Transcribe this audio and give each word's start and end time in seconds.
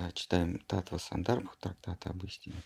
а, 0.00 0.12
читаем 0.12 0.58
Татва 0.60 0.98
Сандарбху, 0.98 1.54
трактат 1.58 2.06
об 2.06 2.24
истине, 2.24 2.62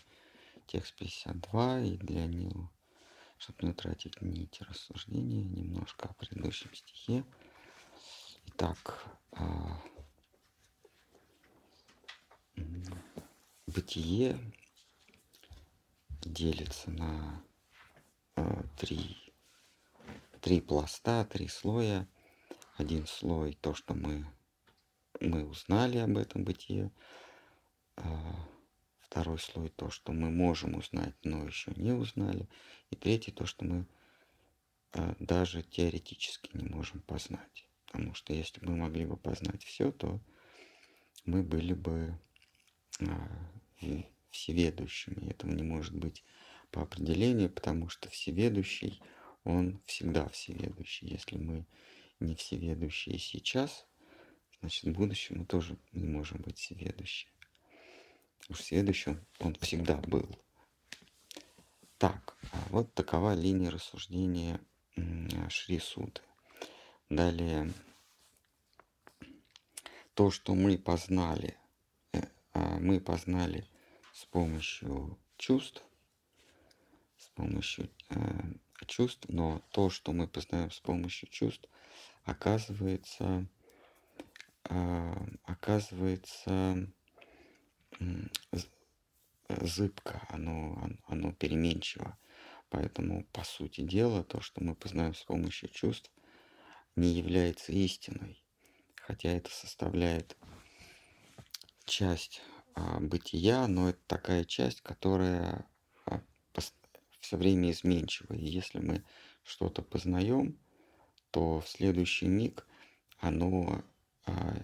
текст 0.67 0.95
52, 0.95 1.81
и 1.81 1.97
для 1.97 2.27
него, 2.27 2.71
чтобы 3.37 3.57
не 3.63 3.71
утратить 3.71 4.21
нити 4.21 4.63
рассуждения, 4.63 5.43
немножко 5.43 6.07
о 6.07 6.13
предыдущем 6.13 6.73
стихе. 6.73 7.25
Итак, 8.45 9.05
а, 9.33 9.81
бытие 13.67 14.39
делится 16.21 16.89
на 16.89 17.43
э, 18.37 18.63
три, 18.77 19.17
три 20.39 20.61
пласта, 20.61 21.25
три 21.25 21.49
слоя. 21.49 22.07
Один 22.77 23.05
слой 23.07 23.57
то, 23.59 23.73
что 23.73 23.93
мы, 23.93 24.25
мы 25.19 25.45
узнали 25.45 25.97
об 25.97 26.17
этом 26.17 26.45
бытие. 26.45 26.91
А 27.97 28.47
второй 28.99 29.39
слой 29.39 29.69
то, 29.69 29.89
что 29.89 30.11
мы 30.11 30.29
можем 30.29 30.75
узнать, 30.75 31.15
но 31.23 31.45
еще 31.45 31.71
не 31.75 31.91
узнали. 31.91 32.47
И 32.89 32.95
третий 32.95 33.31
то, 33.31 33.45
что 33.45 33.65
мы 33.65 33.85
а, 34.91 35.15
даже 35.19 35.63
теоретически 35.63 36.49
не 36.53 36.65
можем 36.65 37.01
познать. 37.01 37.67
Потому 37.85 38.13
что 38.13 38.33
если 38.33 38.59
бы 38.59 38.71
мы 38.71 38.77
могли 38.77 39.05
бы 39.05 39.17
познать 39.17 39.63
все, 39.63 39.91
то 39.91 40.19
мы 41.25 41.43
были 41.43 41.73
бы 41.73 42.19
а, 42.99 43.51
всеведущими. 44.31 45.31
Этого 45.31 45.51
не 45.51 45.63
может 45.63 45.95
быть 45.95 46.23
по 46.71 46.81
определению, 46.81 47.49
потому 47.49 47.89
что 47.89 48.09
всеведущий, 48.09 49.01
он 49.43 49.81
всегда 49.85 50.27
всеведущий. 50.29 51.07
Если 51.07 51.37
мы 51.37 51.65
не 52.19 52.35
всеведущие 52.35 53.17
сейчас, 53.17 53.85
значит, 54.59 54.83
в 54.83 54.91
будущем 54.91 55.39
мы 55.39 55.45
тоже 55.45 55.77
не 55.93 56.07
можем 56.07 56.41
быть 56.41 56.57
всеведущими. 56.57 57.31
Уж 58.49 58.59
всеведущий 58.59 59.17
он 59.39 59.55
всегда 59.55 59.97
был. 59.97 60.29
Так, 61.97 62.37
а 62.51 62.57
вот 62.69 62.93
такова 62.93 63.33
линия 63.33 63.71
рассуждения 63.71 64.59
Шри 65.49 65.79
Суды. 65.79 66.21
Далее, 67.09 67.71
то, 70.13 70.31
что 70.31 70.55
мы 70.55 70.77
познали, 70.77 71.57
э, 72.13 72.21
а 72.53 72.79
мы 72.79 72.99
познали 72.99 73.67
с 74.13 74.25
помощью 74.25 75.19
чувств, 75.37 75.83
с 77.17 77.27
помощью 77.29 77.89
э, 78.09 78.17
чувств, 78.87 79.25
но 79.27 79.61
то, 79.71 79.89
что 79.89 80.13
мы 80.13 80.27
познаем 80.27 80.71
с 80.71 80.79
помощью 80.79 81.29
чувств, 81.29 81.69
оказывается, 82.23 83.47
э, 84.69 85.27
оказывается 85.43 86.91
зыбко, 89.49 90.25
оно, 90.29 90.89
оно 91.07 91.31
переменчиво. 91.33 92.17
Поэтому, 92.69 93.25
по 93.31 93.43
сути 93.43 93.81
дела, 93.81 94.23
то, 94.23 94.41
что 94.41 94.63
мы 94.63 94.75
познаем 94.75 95.13
с 95.13 95.23
помощью 95.23 95.69
чувств, 95.69 96.11
не 96.95 97.13
является 97.13 97.71
истиной, 97.71 98.43
хотя 98.95 99.29
это 99.29 99.49
составляет 99.51 100.35
часть 101.85 102.41
а, 102.73 102.99
бытия, 102.99 103.67
но 103.67 103.89
это 103.89 103.99
такая 104.07 104.43
часть, 104.45 104.81
которая 104.81 105.65
а, 106.05 106.21
все 107.19 107.37
время 107.37 107.71
изменчива. 107.71 108.33
И 108.33 108.45
если 108.45 108.79
мы 108.79 109.03
что-то 109.43 109.81
познаем, 109.81 110.57
то 111.31 111.59
в 111.59 111.67
следующий 111.67 112.27
миг 112.27 112.67
оно, 113.17 113.83
а, 114.25 114.55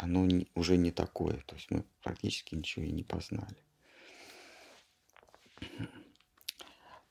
оно 0.00 0.26
уже 0.54 0.76
не 0.76 0.90
такое. 0.90 1.36
То 1.42 1.54
есть 1.54 1.70
мы 1.70 1.84
практически 2.02 2.54
ничего 2.54 2.84
и 2.84 2.90
не 2.90 3.04
познали. 3.04 3.56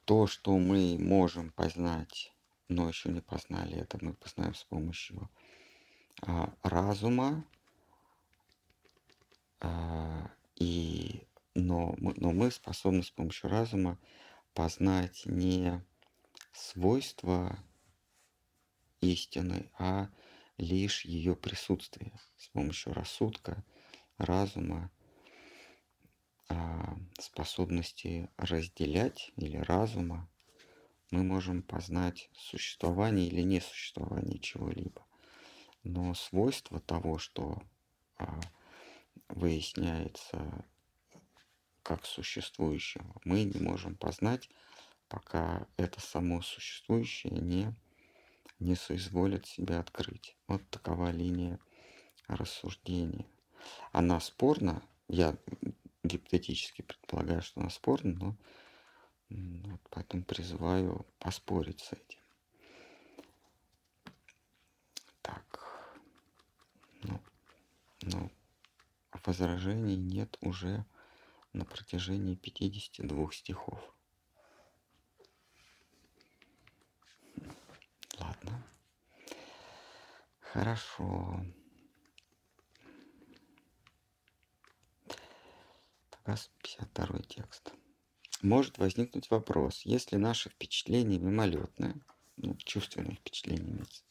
То, 0.06 0.26
что 0.26 0.58
мы 0.58 0.98
можем 1.00 1.52
познать, 1.52 2.34
но 2.68 2.88
еще 2.88 3.10
не 3.10 3.22
познали, 3.22 3.78
это 3.78 4.00
мы 4.02 4.14
познаем 4.14 4.56
с 4.56 4.64
помощью 4.64 5.30
разума, 6.64 7.46
и, 10.56 11.28
но, 11.54 11.96
но 11.98 12.32
мы 12.32 12.50
способны 12.50 13.04
с 13.04 13.12
помощью 13.12 13.52
разума 13.52 14.00
познать 14.54 15.22
не 15.26 15.84
свойства 16.54 17.60
истины, 19.00 19.70
а 19.78 20.10
лишь 20.60 21.06
ее 21.06 21.36
присутствие 21.36 22.12
с 22.38 22.50
помощью 22.50 22.94
рассудка, 22.94 23.64
разума, 24.18 24.92
а, 26.50 26.98
способности 27.20 28.30
разделять 28.38 29.32
или 29.38 29.58
разума 29.58 30.30
мы 31.12 31.24
можем 31.24 31.64
познать 31.64 32.30
существование 32.34 33.28
или 33.28 33.42
несуществование 33.42 34.40
чего-либо. 34.40 35.06
Но 35.84 36.14
свойство 36.14 36.80
того, 36.80 37.18
что 37.18 37.64
а, 38.18 38.40
выясняется 39.30 40.66
как 41.84 42.06
существующего, 42.06 43.16
мы 43.24 43.44
не 43.46 43.60
можем 43.60 43.96
познать, 43.96 44.50
пока 45.08 45.66
это 45.78 46.02
само 46.02 46.42
существующее 46.42 47.34
не, 47.34 47.74
не 48.60 48.76
соизволит 48.76 49.46
себя 49.46 49.80
открыть. 49.80 50.36
Вот 50.48 50.68
такова 50.70 51.12
линия 51.12 51.60
рассуждения. 52.28 53.26
Она 53.92 54.20
спорна, 54.20 54.84
я 55.08 55.36
гипотетически 56.04 56.82
предполагаю, 56.82 57.42
что 57.42 57.62
она 57.62 57.70
спорна, 57.70 58.14
но 58.14 58.38
вот 59.30 59.82
поэтому 59.90 60.24
призываю 60.24 61.06
поспорить 61.20 61.82
с 61.82 61.94
этим. 61.94 62.20
Так. 65.22 65.60
Ну, 67.04 67.20
ну, 68.02 68.32
возражений 69.26 69.96
нет 69.96 70.38
уже 70.42 70.86
на 71.54 71.66
протяжении 71.66 72.36
52 72.36 73.32
стихов. 73.32 73.80
Ладно. 78.20 78.64
Хорошо. 80.60 81.40
Тогда 86.10 86.36
52 86.62 87.20
текст. 87.30 87.72
Может 88.42 88.78
возникнуть 88.78 89.30
вопрос, 89.32 89.84
если 89.86 90.18
наше 90.18 90.50
впечатление 90.50 91.18
мимолетное, 91.18 91.96
ну, 92.36 92.58
чувственное 92.58 93.16
впечатление 93.16 93.72
имеется, 93.72 94.04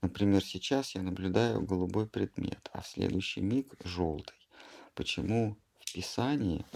Например, 0.00 0.44
сейчас 0.44 0.96
я 0.96 1.02
наблюдаю 1.02 1.64
голубой 1.64 2.08
предмет, 2.08 2.68
а 2.72 2.80
в 2.80 2.88
следующий 2.88 3.40
миг 3.40 3.72
желтый. 3.84 4.36
Почему 4.96 5.56
в 5.78 5.92
Писании 5.92 6.66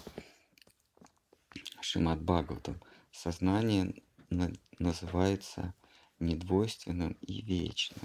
Шимат 1.80 2.22
Бхагаватам 2.22 2.80
сознание 3.10 4.00
называется 4.78 5.74
недвойственным 6.20 7.14
и 7.20 7.42
вечным? 7.42 7.98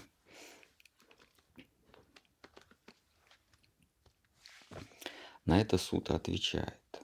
На 5.50 5.60
это 5.60 5.80
суд 5.80 6.12
отвечает. 6.12 7.02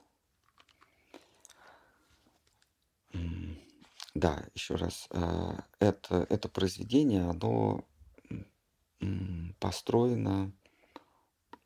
Да, 4.14 4.48
еще 4.54 4.76
раз, 4.76 5.08
э, 5.10 5.58
это, 5.80 6.28
это 6.30 6.48
произведение, 6.48 7.24
оно 7.28 7.84
построена 9.60 10.54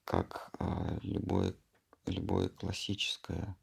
как 0.05 0.51
а, 0.57 0.97
любое, 1.03 1.53
любое 2.05 2.47
классическое, 2.47 3.57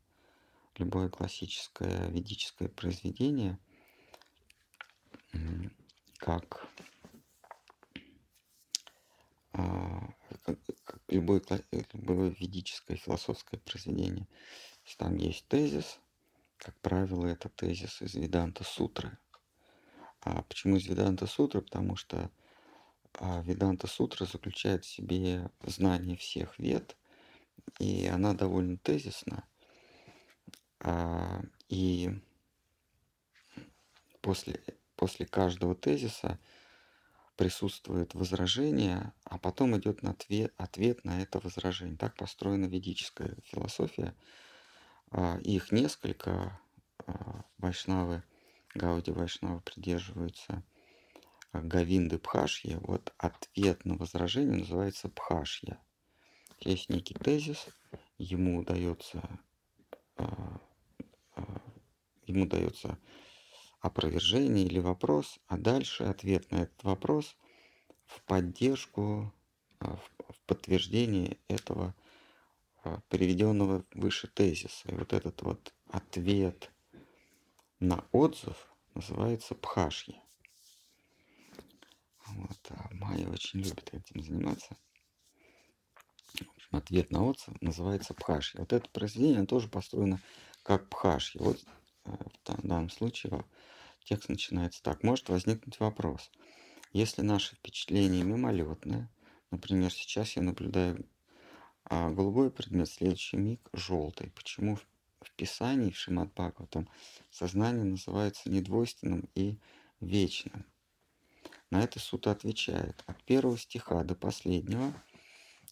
любое 0.76 1.08
классическое 1.08 2.08
ведическое 2.10 2.68
произведение, 2.68 3.58
как, 6.18 6.68
как 9.52 10.58
любое, 11.08 11.42
любое 11.92 12.30
ведическое 12.30 12.96
философское 12.96 13.58
произведение. 13.58 14.26
Там 14.98 15.16
есть 15.16 15.46
тезис, 15.48 15.98
как 16.58 16.74
правило, 16.80 17.26
это 17.26 17.48
тезис 17.48 18.00
из 18.02 18.14
Веданта 18.14 18.64
Сутры. 18.64 19.18
А 20.20 20.42
почему 20.42 20.76
из 20.76 20.86
Веданта 20.86 21.26
Сутры? 21.26 21.62
Потому 21.62 21.96
что 21.96 22.30
а 23.18 23.40
Веданта 23.42 23.86
Сутра 23.86 24.26
заключает 24.26 24.84
в 24.84 24.88
себе 24.88 25.50
знание 25.62 26.16
всех 26.16 26.58
вед, 26.58 26.96
и 27.78 28.06
она 28.06 28.34
довольно 28.34 28.76
тезисна. 28.76 29.44
А, 30.80 31.40
и 31.68 32.10
после, 34.20 34.62
после 34.96 35.24
каждого 35.24 35.74
тезиса 35.74 36.38
присутствует 37.36 38.14
возражение, 38.14 39.12
а 39.24 39.38
потом 39.38 39.76
идет 39.78 40.02
на 40.02 40.10
ответ, 40.10 40.52
ответ 40.56 41.04
на 41.04 41.20
это 41.22 41.38
возражение. 41.40 41.96
Так 41.96 42.16
построена 42.16 42.66
ведическая 42.66 43.36
философия. 43.44 44.14
А, 45.10 45.38
их 45.38 45.72
несколько. 45.72 46.58
А, 47.06 47.44
вайшнавы, 47.58 48.22
Гауди 48.74 49.10
Вайшнавы 49.10 49.60
придерживаются 49.60 50.62
Гавинды 51.52 52.18
Пхашья. 52.18 52.78
Вот 52.80 53.12
ответ 53.18 53.84
на 53.84 53.96
возражение 53.96 54.60
называется 54.60 55.08
Пхашья. 55.08 55.78
Есть 56.60 56.88
некий 56.88 57.14
тезис, 57.14 57.66
ему 58.18 58.58
удается 58.58 59.22
ему 62.26 62.46
дается 62.46 62.98
опровержение 63.86 64.66
или 64.66 64.78
вопрос, 64.78 65.38
а 65.46 65.56
дальше 65.56 66.04
ответ 66.04 66.50
на 66.50 66.62
этот 66.62 66.82
вопрос 66.84 67.36
в 68.04 68.22
поддержку, 68.22 69.32
а, 69.80 69.96
в 69.96 70.40
подтверждение 70.46 71.38
этого 71.48 71.94
а, 72.82 73.00
приведенного 73.08 73.84
выше 73.94 74.28
тезиса. 74.28 74.88
И 74.88 74.94
вот 74.94 75.12
этот 75.12 75.42
вот 75.42 75.72
ответ 75.90 76.70
на 77.80 78.04
отзыв 78.12 78.56
называется 78.94 79.54
пхашья. 79.54 80.20
Вот, 82.26 82.58
а 82.70 82.88
Майя 82.92 83.28
очень 83.28 83.60
любит 83.60 83.88
этим 83.92 84.22
заниматься. 84.22 84.76
В 86.34 86.56
общем, 86.56 86.76
ответ 86.76 87.10
на 87.10 87.24
отзыв 87.24 87.60
называется 87.60 88.14
пхашья. 88.14 88.58
Вот 88.58 88.72
это 88.72 88.88
произведение 88.90 89.46
тоже 89.46 89.68
построено 89.68 90.20
как 90.62 90.88
пхашья. 90.88 91.40
Вот 91.40 91.58
в 92.04 92.66
данном 92.66 92.90
случае 92.90 93.44
текст 94.06 94.28
начинается 94.28 94.82
так. 94.82 95.02
Может 95.02 95.28
возникнуть 95.28 95.80
вопрос. 95.80 96.30
Если 96.92 97.22
наше 97.22 97.56
впечатление 97.56 98.22
мимолетное, 98.22 99.10
например, 99.50 99.90
сейчас 99.92 100.36
я 100.36 100.42
наблюдаю 100.42 101.04
а, 101.84 102.10
голубой 102.10 102.50
предмет, 102.50 102.88
следующий 102.88 103.36
миг 103.36 103.68
желтый. 103.72 104.30
Почему 104.30 104.76
в, 104.76 104.86
в 105.20 105.32
Писании, 105.32 105.90
в 105.90 105.98
Шимат 105.98 106.32
Бхагаватам, 106.32 106.88
сознание 107.30 107.84
называется 107.84 108.48
недвойственным 108.48 109.28
и 109.34 109.58
вечным? 110.00 110.64
На 111.70 111.82
это 111.82 111.98
суд 111.98 112.28
отвечает. 112.28 113.02
От 113.06 113.22
первого 113.24 113.58
стиха 113.58 114.04
до 114.04 114.14
последнего 114.14 114.94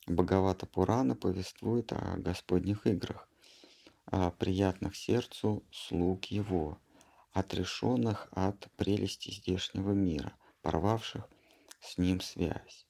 Бхагавата 0.06 0.66
Пурана 0.66 1.14
повествует 1.14 1.92
о 1.92 2.16
Господних 2.18 2.86
играх 2.86 3.28
а, 4.06 4.32
приятных 4.32 4.96
сердцу 4.96 5.64
слуг 5.70 6.26
его, 6.26 6.78
отрешенных 7.34 8.28
от 8.30 8.70
прелести 8.76 9.30
здешнего 9.30 9.90
мира, 9.90 10.32
порвавших 10.62 11.28
с 11.80 11.98
ним 11.98 12.20
связь. 12.20 12.86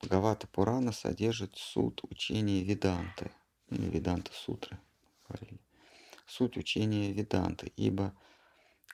Бхагавата 0.00 0.46
Пурана 0.46 0.92
содержит 0.92 1.56
суд 1.56 2.00
учения 2.04 2.62
Веданты, 2.62 3.32
или 3.68 3.90
Веданта 3.90 4.32
Сутры, 4.32 4.78
говорили. 5.28 5.60
Суть 6.26 6.56
учения 6.56 7.12
Веданты, 7.12 7.72
ибо, 7.76 8.14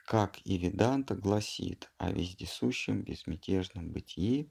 как 0.07 0.39
и 0.45 0.57
Веданта 0.57 1.15
гласит 1.15 1.91
о 1.99 2.11
вездесущем 2.11 3.03
безмятежном 3.03 3.91
бытии, 3.91 4.51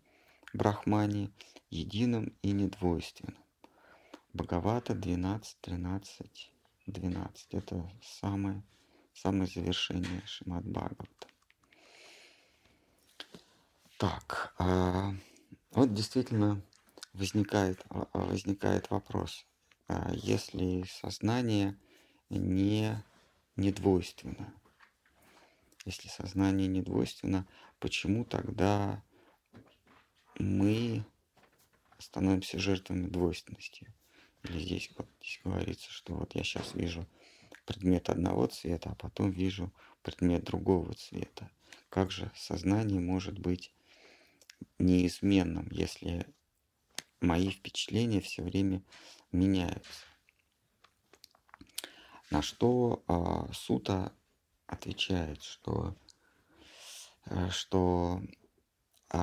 Брахмане, 0.54 1.32
едином 1.70 2.36
и 2.44 2.52
недвойственном. 2.52 3.44
Бхагавата 4.34 4.94
12, 4.94 5.58
13, 5.62 6.54
12. 6.86 7.54
Это 7.54 7.92
самое, 8.02 8.64
самое 9.18 9.48
завершение 9.48 10.22
Шимат 10.26 10.64
Бхагавата. 10.66 11.28
Так, 13.98 14.54
а, 14.60 15.14
вот 15.72 15.94
действительно 15.94 16.62
возникает, 17.14 17.84
а, 17.90 18.08
а, 18.14 18.20
возникает 18.20 18.92
вопрос. 18.92 19.46
А 19.88 20.12
если 20.14 20.84
сознание 20.84 21.80
не, 22.30 23.04
не 23.56 23.72
двойственно, 23.72 24.54
если 25.86 26.10
сознание 26.10 26.68
не 26.68 26.82
двойственно, 26.82 27.48
почему 27.80 28.24
тогда 28.24 29.04
мы 30.38 31.04
становимся 31.98 32.60
жертвами 32.60 33.08
двойственности? 33.08 33.92
Или 34.44 34.60
здесь, 34.60 34.92
вот, 34.96 35.08
здесь 35.22 35.40
говорится, 35.44 35.92
что 35.92 36.14
вот 36.14 36.36
я 36.36 36.44
сейчас 36.44 36.76
вижу 36.76 37.08
предмет 37.68 38.10
одного 38.10 38.48
цвета, 38.48 38.92
а 38.92 38.96
потом 38.96 39.30
вижу 39.30 39.72
предмет 40.02 40.44
другого 40.44 40.94
цвета. 40.94 41.52
Как 41.90 42.10
же 42.10 42.32
сознание 42.36 43.00
может 43.00 43.38
быть 43.38 43.72
неизменным, 44.80 45.68
если 45.70 46.26
мои 47.22 47.52
впечатления 47.52 48.22
все 48.22 48.42
время 48.42 48.82
меняются? 49.32 50.06
На 52.32 52.42
что 52.42 53.04
э, 53.08 53.54
Сута 53.54 54.12
отвечает, 54.66 55.44
что, 55.44 55.96
э, 57.26 57.50
что 57.52 58.22
э, 59.14 59.18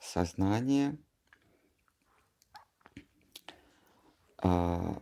сознание– 0.00 0.98
а, 4.44 5.00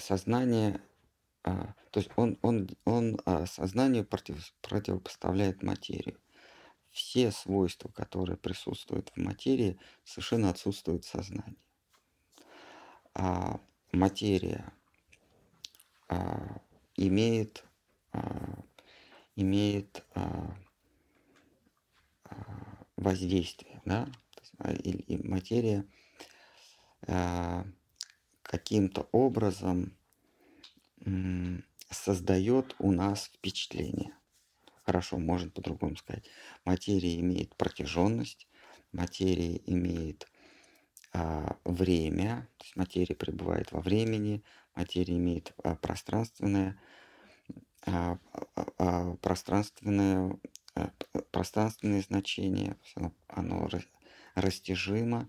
сознание, 0.00 0.80
а, 1.44 1.74
то 1.90 2.00
есть 2.00 2.10
он, 2.16 2.38
он, 2.42 2.68
он 2.84 3.18
а, 3.24 3.46
сознанию 3.46 4.04
против, 4.04 4.54
противопоставляет 4.60 5.62
материю. 5.62 6.18
Все 6.90 7.30
свойства, 7.30 7.90
которые 7.90 8.36
присутствуют 8.36 9.10
в 9.14 9.16
материи, 9.18 9.78
совершенно 10.04 10.50
отсутствуют 10.50 11.04
в 11.04 11.08
сознании. 11.08 11.58
А 13.14 13.60
материя 13.92 14.72
а, 16.08 16.60
имеет, 16.96 17.64
а, 18.12 18.62
имеет 19.36 20.04
а, 20.14 20.56
а, 22.24 22.36
воздействие, 22.96 23.80
да? 23.84 24.08
и, 24.72 25.18
материя 25.26 25.86
каким-то 28.48 29.08
образом 29.12 29.92
создает 31.90 32.74
у 32.78 32.90
нас 32.92 33.26
впечатление. 33.26 34.14
Хорошо, 34.84 35.18
можно 35.18 35.50
по-другому 35.50 35.96
сказать. 35.96 36.24
Материя 36.64 37.20
имеет 37.20 37.54
протяженность, 37.56 38.48
материя 38.90 39.60
имеет 39.66 40.26
а, 41.12 41.58
время, 41.64 42.48
то 42.56 42.64
есть 42.64 42.76
материя 42.76 43.14
пребывает 43.14 43.70
во 43.70 43.80
времени, 43.80 44.42
материя 44.74 45.16
имеет 45.18 45.52
а, 45.62 45.76
пространственное, 45.76 46.80
а, 47.86 48.18
а, 48.32 48.66
а 48.78 49.16
пространственное, 49.16 50.38
а, 50.74 50.90
пространственное 51.32 52.00
значение, 52.00 52.76
оно, 52.94 53.12
оно 53.28 53.68
растяжимо, 54.34 55.28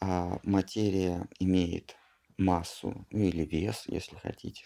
а 0.00 0.40
материя 0.44 1.28
имеет 1.38 1.94
массу, 2.38 3.06
ну 3.10 3.24
или 3.24 3.44
вес, 3.44 3.84
если 3.86 4.16
хотите. 4.16 4.64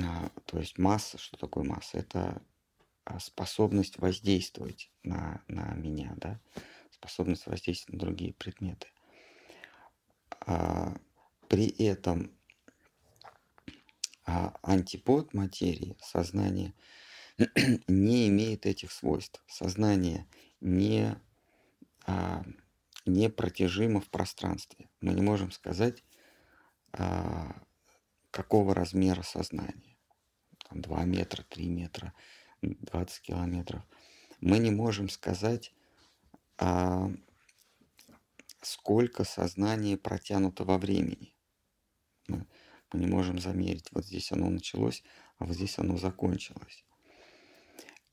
А, 0.00 0.30
то 0.46 0.58
есть 0.58 0.78
масса, 0.78 1.18
что 1.18 1.36
такое 1.36 1.64
масса? 1.64 1.98
Это 1.98 2.42
а, 3.04 3.18
способность 3.20 3.98
воздействовать 3.98 4.90
на, 5.02 5.42
на 5.48 5.74
меня, 5.74 6.14
да? 6.16 6.40
способность 6.90 7.46
воздействовать 7.46 7.94
на 7.94 8.06
другие 8.06 8.34
предметы. 8.34 8.88
А, 10.46 10.96
при 11.48 11.68
этом 11.68 12.32
а, 14.24 14.58
антипод 14.62 15.32
материи, 15.32 15.96
сознание, 16.00 16.74
не 17.88 18.28
имеет 18.28 18.66
этих 18.66 18.92
свойств. 18.92 19.42
Сознание 19.46 20.26
не 20.60 21.16
а, 22.06 22.44
непротяжимо 23.06 24.00
в 24.00 24.08
пространстве. 24.10 24.88
Мы 25.00 25.14
не 25.14 25.22
можем 25.22 25.50
сказать, 25.50 26.02
а, 26.92 27.60
какого 28.30 28.74
размера 28.74 29.22
сознание. 29.22 29.96
Там 30.68 30.80
2 30.80 31.04
метра, 31.04 31.42
3 31.42 31.68
метра, 31.68 32.14
20 32.62 33.22
километров. 33.22 33.82
Мы 34.40 34.58
не 34.58 34.70
можем 34.70 35.08
сказать, 35.08 35.72
а, 36.58 37.10
сколько 38.62 39.24
сознание 39.24 39.96
протянуто 39.96 40.64
во 40.64 40.78
времени. 40.78 41.34
Мы, 42.26 42.46
не 42.92 43.06
можем 43.06 43.38
замерить, 43.38 43.88
вот 43.92 44.06
здесь 44.06 44.32
оно 44.32 44.48
началось, 44.50 45.02
а 45.38 45.44
вот 45.44 45.54
здесь 45.54 45.78
оно 45.78 45.96
закончилось. 45.96 46.84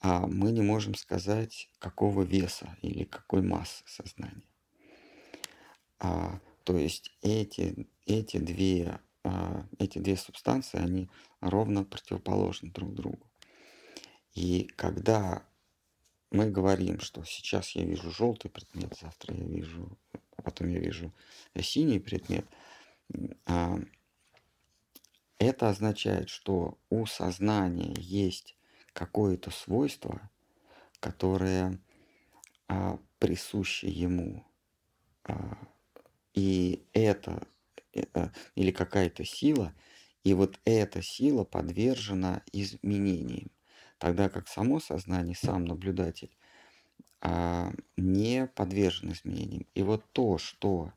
А 0.01 0.27
мы 0.27 0.51
не 0.51 0.61
можем 0.61 0.95
сказать, 0.95 1.69
какого 1.79 2.23
веса 2.23 2.77
или 2.81 3.05
какой 3.05 3.41
массы 3.41 3.83
сознания. 3.87 4.47
А, 5.99 6.39
то 6.65 6.75
есть 6.77 7.15
эти, 7.21 7.87
эти, 8.07 8.37
две, 8.37 8.99
а, 9.23 9.65
эти 9.77 9.99
две 9.99 10.17
субстанции, 10.17 10.79
они 10.79 11.09
ровно 11.41 11.85
противоположны 11.85 12.71
друг 12.71 12.95
другу. 12.95 13.29
И 14.33 14.67
когда 14.75 15.45
мы 16.31 16.49
говорим, 16.49 16.99
что 16.99 17.23
сейчас 17.23 17.71
я 17.75 17.85
вижу 17.85 18.09
желтый 18.09 18.49
предмет, 18.49 18.97
завтра 18.99 19.35
я 19.35 19.45
вижу, 19.45 19.95
потом 20.43 20.69
я 20.69 20.79
вижу 20.79 21.13
синий 21.61 21.99
предмет, 21.99 22.47
а, 23.45 23.77
это 25.37 25.69
означает, 25.69 26.29
что 26.29 26.79
у 26.89 27.05
сознания 27.05 27.93
есть 27.99 28.57
какое-то 28.93 29.51
свойство, 29.51 30.31
которое 30.99 31.79
а, 32.67 32.97
присуще 33.19 33.87
ему. 33.87 34.43
И 36.35 36.85
это, 36.93 37.47
э, 37.93 38.29
или 38.55 38.71
какая-то 38.71 39.23
сила, 39.25 39.73
и 40.23 40.33
вот 40.33 40.59
эта 40.65 41.01
сила 41.01 41.45
подвержена 41.45 42.43
изменениям. 42.51 43.51
Тогда 43.97 44.29
как 44.29 44.47
само 44.47 44.79
сознание, 44.79 45.35
сам 45.35 45.65
наблюдатель, 45.65 46.35
а, 47.21 47.71
не 47.95 48.47
подвержен 48.47 49.13
изменениям. 49.13 49.65
И 49.73 49.81
вот 49.81 50.03
то, 50.11 50.37
что 50.37 50.91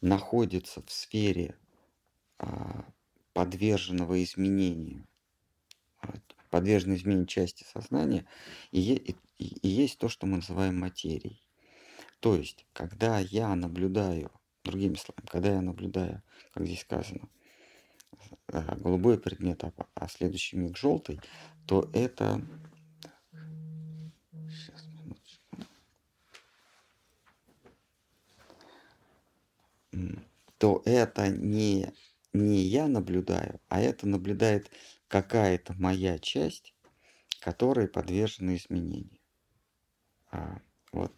находится 0.00 0.82
в 0.82 0.90
сфере 0.90 1.56
а, 2.38 2.84
подверженного 3.32 4.22
изменению, 4.22 5.06
а, 6.02 6.14
подверженной 6.50 6.96
изменению 6.96 7.26
части 7.26 7.64
сознания, 7.64 8.26
и 8.70 9.16
есть 9.38 9.98
то, 9.98 10.08
что 10.08 10.26
мы 10.26 10.36
называем 10.36 10.78
материей. 10.78 11.49
То 12.20 12.36
есть, 12.36 12.66
когда 12.74 13.18
я 13.18 13.54
наблюдаю, 13.54 14.30
другими 14.62 14.94
словами, 14.94 15.26
когда 15.26 15.54
я 15.54 15.62
наблюдаю, 15.62 16.22
как 16.52 16.66
здесь 16.66 16.82
сказано, 16.82 17.28
э, 18.48 18.76
голубой 18.76 19.18
предмет, 19.18 19.64
а, 19.64 19.72
а 19.94 20.08
следующий 20.08 20.56
миг 20.56 20.76
желтый, 20.76 21.18
то 21.66 21.88
это... 21.94 22.42
Сейчас, 24.50 24.86
минуточку. 24.86 25.56
То 30.58 30.82
это 30.84 31.28
не, 31.28 31.90
не 32.34 32.58
я 32.60 32.86
наблюдаю, 32.86 33.60
а 33.68 33.80
это 33.80 34.06
наблюдает 34.06 34.70
какая-то 35.08 35.72
моя 35.78 36.18
часть, 36.18 36.74
которая 37.40 37.88
подвержена 37.88 38.56
изменению. 38.56 39.18
А, 40.30 40.60
вот 40.92 41.14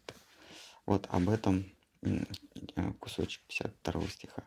вот 0.86 1.06
об 1.10 1.28
этом 1.28 1.64
э, 2.02 2.92
кусочек 2.98 3.42
52 3.46 4.08
стиха. 4.08 4.44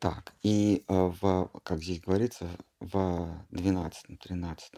Так, 0.00 0.34
и 0.42 0.84
э, 0.88 0.94
в, 0.94 1.48
как 1.62 1.80
здесь 1.80 2.00
говорится, 2.00 2.48
в 2.80 3.46
12, 3.50 4.18
13, 4.18 4.72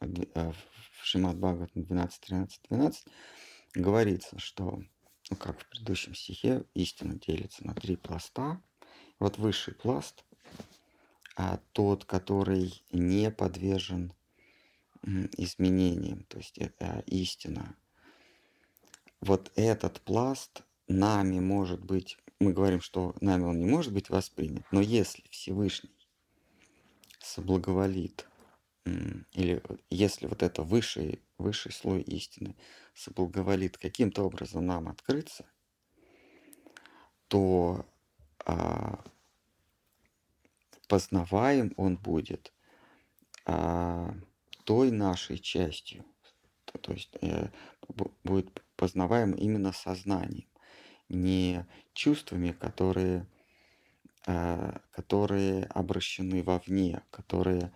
э, 0.00 0.52
в 0.52 1.04
Шимат 1.04 1.36
Бхагаватам 1.36 1.82
12, 1.82 2.20
13, 2.20 2.60
12 2.70 3.04
говорится, 3.74 4.38
что, 4.38 4.82
ну, 5.30 5.36
как 5.36 5.60
в 5.60 5.68
предыдущем 5.68 6.14
стихе, 6.14 6.64
истина 6.74 7.14
делится 7.14 7.66
на 7.66 7.74
три 7.74 7.96
пласта. 7.96 8.62
Вот 9.18 9.38
высший 9.38 9.74
пласт, 9.74 10.24
а 11.36 11.58
тот, 11.72 12.04
который 12.04 12.82
не 12.90 13.30
подвержен 13.30 14.12
изменениям, 15.36 16.24
то 16.24 16.38
есть 16.38 16.58
это 16.58 17.02
истина. 17.06 17.76
Вот 19.20 19.52
этот 19.54 20.00
пласт 20.00 20.62
нами 20.88 21.40
может 21.40 21.84
быть, 21.84 22.18
мы 22.40 22.52
говорим, 22.52 22.80
что 22.80 23.14
нами 23.20 23.44
он 23.44 23.58
не 23.58 23.66
может 23.66 23.92
быть 23.92 24.10
воспринят, 24.10 24.64
но 24.70 24.80
если 24.80 25.22
Всевышний 25.30 26.08
соблаговолит 27.20 28.26
или 28.84 29.62
если 29.90 30.26
вот 30.26 30.42
это 30.42 30.62
высший, 30.62 31.22
высший 31.38 31.72
слой 31.72 32.02
истины 32.02 32.56
соблаговолит 32.94 33.78
каким-то 33.78 34.24
образом 34.24 34.66
нам 34.66 34.88
открыться, 34.88 35.46
то 37.28 37.86
а, 38.44 39.02
познаваем 40.88 41.72
он 41.76 41.96
будет 41.96 42.52
а, 43.46 44.14
той 44.64 44.90
нашей 44.90 45.38
частью. 45.38 46.04
То, 46.64 46.78
то 46.78 46.92
есть 46.92 47.16
э, 47.20 47.48
будет 48.24 48.62
познаваем 48.76 49.32
именно 49.32 49.72
сознанием, 49.72 50.48
не 51.08 51.66
чувствами, 51.92 52.52
которые, 52.52 53.26
э, 54.26 54.78
которые 54.90 55.64
обращены 55.64 56.42
вовне, 56.42 57.02
которые 57.10 57.72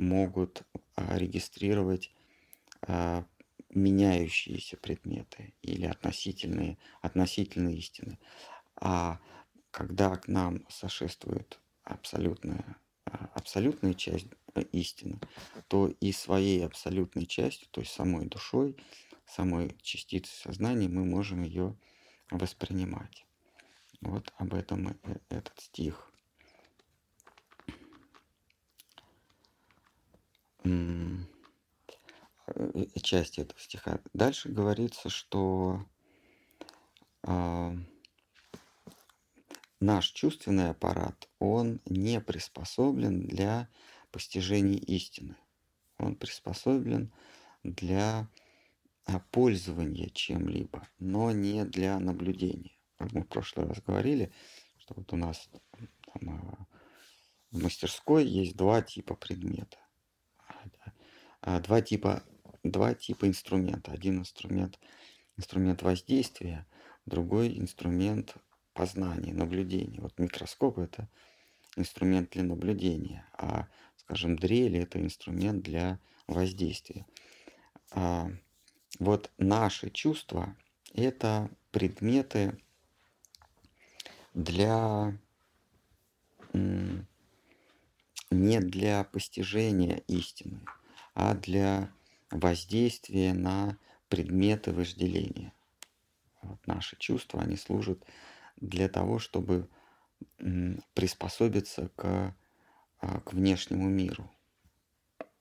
могут 0.00 0.62
а, 0.96 1.18
регистрировать 1.18 2.12
а, 2.82 3.24
меняющиеся 3.68 4.76
предметы 4.78 5.52
или 5.62 5.86
относительные, 5.86 6.78
относительные 7.02 7.76
истины. 7.76 8.18
А 8.76 9.20
когда 9.70 10.16
к 10.16 10.26
нам 10.26 10.66
сошествует 10.68 11.60
абсолютная, 11.84 12.76
а, 13.04 13.30
абсолютная 13.34 13.94
часть 13.94 14.26
э, 14.54 14.62
истины, 14.72 15.20
то 15.68 15.88
и 16.00 16.12
своей 16.12 16.64
абсолютной 16.64 17.26
частью, 17.26 17.68
то 17.70 17.82
есть 17.82 17.92
самой 17.92 18.26
душой, 18.26 18.76
самой 19.26 19.76
частицей 19.82 20.34
сознания 20.34 20.88
мы 20.88 21.04
можем 21.04 21.42
ее 21.42 21.76
воспринимать. 22.30 23.26
Вот 24.00 24.32
об 24.38 24.54
этом 24.54 24.88
э, 24.88 24.94
этот 25.28 25.60
стих 25.60 26.10
Э, 27.68 27.72
части 33.02 33.40
этого 33.40 33.58
стиха. 33.58 34.00
Дальше 34.12 34.48
говорится, 34.48 35.08
что 35.08 35.84
э, 37.22 37.76
наш 39.80 40.06
чувственный 40.08 40.70
аппарат, 40.70 41.28
он 41.38 41.80
не 41.86 42.20
приспособлен 42.20 43.26
для 43.26 43.68
постижения 44.10 44.78
истины. 44.78 45.36
Он 45.98 46.16
приспособлен 46.16 47.12
для 47.62 48.28
а, 49.04 49.20
пользования 49.30 50.08
чем-либо, 50.08 50.88
но 50.98 51.30
не 51.30 51.64
для 51.64 51.98
наблюдения. 51.98 52.78
Как 52.96 53.12
мы 53.12 53.22
в 53.22 53.28
прошлый 53.28 53.66
раз 53.66 53.80
говорили, 53.82 54.32
что 54.78 54.94
вот 54.94 55.12
у 55.12 55.16
нас 55.16 55.48
там, 56.12 56.30
а, 56.30 56.66
в 57.50 57.62
мастерской 57.62 58.24
есть 58.24 58.56
два 58.56 58.82
типа 58.82 59.14
предмета. 59.14 59.78
А, 61.42 61.60
два 61.60 61.80
типа, 61.80 62.22
два 62.62 62.94
типа 62.94 63.26
инструмента. 63.26 63.92
Один 63.92 64.18
инструмент– 64.18 64.78
инструмент 65.36 65.82
воздействия, 65.82 66.66
другой 67.06 67.58
инструмент 67.58 68.34
познания, 68.74 69.32
наблюдения. 69.32 70.00
Вот 70.00 70.18
микроскоп– 70.18 70.78
это 70.78 71.08
инструмент 71.76 72.30
для 72.30 72.42
наблюдения, 72.42 73.26
а, 73.32 73.68
скажем, 73.96 74.36
дрель– 74.36 74.76
это 74.78 75.00
инструмент 75.00 75.62
для 75.62 75.98
воздействия. 76.26 77.06
А, 77.92 78.30
вот 78.98 79.30
наши 79.38 79.90
чувства– 79.90 80.56
это 80.94 81.50
предметы 81.70 82.58
для 84.34 85.18
не 88.30 88.60
для 88.60 89.04
постижения 89.04 90.02
истины, 90.06 90.60
а 91.20 91.34
для 91.34 91.92
воздействия 92.30 93.34
на 93.34 93.76
предметы 94.08 94.72
вожделения. 94.72 95.52
Вот 96.40 96.66
наши 96.66 96.96
чувства, 96.96 97.42
они 97.42 97.58
служат 97.58 98.02
для 98.56 98.88
того, 98.88 99.18
чтобы 99.18 99.68
приспособиться 100.94 101.90
к, 101.94 102.34
а, 103.00 103.20
к 103.20 103.34
внешнему 103.34 103.86
миру. 103.90 104.30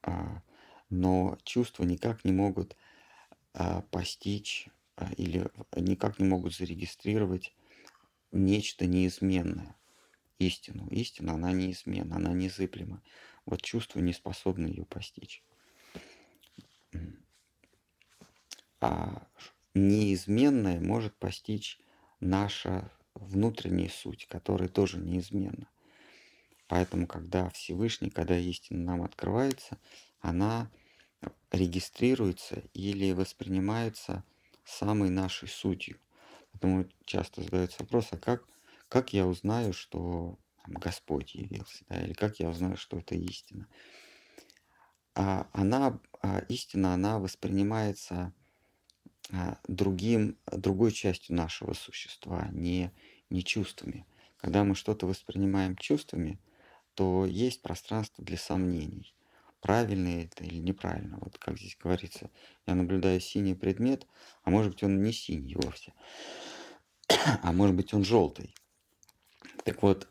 А, 0.03 0.41
но 0.89 1.37
чувства 1.45 1.85
никак 1.85 2.25
не 2.25 2.33
могут 2.33 2.75
а, 3.53 3.81
постичь 3.83 4.67
или 5.15 5.49
никак 5.77 6.19
не 6.19 6.27
могут 6.27 6.53
зарегистрировать 6.53 7.55
нечто 8.33 8.85
неизменное. 8.85 9.77
Истину. 10.39 10.89
Истина, 10.89 11.35
она 11.35 11.53
неизменна, 11.53 12.17
она 12.17 12.33
незыблема. 12.33 13.01
Вот 13.45 13.61
чувство 13.61 14.01
не 14.01 14.11
способно 14.11 14.67
ее 14.67 14.83
постичь 14.83 15.41
а 18.81 19.27
неизменное 19.73 20.79
может 20.79 21.15
постичь 21.17 21.79
наша 22.19 22.91
внутренняя 23.13 23.89
суть, 23.89 24.27
которая 24.27 24.69
тоже 24.69 24.97
неизменна. 24.97 25.69
Поэтому, 26.67 27.07
когда 27.07 27.49
Всевышний, 27.49 28.09
когда 28.09 28.37
истина 28.37 28.83
нам 28.83 29.01
открывается, 29.01 29.79
она 30.21 30.71
регистрируется 31.51 32.63
или 32.73 33.11
воспринимается 33.11 34.23
самой 34.63 35.09
нашей 35.09 35.47
сутью. 35.47 35.99
Поэтому 36.51 36.87
часто 37.05 37.41
задается 37.41 37.83
вопрос, 37.83 38.09
а 38.11 38.17
как, 38.17 38.45
как 38.87 39.13
я 39.13 39.25
узнаю, 39.25 39.73
что 39.73 40.37
Господь 40.67 41.35
явился, 41.35 41.83
да, 41.89 42.01
или 42.03 42.13
как 42.13 42.39
я 42.39 42.49
узнаю, 42.49 42.77
что 42.77 42.99
это 42.99 43.15
истина? 43.15 43.67
А 45.15 45.47
она, 45.53 45.99
а 46.21 46.39
истина, 46.49 46.93
она 46.93 47.19
воспринимается 47.19 48.33
а, 49.31 49.59
другим, 49.67 50.37
другой 50.51 50.91
частью 50.91 51.35
нашего 51.35 51.73
существа, 51.73 52.49
не, 52.51 52.91
не 53.29 53.43
чувствами. 53.43 54.05
Когда 54.37 54.63
мы 54.63 54.75
что-то 54.75 55.05
воспринимаем 55.05 55.75
чувствами, 55.75 56.39
то 56.95 57.25
есть 57.25 57.61
пространство 57.61 58.23
для 58.23 58.37
сомнений. 58.37 59.15
Правильно 59.61 60.23
это 60.23 60.43
или 60.43 60.57
неправильно. 60.57 61.17
Вот 61.19 61.37
как 61.37 61.57
здесь 61.57 61.77
говорится, 61.77 62.29
я 62.65 62.75
наблюдаю 62.75 63.19
синий 63.19 63.55
предмет, 63.55 64.07
а 64.43 64.49
может 64.49 64.73
быть 64.73 64.83
он 64.83 65.03
не 65.03 65.11
синий 65.11 65.55
вовсе, 65.55 65.93
а 67.43 67.51
может 67.51 67.75
быть 67.75 67.93
он 67.93 68.03
желтый. 68.03 68.55
Так 69.65 69.83
вот, 69.83 70.07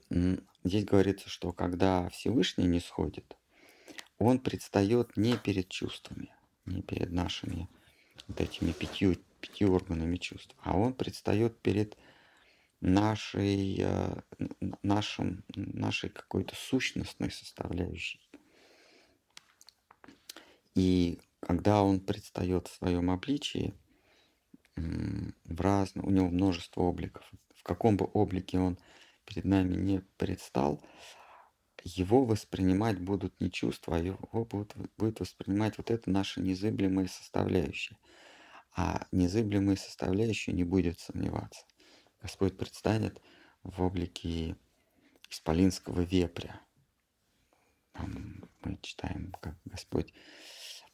здесь 0.64 0.84
говорится, 0.84 1.28
что 1.28 1.52
когда 1.52 2.08
Всевышний 2.10 2.66
не 2.66 2.80
сходит, 2.80 3.36
он 4.18 4.38
предстает 4.40 5.16
не 5.16 5.36
перед 5.36 5.68
чувствами, 5.68 6.32
не 6.66 6.82
перед 6.82 7.10
нашими 7.10 7.68
вот 8.26 8.40
этими 8.40 8.72
пятью, 8.72 9.16
пятью 9.40 9.72
органами 9.72 10.16
чувств, 10.16 10.54
а 10.62 10.76
он 10.76 10.94
предстает 10.94 11.58
перед 11.60 11.96
нашей, 12.80 13.80
э, 13.80 14.20
нашим, 14.82 15.44
нашей 15.54 16.10
какой-то 16.10 16.54
сущностной 16.54 17.30
составляющей. 17.30 18.20
И 20.74 21.20
когда 21.40 21.82
он 21.82 22.00
предстает 22.00 22.68
в 22.68 22.74
своем 22.74 23.10
обличии, 23.10 23.74
в 24.76 25.60
разном, 25.60 26.06
у 26.06 26.10
него 26.10 26.28
множество 26.28 26.82
обликов, 26.82 27.28
в 27.54 27.62
каком 27.64 27.96
бы 27.96 28.08
облике 28.12 28.58
он 28.58 28.78
перед 29.24 29.44
нами 29.44 29.74
не 29.74 30.00
предстал, 30.16 30.80
его 31.84 32.24
воспринимать 32.24 32.98
будут 33.00 33.40
не 33.40 33.50
чувства, 33.50 33.96
а 33.96 33.98
его 33.98 34.44
будут, 34.44 34.74
будет 34.96 35.20
воспринимать 35.20 35.78
вот 35.78 35.90
это 35.90 36.10
наша 36.10 36.40
незыблемая 36.40 37.08
составляющая. 37.08 37.96
А 38.74 39.06
незыблемая 39.12 39.76
составляющая 39.76 40.52
не 40.52 40.64
будет 40.64 41.00
сомневаться. 41.00 41.64
Господь 42.20 42.56
предстанет 42.56 43.20
в 43.62 43.82
облике 43.82 44.56
исполинского 45.30 46.02
вепря. 46.02 46.60
Там 47.92 48.48
мы 48.62 48.78
читаем, 48.82 49.32
как 49.40 49.56
Господь 49.64 50.12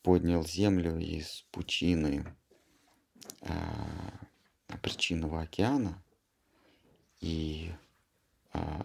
поднял 0.03 0.45
землю 0.45 0.99
из 0.99 1.47
пучины 1.50 2.37
э, 3.41 4.76
причинного 4.83 5.43
океана, 5.43 6.03
и 7.21 7.73
э, 8.53 8.83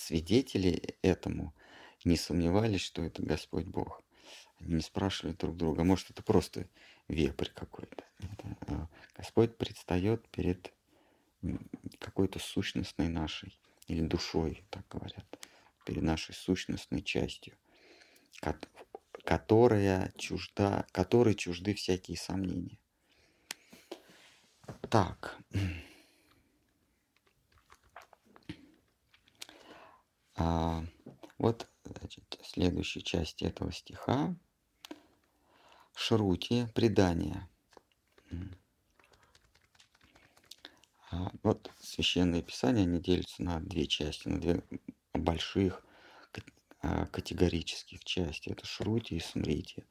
свидетели 0.00 0.96
этому 1.02 1.54
не 2.04 2.16
сомневались, 2.16 2.80
что 2.80 3.02
это 3.02 3.22
Господь 3.22 3.66
Бог. 3.66 4.02
Они 4.58 4.74
не 4.74 4.80
спрашивали 4.80 5.34
друг 5.34 5.56
друга, 5.56 5.84
может 5.84 6.10
это 6.10 6.22
просто 6.22 6.66
вепрь 7.08 7.48
какой-то. 7.54 8.04
А 8.68 8.88
Господь 9.16 9.56
предстает 9.56 10.26
перед 10.28 10.72
какой-то 11.98 12.38
сущностной 12.38 13.08
нашей 13.08 13.58
или 13.88 14.00
душой, 14.00 14.64
так 14.70 14.86
говорят, 14.88 15.26
перед 15.84 16.02
нашей 16.02 16.34
сущностной 16.34 17.02
частью, 17.02 17.54
которая 19.24 20.12
чужда, 20.16 20.86
которой 20.92 21.34
чужды 21.34 21.74
всякие 21.74 22.16
сомнения. 22.16 22.78
Так. 24.88 25.38
А, 30.40 30.82
вот 31.36 31.68
значит, 31.84 32.40
следующая 32.42 33.02
часть 33.02 33.42
этого 33.42 33.70
стиха. 33.72 34.34
Шрути, 35.94 36.66
предание. 36.74 37.46
А, 41.10 41.30
вот 41.42 41.70
священные 41.78 42.40
писания, 42.40 42.84
они 42.84 43.00
делятся 43.00 43.42
на 43.42 43.60
две 43.60 43.86
части, 43.86 44.28
на 44.28 44.40
две 44.40 44.62
больших 45.12 45.84
а, 46.80 47.04
категорических 47.06 48.02
части. 48.02 48.48
Это 48.48 48.64
Шрути 48.64 49.16
и 49.16 49.20
Смрити. 49.20 49.84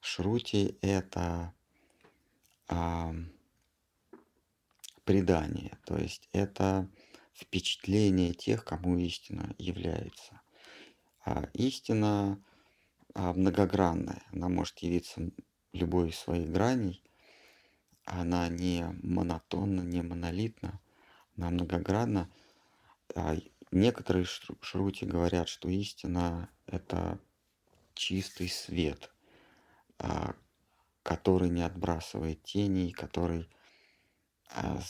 Шрути– 0.00 0.78
это 0.82 1.52
а, 2.68 3.12
предание, 5.04 5.76
то 5.84 5.96
есть 5.96 6.28
это 6.32 6.88
впечатление 7.34 8.32
тех, 8.32 8.64
кому 8.64 8.96
истина 8.98 9.54
является. 9.58 10.40
А 11.24 11.48
истина 11.54 12.42
а, 13.14 13.32
многогранная, 13.32 14.22
она 14.32 14.48
может 14.48 14.78
явиться 14.78 15.30
любой 15.72 16.10
из 16.10 16.18
своих 16.18 16.50
граней, 16.50 17.02
она 18.04 18.48
не 18.48 18.84
монотонна, 19.02 19.80
не 19.80 20.02
монолитна, 20.02 20.80
она 21.36 21.50
многогранна. 21.50 22.30
А 23.14 23.36
некоторые 23.70 24.26
шрути 24.26 25.04
говорят, 25.04 25.48
что 25.48 25.68
истина– 25.68 26.50
это 26.66 27.18
чистый 27.94 28.48
свет, 28.48 29.10
а, 29.98 30.34
который 31.02 31.48
не 31.48 31.62
отбрасывает 31.62 32.42
теней, 32.42 32.92
который 32.92 33.48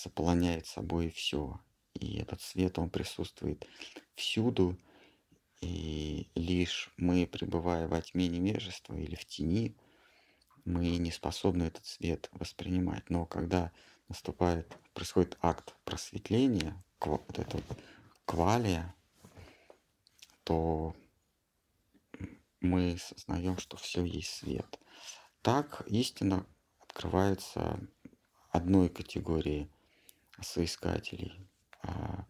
заполоняет 0.02 0.66
собой 0.66 1.10
все. 1.10 1.58
И 1.94 2.18
этот 2.18 2.42
свет, 2.42 2.78
он 2.78 2.90
присутствует 2.90 3.66
всюду, 4.14 4.76
и 5.60 6.28
лишь 6.34 6.90
мы, 6.96 7.26
пребывая 7.26 7.88
во 7.88 8.00
тьме 8.02 8.28
невежества 8.28 8.94
или 8.94 9.14
в 9.14 9.24
тени, 9.24 9.76
мы 10.64 10.96
не 10.96 11.10
способны 11.10 11.64
этот 11.64 11.86
свет 11.86 12.28
воспринимать. 12.32 13.08
Но 13.10 13.26
когда 13.26 13.72
наступает, 14.08 14.76
происходит 14.92 15.38
акт 15.40 15.74
просветления, 15.84 16.82
вот 17.00 17.38
это 17.38 17.60
квалия, 18.24 18.94
то 20.42 20.94
мы 22.60 22.98
сознаем, 22.98 23.58
что 23.58 23.76
все 23.76 24.04
есть 24.04 24.30
свет. 24.30 24.78
Так 25.42 25.84
истина 25.86 26.46
открывается 26.80 27.78
одной 28.50 28.88
категории 28.88 29.70
соискателей. 30.40 31.46
А 31.84 32.26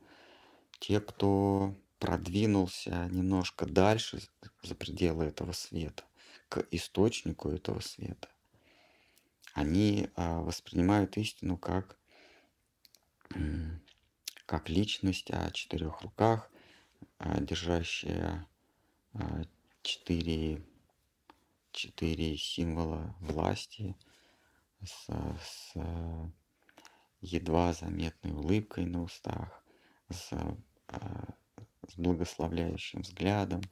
те, 0.80 1.00
кто 1.00 1.74
продвинулся 1.98 3.08
немножко 3.10 3.66
дальше 3.66 4.20
за 4.62 4.74
пределы 4.74 5.24
этого 5.24 5.52
света, 5.52 6.04
к 6.48 6.66
источнику 6.70 7.48
этого 7.48 7.80
света, 7.80 8.28
они 9.54 10.10
а, 10.16 10.40
воспринимают 10.40 11.16
истину 11.16 11.56
как, 11.56 11.96
как 14.46 14.68
личность 14.68 15.30
о 15.30 15.50
четырех 15.52 16.02
руках, 16.02 16.50
а, 17.18 17.40
держащая 17.40 18.46
а, 19.12 19.44
четыре, 19.82 20.62
четыре 21.70 22.36
символа 22.36 23.14
власти 23.20 23.96
с, 24.82 25.06
с 25.06 25.72
едва 27.24 27.72
заметной 27.72 28.32
улыбкой 28.32 28.84
на 28.84 29.02
устах, 29.02 29.64
с, 30.10 30.28
с 30.28 31.96
благословляющим 31.96 33.00
взглядом 33.00 33.62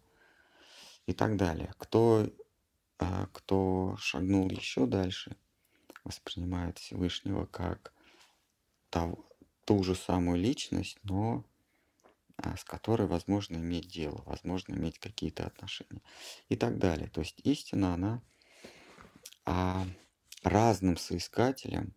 и 1.06 1.12
так 1.12 1.36
далее. 1.36 1.72
Кто, 1.76 2.26
кто 3.32 3.96
шагнул 3.98 4.48
еще 4.50 4.86
дальше, 4.86 5.36
воспринимает 6.04 6.78
Всевышнего 6.78 7.44
как 7.46 7.92
ту, 8.90 9.24
ту 9.64 9.84
же 9.84 9.94
самую 9.94 10.38
личность, 10.38 10.98
но 11.02 11.44
а, 12.38 12.56
с 12.56 12.64
которой 12.64 13.06
возможно 13.06 13.56
иметь 13.56 13.88
дело, 13.88 14.22
возможно 14.26 14.74
иметь 14.74 14.98
какие-то 14.98 15.46
отношения 15.46 16.02
и 16.48 16.56
так 16.56 16.78
далее. 16.78 17.08
То 17.08 17.20
есть 17.20 17.40
истина, 17.44 17.94
она 17.94 18.22
а, 19.44 19.86
разным 20.42 20.96
соискателям 20.96 21.94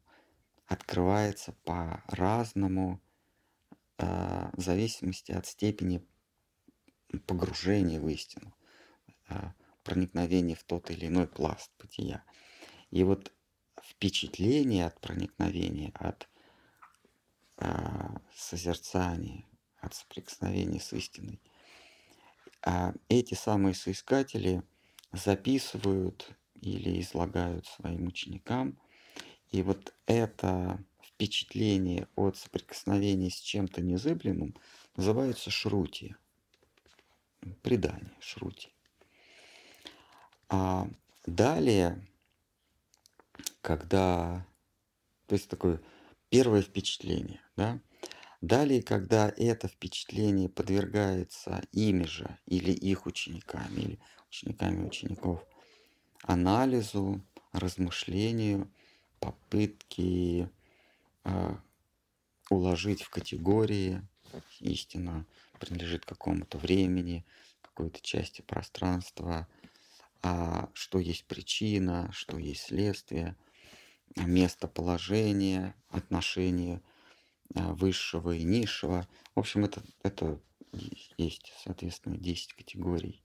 открывается 0.67 1.53
по-разному 1.63 3.01
а, 3.97 4.51
в 4.53 4.61
зависимости 4.61 5.31
от 5.31 5.45
степени 5.45 6.05
погружения 7.27 7.99
в 7.99 8.07
истину, 8.09 8.55
а, 9.29 9.53
проникновения 9.83 10.55
в 10.55 10.63
тот 10.63 10.89
или 10.89 11.07
иной 11.07 11.27
пласт 11.27 11.71
бытия. 11.79 12.23
И 12.91 13.03
вот 13.03 13.31
впечатление 13.81 14.87
от 14.87 14.99
проникновения, 14.99 15.91
от 15.95 16.27
а, 17.57 18.21
созерцания, 18.35 19.45
от 19.79 19.93
соприкосновения 19.93 20.79
с 20.79 20.93
истиной, 20.93 21.41
эти 23.09 23.35
самые 23.35 23.75
соискатели 23.75 24.63
записывают 25.11 26.35
или 26.61 26.99
излагают 26.99 27.67
своим 27.67 28.07
ученикам. 28.07 28.79
И 29.55 29.61
вот 29.61 29.93
это 30.05 30.83
впечатление 31.01 32.09
от 32.17 32.35
соприкосновения 32.35 33.29
с 33.29 33.39
чем-то 33.39 33.81
незыблемым 33.81 34.53
называется 34.97 35.49
шрути. 35.49 36.13
Предание 37.61 38.11
шрути. 38.19 38.67
А 40.49 40.89
далее, 41.25 42.05
когда... 43.61 44.45
То 45.27 45.35
есть 45.35 45.47
такое 45.47 45.79
первое 46.27 46.61
впечатление, 46.61 47.39
да? 47.55 47.79
Далее, 48.41 48.83
когда 48.83 49.33
это 49.37 49.69
впечатление 49.69 50.49
подвергается 50.49 51.63
ими 51.71 52.03
же 52.03 52.37
или 52.45 52.71
их 52.71 53.05
учениками, 53.05 53.79
или 53.79 53.99
учениками 54.27 54.85
учеников, 54.85 55.45
анализу, 56.23 57.21
размышлению, 57.53 58.69
попытки 59.25 60.49
э, 61.23 61.55
уложить 62.49 63.01
в 63.01 63.09
категории, 63.09 64.01
истина 64.59 65.25
принадлежит 65.59 66.05
какому-то 66.05 66.57
времени, 66.57 67.25
какой-то 67.61 68.01
части 68.01 68.41
пространства, 68.41 69.47
а 70.21 70.69
что 70.73 70.99
есть 70.99 71.25
причина, 71.25 72.09
что 72.11 72.37
есть 72.37 72.63
следствие, 72.63 73.35
местоположение, 74.15 75.75
отношения– 75.89 76.81
а, 77.53 77.73
высшего 77.73 78.31
и 78.31 78.43
низшего. 78.43 79.07
В 79.35 79.39
общем, 79.39 79.65
это, 79.65 79.83
это 80.03 80.39
есть, 81.17 81.53
соответственно, 81.63 82.17
10 82.17 82.53
категорий. 82.53 83.23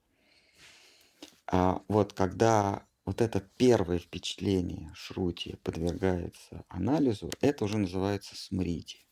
А 1.46 1.82
вот 1.88 2.12
когда 2.12 2.84
вот 3.10 3.20
это 3.20 3.40
первое 3.40 3.98
впечатление 3.98 4.92
Шрути 4.94 5.56
подвергается 5.64 6.64
анализу, 6.68 7.28
это 7.40 7.64
уже 7.64 7.76
называется 7.76 8.36
смрити. 8.36 9.04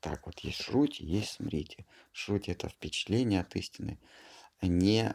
Так, 0.00 0.26
вот 0.26 0.40
есть 0.40 0.60
Шрути, 0.60 1.02
есть 1.02 1.30
смрити. 1.30 1.86
Шрути– 2.12 2.50
это 2.52 2.68
впечатление 2.68 3.40
от 3.40 3.56
истины, 3.56 3.98
не, 4.60 5.14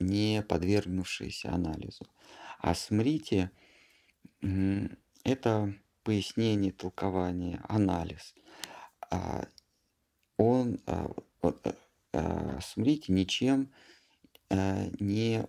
не 0.00 0.42
подвергнувшееся 0.42 1.52
анализу. 1.52 2.06
А 2.60 2.74
смрити– 2.74 3.50
это 5.22 5.74
пояснение, 6.02 6.72
толкование, 6.72 7.60
анализ, 7.68 8.34
а, 9.10 9.46
он, 10.38 10.80
а, 10.86 11.10
а, 12.14 12.58
смотрите, 12.62 13.12
ничем 13.12 13.60
не 13.60 13.68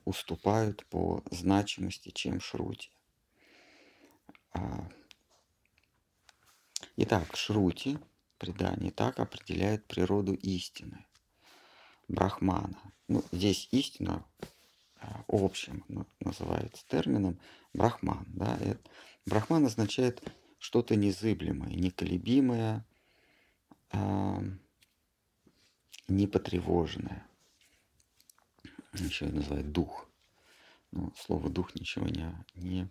уступают 0.06 0.86
по 0.88 1.24
значимости, 1.32 2.10
чем 2.10 2.40
Шрути. 2.40 2.90
Итак, 6.96 7.36
Шрути, 7.36 8.00
предание, 8.38 8.92
так 8.92 9.20
определяет 9.20 9.86
природу 9.86 10.34
истины, 10.34 11.06
Брахмана. 12.08 12.80
Ну, 13.08 13.24
здесь 13.32 13.68
истина 13.72 14.26
общим 15.28 15.86
называется 16.20 16.84
термином 16.88 17.40
Брахман. 17.74 18.26
Да? 18.30 18.58
Брахман 19.26 19.66
означает 19.66 20.24
что-то 20.58 20.96
незыблемое, 20.96 21.72
неколебимое, 21.72 22.86
а, 23.92 24.42
непотревоженное. 26.08 27.27
Еще 29.00 29.26
называют 29.26 29.72
дух. 29.72 30.10
Но 30.92 31.12
слово 31.16 31.50
дух 31.50 31.76
ничего 31.76 32.08
не, 32.08 32.34
не, 32.56 32.90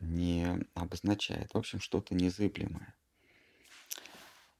не 0.00 0.66
обозначает. 0.74 1.52
В 1.52 1.58
общем, 1.58 1.80
что-то 1.80 2.14
незыблемое. 2.14 2.94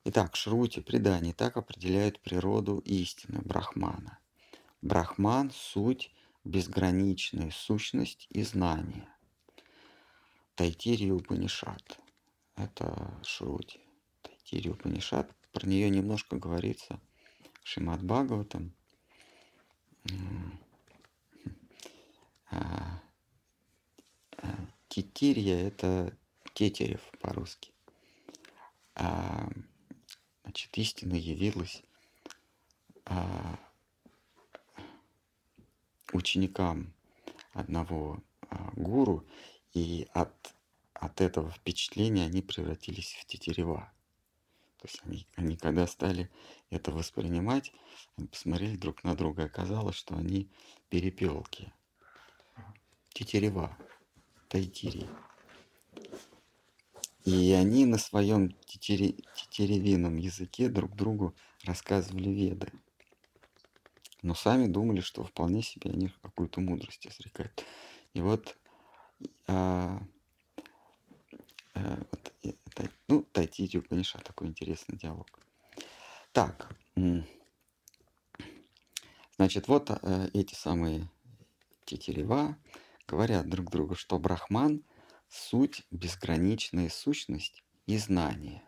Итак, 0.05 0.37
Шрути, 0.37 0.81
предание 0.81 1.33
так 1.33 1.57
определяют 1.57 2.21
природу 2.21 2.79
истины 2.85 3.41
Брахмана. 3.43 4.19
Брахман– 4.83 5.51
суть, 5.55 6.11
безграничная 6.45 7.51
сущность 7.51 8.27
и 8.29 8.43
знание. 8.43 9.09
Тайтири 10.57 11.11
Упанишат. 11.11 11.99
Это 12.57 13.19
Шрути. 13.23 13.81
Тайтири 14.23 14.69
Упанишат. 14.69 15.35
Про 15.53 15.67
нее 15.67 15.89
немножко 15.89 16.37
говорится 16.37 17.01
Шимат 17.63 18.03
Бхагаватам. 18.03 18.75
А, 22.51 23.03
а, 24.37 24.47
Титирья– 24.89 25.57
это 25.69 26.17
Тетерев 26.55 27.01
по-русски. 27.21 27.73
А, 28.95 29.49
значит, 30.43 30.77
истина 30.79 31.15
явилась 31.15 31.83
а, 33.07 33.59
ученикам 36.13 36.93
одного 37.53 38.23
а, 38.51 38.71
гуру, 38.77 39.27
и 39.73 40.07
от, 40.15 40.55
от 40.93 41.21
этого 41.21 41.51
впечатления 41.51 42.27
они 42.27 42.43
превратились 42.43 43.15
в 43.15 43.27
тетерева. 43.27 43.93
То 44.85 44.89
есть 44.89 45.01
они, 45.07 45.27
они 45.37 45.57
когда 45.57 45.87
стали 45.87 46.31
это 46.69 46.93
воспринимать, 46.93 47.73
они 48.19 48.27
посмотрели 48.27 48.77
друг 48.77 49.03
на 49.03 49.17
друга, 49.17 49.45
оказалось, 49.45 49.97
что 49.97 50.15
они 50.15 50.51
перепелки. 50.91 51.73
Тетерева, 53.15 53.79
тайтири. 54.51 55.09
И 57.25 57.53
они 57.53 57.87
на 57.87 57.97
своем 57.97 58.51
тетери, 58.67 59.17
тетеревином 59.35 60.19
языке 60.19 60.69
друг 60.69 60.95
другу 60.95 61.35
рассказывали 61.65 62.29
веды. 62.29 62.71
Но 64.21 64.35
сами 64.35 64.67
думали, 64.67 65.01
что 65.01 65.25
вполне 65.25 65.63
себе 65.63 65.93
они 65.93 66.13
какую-то 66.21 66.61
мудрость 66.61 67.07
изрекают. 67.07 67.65
И 68.13 68.21
вот 68.21 68.59
а, 69.47 70.03
вот, 71.75 72.33
это, 72.43 72.91
ну, 73.09 73.23
Тайтити 73.23 73.77
Упаниша, 73.77 74.19
такой 74.19 74.49
интересный 74.49 74.97
диалог. 74.97 75.29
Так, 76.33 76.75
значит, 79.37 79.69
вот 79.69 79.91
а, 79.91 80.29
эти 80.33 80.55
самые 80.55 81.09
тетерева 81.85 82.57
говорят 83.07 83.49
друг 83.49 83.71
другу, 83.71 83.95
что 83.95 84.19
Брахман– 84.19 84.85
суть, 85.29 85.85
безграничная 85.91 86.89
сущность 86.89 87.65
и 87.87 87.99
знание. 87.99 88.63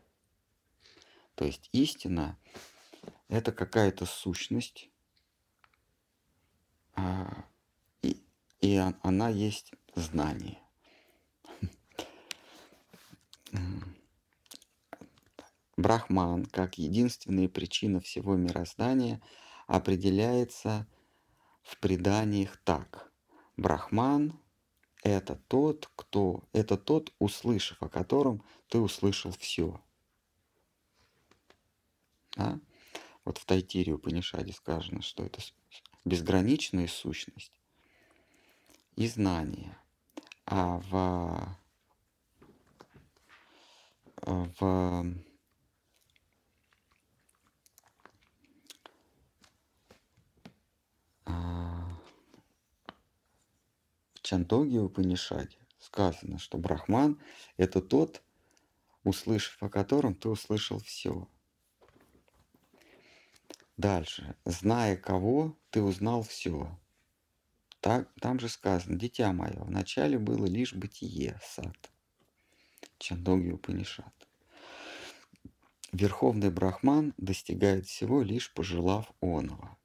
То 1.35 1.45
есть 1.45 1.69
истина– 1.73 2.39
это 3.29 3.53
какая-то 3.53 4.07
сущность, 4.07 4.91
а, 6.95 7.45
и, 8.03 8.23
и 8.61 8.77
она 9.03 9.29
есть 9.29 9.73
знание. 9.95 10.66
Брахман, 15.77 16.47
как 16.47 16.79
единственная 16.79 17.49
причина 17.49 18.01
всего 18.01 18.35
мироздания, 18.35 19.21
определяется 19.67 20.87
в 21.63 21.79
преданиях 21.79 22.57
так. 22.65 23.13
Брахман– 23.57 24.39
это 25.03 25.37
тот, 25.49 25.91
кто, 25.97 26.45
это 26.53 26.77
тот, 26.77 27.13
услышав 27.19 27.83
о 27.83 27.89
котором 27.89 28.43
ты 28.69 28.79
услышал 28.79 29.33
все. 29.33 29.81
Да? 32.37 32.61
Вот 33.25 33.39
в 33.39 33.45
Тайтире 33.45 33.95
Упанишаде 33.95 34.53
сказано, 34.53 35.03
что 35.03 35.25
это 35.25 35.41
безграничная 36.05 36.87
сущность 36.87 37.61
и 38.97 39.07
знание– 39.09 39.77
а 40.47 40.79
в, 40.91 41.57
в 44.27 45.15
а, 51.25 51.99
в 54.15 54.21
Чантоге 54.23 54.81
Упанишаде 54.81 55.57
сказано, 55.79 56.39
что 56.39 56.59
Брахман– 56.59 57.21
это 57.57 57.81
тот, 57.81 58.23
услышав 59.05 59.63
о 59.63 59.69
котором 59.69 60.15
ты 60.15 60.29
услышал 60.29 60.81
все. 60.81 61.29
Дальше. 63.77 64.37
Зная 64.45 64.97
кого, 64.97 65.57
ты 65.71 65.83
узнал 65.83 66.23
все. 66.23 66.77
Так, 67.81 68.13
там 68.21 68.41
же 68.41 68.49
сказано, 68.49 68.99
дитя 68.99 69.33
мое, 69.33 69.63
вначале 69.63 70.19
было 70.19 70.47
лишь 70.47 70.75
бытие, 70.75 71.39
сад. 71.45 71.77
Чандоги 72.99 73.51
Упанишат. 73.51 74.16
Верховный 75.93 76.51
Брахман 76.51 77.15
достигает 77.17 77.87
всего, 77.87 78.23
лишь 78.23 78.53
пожелав 78.53 79.11
оного. 79.21 79.77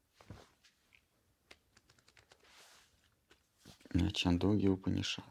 Чандоги 4.14 4.68
Упанишат. 4.68 5.26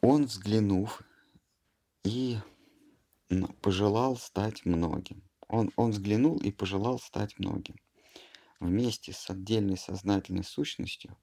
Он, 0.00 0.26
взглянув 0.26 1.02
и 2.04 2.38
пожелал 3.62 4.16
стать 4.16 4.64
многим. 4.64 5.22
Он, 5.48 5.70
он 5.76 5.92
взглянул 5.92 6.38
и 6.38 6.50
пожелал 6.50 6.98
стать 6.98 7.38
многим. 7.38 7.76
Вместе 8.60 9.12
с 9.12 9.30
отдельной 9.30 9.76
сознательной 9.76 10.44
сущностью 10.44 11.16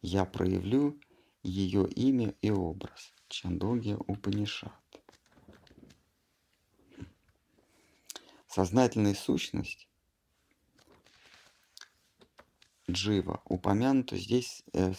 я 0.00 0.24
проявлю 0.24 1.00
ее 1.42 1.88
имя 1.88 2.34
и 2.42 2.50
образ. 2.50 3.12
Чандоги 3.28 3.96
Упанишат. 4.06 4.81
Сознательная 8.52 9.14
сущность 9.14 9.88
джива 12.90 13.40
упомянута 13.46 14.18
здесь 14.18 14.62
э, 14.74 14.92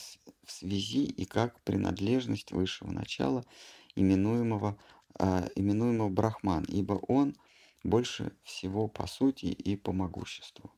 в 0.44 0.52
связи 0.52 1.06
и 1.06 1.26
как 1.26 1.60
принадлежность 1.62 2.52
высшего 2.52 2.90
начала, 2.90 3.46
именуемого, 3.94 4.76
а, 5.20 5.48
именуемого 5.56 6.10
Брахман, 6.10 6.64
ибо 6.64 6.94
он 6.94 7.36
больше 7.84 8.36
всего 8.42 8.88
по 8.88 9.06
сути 9.06 9.46
и 9.46 9.76
по 9.76 9.92
могуществу. 9.92 10.72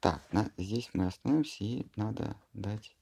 Так, 0.00 0.30
на, 0.30 0.50
здесь 0.58 0.90
мы 0.92 1.06
остановимся 1.06 1.64
и 1.64 1.86
надо 1.96 2.36
дать, 2.52 2.94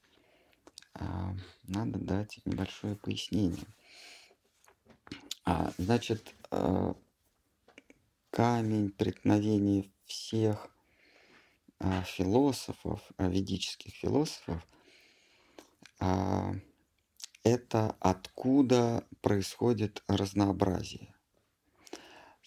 а, 0.93 1.35
надо 1.63 1.99
дать 1.99 2.39
небольшое 2.45 2.95
пояснение. 2.95 3.65
А, 5.43 5.73
значит, 5.77 6.33
а, 6.51 6.95
камень 8.31 8.91
преткновения 8.91 9.91
всех 10.05 10.69
а, 11.79 12.03
философов, 12.03 13.01
а, 13.17 13.27
ведических 13.27 13.93
философов, 13.93 14.65
а, 15.99 16.53
это 17.43 17.95
откуда 17.99 19.05
происходит 19.21 20.03
разнообразие. 20.07 21.13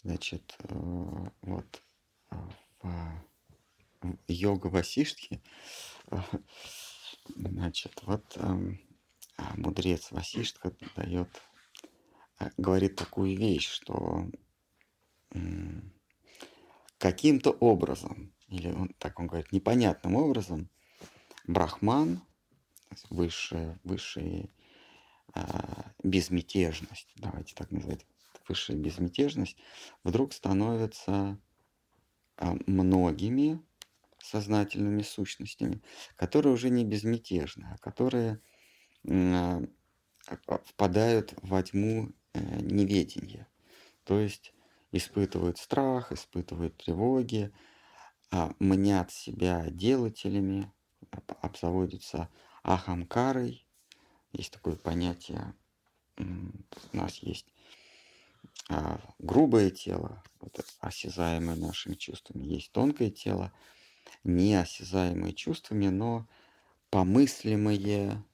Значит, 0.03 0.55
э, 0.59 1.29
вот 1.41 1.83
в 2.83 3.23
йога 4.29 4.67
Васиштхи, 4.67 5.43
значит, 7.35 8.03
вот 8.03 8.37
эм, 8.37 8.79
мудрец 9.57 10.13
Васиштха 10.13 10.77
дает, 10.95 11.43
говорит 12.59 12.97
такую 12.97 13.37
вещь, 13.37 13.69
что 13.69 14.29
каким-то 16.99 17.51
образом 17.51 18.35
или 18.49 18.71
он, 18.71 18.89
так 18.99 19.19
он 19.19 19.27
говорит, 19.27 19.53
непонятным 19.53 20.17
образом 20.17 20.71
брахман, 21.47 22.23
высшая, 23.11 23.79
высшая 23.83 24.49
а, 25.35 25.93
безмятежность, 26.03 27.13
давайте 27.17 27.55
так 27.55 27.71
называть, 27.71 28.07
высшая 28.49 28.77
безмятежность, 28.77 29.57
вдруг 30.05 30.33
становится 30.33 31.39
а, 32.37 32.57
многими 32.67 33.61
сознательными 34.23 35.03
сущностями, 35.03 35.83
которые 36.17 36.55
уже 36.55 36.71
не 36.71 36.85
безмятежны, 36.85 37.75
а 37.75 37.79
которые 37.79 38.41
а, 39.07 39.63
впадают 40.65 41.35
во 41.43 41.63
тьму 41.63 42.13
э, 42.33 42.61
неведения. 42.61 43.47
То 44.05 44.19
есть 44.19 44.55
испытывают 44.97 45.59
страх, 45.59 46.13
испытывают 46.13 46.77
тревоги, 46.77 47.53
а, 48.31 48.55
мнят 48.59 49.11
себя 49.13 49.67
делателями, 49.71 50.73
обзаводятся 51.43 52.29
ахамкарой. 52.63 53.67
Есть 54.33 54.53
такое 54.53 54.77
понятие, 54.77 55.55
у 56.19 56.97
нас 56.97 57.19
есть 57.19 57.47
а, 58.71 59.01
грубое 59.19 59.71
тело, 59.71 60.23
вот, 60.41 60.59
осязаемое 60.81 61.57
нашими 61.57 61.95
чувствами, 61.95 62.45
есть 62.45 62.73
тонкое 62.73 63.11
тело, 63.11 63.53
неосязаемое 64.25 65.33
чувствами, 65.33 65.89
но 65.89 66.29
помыслимое, 66.91 68.25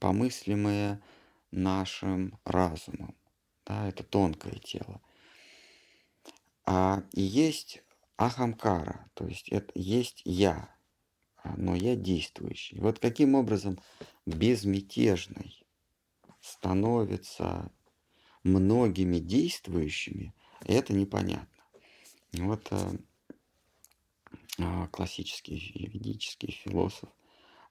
помыслимое 0.00 1.02
нашим 1.50 2.38
разумом. 2.44 3.16
Да, 3.66 3.88
это 3.88 4.04
тонкое 4.04 4.58
тело. 4.58 5.00
А 6.66 7.02
есть 7.12 7.82
ахамкара, 8.16 9.10
то 9.14 9.26
есть 9.26 9.48
это 9.50 9.70
есть 9.74 10.22
я, 10.24 10.74
а, 11.42 11.54
но 11.56 11.74
я 11.74 11.94
действующий. 11.94 12.78
Вот 12.80 12.98
каким 12.98 13.34
образом 13.34 13.78
безмятежный 14.24 15.66
становится 16.40 17.70
многими 18.42 19.18
действующими, 19.18 20.34
это 20.64 20.92
непонятно. 20.94 21.48
Вот 22.32 22.66
а, 22.70 22.92
а, 24.58 24.86
классический 24.88 25.88
ведический 25.92 26.52
философ, 26.52 27.10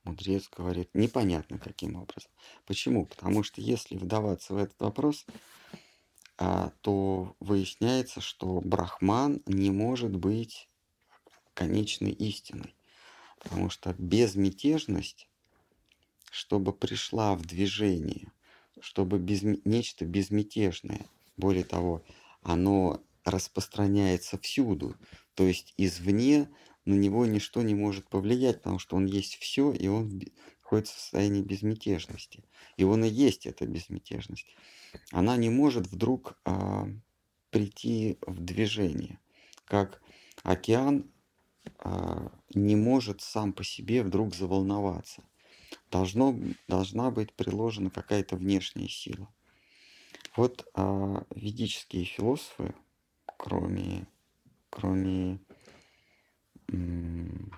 мудрец 0.03 0.49
говорит, 0.49 0.89
непонятно 0.93 1.57
каким 1.57 1.95
образом. 1.95 2.31
Почему? 2.65 3.05
Потому 3.05 3.43
что 3.43 3.61
если 3.61 3.95
вдаваться 3.95 4.53
в 4.53 4.57
этот 4.57 4.79
вопрос, 4.79 5.25
то 6.81 7.35
выясняется, 7.39 8.21
что 8.21 8.61
брахман 8.61 9.41
не 9.45 9.71
может 9.71 10.15
быть 10.15 10.69
конечной 11.53 12.11
истиной. 12.11 12.75
Потому 13.39 13.69
что 13.69 13.93
безмятежность, 13.97 15.27
чтобы 16.31 16.73
пришла 16.73 17.35
в 17.35 17.41
движение, 17.45 18.31
чтобы 18.79 19.19
без, 19.19 19.43
нечто 19.43 20.05
безмятежное, 20.05 21.05
более 21.37 21.63
того, 21.63 22.03
оно 22.41 23.01
распространяется 23.25 24.37
всюду, 24.37 24.95
то 25.35 25.45
есть 25.45 25.73
извне 25.77 26.49
на 26.85 26.93
него 26.93 27.25
ничто 27.25 27.61
не 27.61 27.75
может 27.75 28.09
повлиять, 28.09 28.57
потому 28.57 28.79
что 28.79 28.97
он 28.97 29.05
есть 29.05 29.37
все, 29.37 29.71
и 29.71 29.87
он 29.87 30.21
находится 30.63 30.95
в 30.95 30.99
состоянии 30.99 31.41
безмятежности. 31.41 32.43
И 32.77 32.83
он 32.83 33.03
и 33.03 33.09
есть 33.09 33.45
эта 33.45 33.65
безмятежность 33.65 34.55
она 35.11 35.37
не 35.37 35.49
может 35.49 35.87
вдруг 35.87 36.39
а, 36.43 36.87
прийти 37.51 38.17
в 38.25 38.39
движение, 38.39 39.19
как 39.65 40.01
океан 40.41 41.11
а, 41.79 42.31
не 42.53 42.75
может 42.75 43.21
сам 43.21 43.53
по 43.53 43.63
себе 43.63 44.03
вдруг 44.03 44.35
заволноваться. 44.35 45.23
Должно, 45.91 46.35
должна 46.67 47.11
быть 47.11 47.33
приложена 47.33 47.91
какая-то 47.91 48.35
внешняя 48.35 48.87
сила. 48.87 49.31
Вот 50.35 50.67
а, 50.73 51.25
ведические 51.35 52.05
философы, 52.05 52.73
кроме, 53.37 54.07
кроме 54.71 55.39
м- 56.69 57.51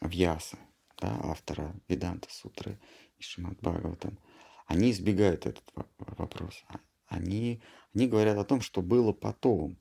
Вьяса, 0.00 0.58
да, 0.98 1.18
автора 1.22 1.74
Веданта 1.88 2.28
Сутры 2.30 2.78
и 3.18 3.22
Шимат 3.22 3.58
Бхагаватам, 3.60 4.18
они 4.66 4.90
избегают 4.90 5.46
этот 5.46 5.64
вопрос. 5.98 6.64
А, 6.68 6.80
они, 7.06 7.62
они 7.94 8.08
говорят 8.08 8.38
о 8.38 8.44
том, 8.44 8.60
что 8.60 8.82
было 8.82 9.12
потом, 9.12 9.78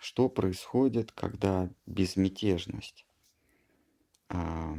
что 0.00 0.28
происходит, 0.28 1.12
когда 1.12 1.70
безмятежность, 1.86 3.06
а, 4.28 4.76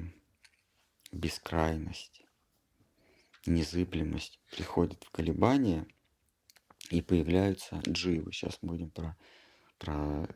бескрайность, 1.11 2.25
незыблемость 3.45 4.39
приходит 4.51 5.03
в 5.03 5.09
колебания 5.11 5.87
и 6.89 7.01
появляются 7.01 7.81
дживы. 7.87 8.31
Сейчас 8.31 8.57
будем 8.61 8.89
про, 8.89 9.17
про 9.77 10.27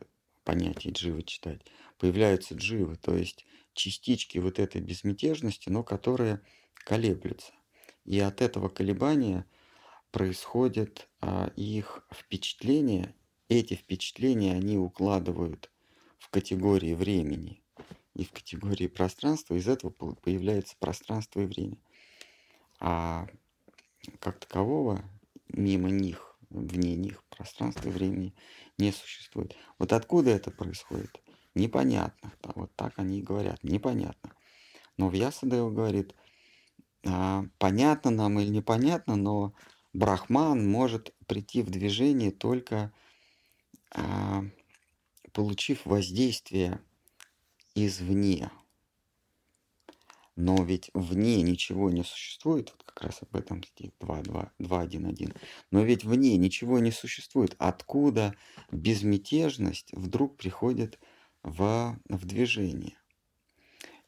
понятие 0.44 0.92
дживы 0.92 1.22
читать. 1.22 1.60
Появляются 1.98 2.54
дживы, 2.54 2.96
то 2.96 3.14
есть 3.14 3.44
частички 3.78 4.38
вот 4.38 4.58
этой 4.58 4.80
безмятежности, 4.82 5.70
но 5.70 5.82
которые 5.82 6.42
колеблются. 6.74 7.52
И 8.04 8.18
от 8.20 8.42
этого 8.42 8.68
колебания 8.68 9.46
происходит 10.10 11.08
а, 11.20 11.52
их 11.56 12.06
впечатление. 12.12 13.14
Эти 13.48 13.74
впечатления 13.74 14.54
они 14.54 14.76
укладывают 14.76 15.70
в 16.18 16.28
категории 16.28 16.94
времени 16.94 17.62
и 18.14 18.24
в 18.24 18.32
категории 18.32 18.88
пространства. 18.88 19.54
Из 19.54 19.68
этого 19.68 19.90
появляется 19.90 20.74
пространство 20.78 21.40
и 21.40 21.46
время. 21.46 21.78
А 22.80 23.26
как 24.18 24.40
такового 24.40 25.02
мимо 25.48 25.90
них, 25.90 26.36
вне 26.50 26.96
них 26.96 27.22
пространства 27.30 27.88
и 27.88 27.92
времени 27.92 28.34
не 28.76 28.92
существует. 28.92 29.54
Вот 29.78 29.92
откуда 29.92 30.30
это 30.30 30.50
происходит? 30.50 31.20
Непонятно. 31.58 32.32
Да, 32.42 32.52
вот 32.54 32.74
так 32.76 32.94
они 32.96 33.18
и 33.18 33.22
говорят. 33.22 33.62
Непонятно. 33.62 34.32
Но 34.96 35.08
Вьясадева 35.08 35.70
говорит– 35.70 36.14
а, 37.06 37.44
понятно 37.58 38.10
нам 38.10 38.40
или 38.40 38.48
непонятно, 38.48 39.16
но 39.16 39.54
брахман 39.92 40.68
может 40.68 41.14
прийти 41.26 41.62
в 41.62 41.70
движение 41.70 42.30
только 42.30 42.92
а, 43.90 44.44
получив 45.32 45.86
воздействие 45.86 46.80
извне. 47.74 48.50
Но 50.36 50.62
ведь 50.62 50.90
вне 50.94 51.42
ничего 51.42 51.90
не 51.90 52.04
существует, 52.04 52.70
вот 52.70 52.84
как 52.84 53.02
раз 53.02 53.22
об 53.22 53.34
этом 53.34 53.62
стих 53.64 53.90
2.1.1. 53.98 55.36
Но 55.72 55.82
ведь 55.82 56.04
вне 56.04 56.36
ничего 56.36 56.78
не 56.78 56.92
существует. 56.92 57.56
Откуда 57.58 58.34
безмятежность 58.70 59.92
вдруг 59.92 60.36
приходит 60.36 61.00
в, 61.48 61.98
в 62.08 62.24
движение? 62.26 62.96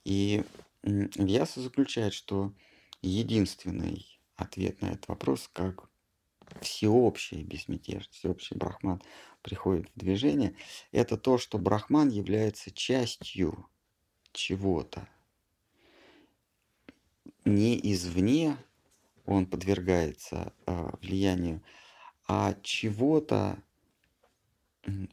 И 0.05 0.45
Вьяса 0.83 1.61
заключает, 1.61 2.15
что 2.15 2.55
единственный 3.03 4.21
ответ 4.37 4.81
на 4.81 4.87
этот 4.87 5.09
вопрос, 5.09 5.49
как 5.53 5.89
всеобщая 6.61 7.43
безмятежность, 7.43 8.15
всеобщий 8.15 8.57
брахман 8.57 9.03
приходит 9.43 9.89
в 9.95 9.99
движение, 9.99 10.55
это 10.93 11.17
то, 11.17 11.39
что 11.39 11.59
брахман 11.59 12.09
является 12.09 12.71
частью 12.71 13.69
чего-то. 14.33 15.09
Не 17.45 17.79
извне 17.93 18.57
он 19.25 19.47
подвергается 19.47 20.53
э, 20.67 20.91
влиянию, 21.01 21.63
а 22.27 22.55
чего-то, 22.63 23.63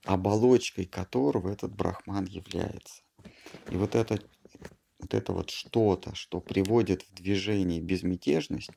оболочкой 0.04 0.86
которого 0.86 1.50
этот 1.50 1.76
брахман 1.76 2.26
является. 2.26 3.04
И 3.70 3.76
вот 3.76 3.96
это, 3.96 4.20
вот 5.00 5.13
это 5.13 5.34
вот 5.34 5.50
что-то, 5.50 6.16
что 6.16 6.40
приводит 6.40 7.04
в 7.04 7.13
движение 7.13 7.82
безмятежность, 7.82 8.72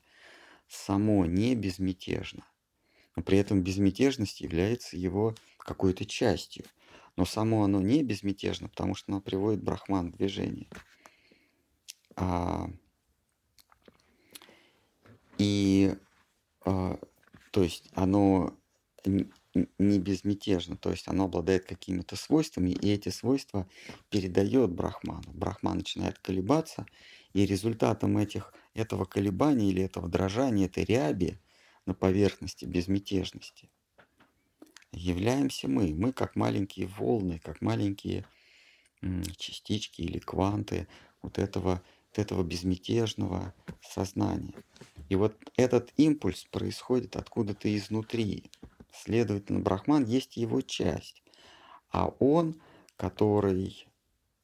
само 0.67 1.25
не 1.25 1.55
безмятежно 1.55 2.43
но 3.15 3.23
при 3.23 3.37
этом 3.37 3.61
безмятежность 3.61 4.41
является 4.41 4.97
его 4.97 5.35
какой-то 5.57 6.05
частью. 6.05 6.65
Но 7.17 7.25
само 7.25 7.63
оно 7.63 7.81
не 7.81 8.03
безмятежно, 8.03 8.69
потому 8.69 8.95
что 8.95 9.11
оно 9.11 9.21
приводит 9.21 9.63
брахман 9.63 10.11
в 10.11 10.15
движение. 10.15 10.69
А, 12.15 12.69
и 15.37 15.95
а, 16.65 16.99
то 17.51 17.63
есть 17.63 17.89
оно 17.93 18.57
не 19.53 19.99
безмятежно, 19.99 20.77
то 20.77 20.91
есть 20.91 21.07
оно 21.07 21.25
обладает 21.25 21.65
какими-то 21.65 22.15
свойствами, 22.15 22.71
и 22.71 22.91
эти 22.91 23.09
свойства 23.09 23.67
передает 24.09 24.71
брахману. 24.71 25.29
Брахман 25.33 25.79
начинает 25.79 26.19
колебаться, 26.19 26.85
и 27.33 27.45
результатом 27.45 28.17
этих, 28.17 28.53
этого 28.73 29.05
колебания 29.05 29.69
или 29.69 29.83
этого 29.83 30.07
дрожания, 30.07 30.65
этой 30.65 30.85
ряби– 30.85 31.37
на 31.85 31.93
поверхности 31.93 32.65
безмятежности. 32.65 33.69
Являемся 34.91 35.67
мы. 35.67 35.93
Мы 35.93 36.11
как 36.11 36.35
маленькие 36.35 36.87
волны, 36.87 37.39
как 37.43 37.61
маленькие 37.61 38.25
частички 39.37 40.01
или 40.01 40.19
кванты 40.19 40.87
вот 41.21 41.39
этого, 41.39 41.81
вот 42.09 42.19
этого 42.19 42.43
безмятежного 42.43 43.53
сознания. 43.81 44.53
И 45.09 45.15
вот 45.15 45.35
этот 45.55 45.91
импульс 45.97 46.45
происходит 46.51 47.15
откуда-то 47.15 47.75
изнутри. 47.75 48.51
Следовательно, 48.93 49.59
Брахман 49.59 50.05
есть 50.05 50.37
его 50.37 50.61
часть. 50.61 51.23
А 51.89 52.07
он, 52.19 52.61
который 52.97 53.85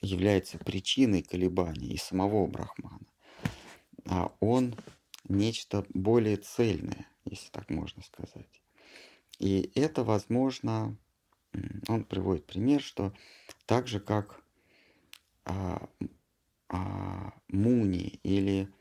является 0.02 0.58
причиной 0.58 1.24
колебаний 1.24 1.90
и 1.90 1.98
самого 1.98 2.48
Брахмана, 2.48 3.08
а 4.06 4.32
он 4.40 4.76
нечто 5.28 5.86
более 5.94 6.38
цельное– 6.38 7.06
если 7.30 7.50
так 7.50 7.70
можно 7.70 8.02
сказать. 8.04 8.62
И 9.40 9.72
это 9.76 10.04
возможно, 10.04 10.96
он 11.88 12.04
приводит 12.04 12.46
пример, 12.46 12.82
что 12.82 13.14
так 13.66 13.88
же 13.88 14.00
как 14.00 14.42
а, 15.46 15.88
а, 16.70 17.34
муни 17.48 18.20
или 18.24 18.72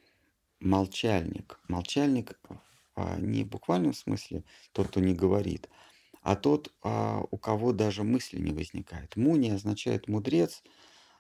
молчальник. 0.61 1.61
Молчальник 1.69 2.39
не 3.19 3.45
в 3.45 3.49
буквальном 3.49 3.93
смысле 3.93 4.45
тот, 4.73 4.89
кто 4.89 5.01
не 5.01 5.15
говорит, 5.15 5.69
а 6.23 6.37
тот, 6.37 6.75
а, 6.83 7.23
у 7.31 7.39
кого 7.39 7.73
даже 7.73 8.03
мысли 8.03 8.39
не 8.39 8.53
возникает. 8.53 9.17
Муни 9.17 9.51
означает 9.51 10.09
мудрец, 10.09 10.63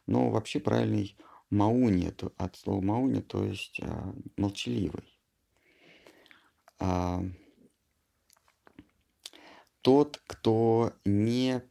но 0.07 0.31
вообще 0.31 0.59
правильный 0.59 1.17
мауни, 1.51 2.12
от 2.39 2.57
слова 2.57 2.81
мауни, 2.81 3.21
то 3.21 3.45
есть 3.45 3.81
а, 3.83 4.15
молчаливый 4.37 5.17
а, 6.79 7.23
тот, 9.83 10.21
кто 10.27 10.93
не 11.05 11.62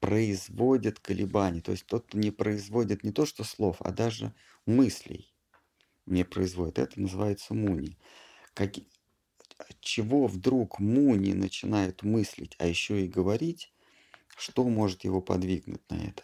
производит 0.00 1.00
колебаний, 1.00 1.60
то 1.60 1.72
есть 1.72 1.86
тот, 1.86 2.06
кто 2.06 2.18
не 2.18 2.30
производит 2.30 3.04
не 3.04 3.12
то 3.12 3.24
что 3.24 3.44
слов, 3.44 3.76
а 3.80 3.90
даже 3.90 4.34
мыслей 4.66 5.32
не 6.06 6.24
производит. 6.24 6.78
Это 6.78 7.00
называется 7.00 7.54
муни. 7.54 7.96
Как, 8.52 8.72
чего 9.80 10.26
вдруг 10.26 10.78
муни 10.80 11.32
начинает 11.32 12.02
мыслить, 12.02 12.54
а 12.58 12.66
еще 12.66 13.04
и 13.04 13.08
говорить, 13.08 13.72
что 14.36 14.64
может 14.64 15.04
его 15.04 15.20
подвигнуть 15.20 15.82
на 15.90 15.96
это? 15.96 16.22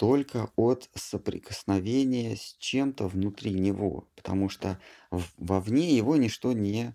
только 0.00 0.50
от 0.56 0.88
соприкосновения 0.94 2.34
с 2.34 2.56
чем-то 2.58 3.06
внутри 3.06 3.52
него, 3.52 4.08
потому 4.16 4.48
что 4.48 4.80
вовне 5.10 5.94
его 5.94 6.16
ничто 6.16 6.54
не, 6.54 6.94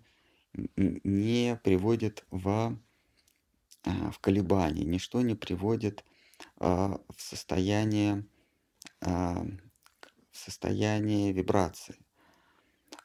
не 0.75 1.61
приводит 1.63 2.25
в, 2.31 2.75
а, 3.83 4.11
в 4.11 4.17
колебания, 4.17 4.85
ничто 4.85 5.21
не 5.21 5.35
приводит 5.35 6.03
а, 6.57 6.99
в 7.15 7.21
состояние, 7.21 8.25
а, 9.01 9.45
в 10.31 10.35
состояние 10.35 11.31
вибрации. 11.31 11.97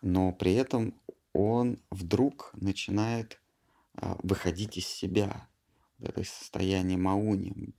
Но 0.01 0.33
при 0.33 0.55
этом 0.55 0.99
он 1.33 1.79
вдруг 1.91 2.51
начинает 2.55 3.41
выходить 4.23 4.77
из 4.79 4.87
себя, 4.87 5.49
это 6.01 6.25
состояние 6.25 6.97
мауни, 6.97 7.75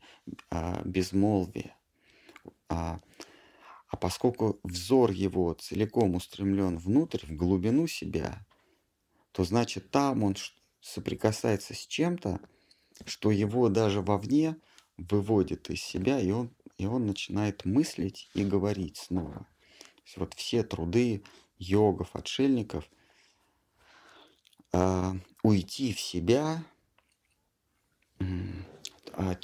безмолвия. 0.85 1.75
А, 2.69 2.99
а 3.87 3.97
поскольку 3.97 4.59
взор 4.63 5.11
его 5.11 5.53
целиком 5.53 6.15
устремлен 6.15 6.77
внутрь, 6.77 7.25
в 7.25 7.35
глубину 7.35 7.87
себя, 7.87 8.45
то 9.31 9.43
значит 9.43 9.91
там 9.91 10.23
он 10.23 10.35
соприкасается 10.79 11.73
с 11.73 11.85
чем-то, 11.87 12.39
что 13.05 13.31
его 13.31 13.69
даже 13.69 14.01
вовне 14.01 14.57
выводит 14.97 15.69
из 15.69 15.81
себя, 15.81 16.19
и 16.19 16.31
он, 16.31 16.53
и 16.77 16.85
он 16.85 17.05
начинает 17.05 17.65
мыслить 17.65 18.29
и 18.33 18.43
говорить 18.43 18.97
снова. 18.97 19.47
То 19.95 20.01
есть 20.05 20.17
вот 20.17 20.33
все 20.35 20.63
труды 20.63 21.23
йогов, 21.57 22.15
отшельников, 22.15 22.89
э, 24.73 25.13
уйти 25.43 25.93
в 25.93 25.99
себя, 25.99 26.63
э, 28.19 29.35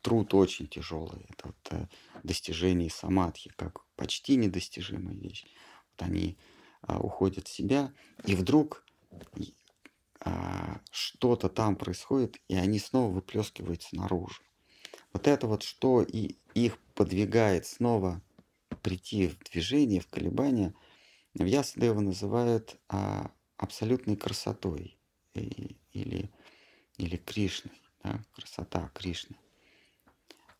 труд 0.00 0.34
очень 0.34 0.66
тяжелый. 0.66 1.26
Это 1.28 1.48
вот, 1.48 1.68
э, 1.70 1.86
достижение 2.22 2.90
самадхи, 2.90 3.52
как 3.56 3.84
почти 3.96 4.36
недостижимая 4.36 5.14
вещь. 5.14 5.44
Вот 5.90 6.06
они 6.06 6.36
а, 6.82 6.98
уходят 6.98 7.46
в 7.46 7.52
себя, 7.52 7.92
и 8.24 8.34
вдруг 8.34 8.84
а, 10.20 10.80
что-то 10.90 11.48
там 11.48 11.76
происходит, 11.76 12.40
и 12.48 12.56
они 12.56 12.78
снова 12.78 13.12
выплескиваются 13.12 13.94
наружу. 13.94 14.42
Вот 15.12 15.28
это 15.28 15.46
вот, 15.46 15.62
что 15.62 16.02
и 16.02 16.36
их 16.54 16.78
подвигает 16.94 17.66
снова 17.66 18.20
прийти 18.82 19.28
в 19.28 19.38
движение, 19.44 20.00
в 20.00 20.08
колебания, 20.08 20.74
Вьясадева 21.34 22.00
называют 22.00 22.76
а, 22.88 23.30
абсолютной 23.62 24.16
красотой 24.16 24.98
и, 25.34 25.76
или, 25.92 26.30
или 26.98 27.16
Кришной, 27.16 27.80
да, 28.02 28.20
красота 28.32 28.90
Кришны. 28.92 29.36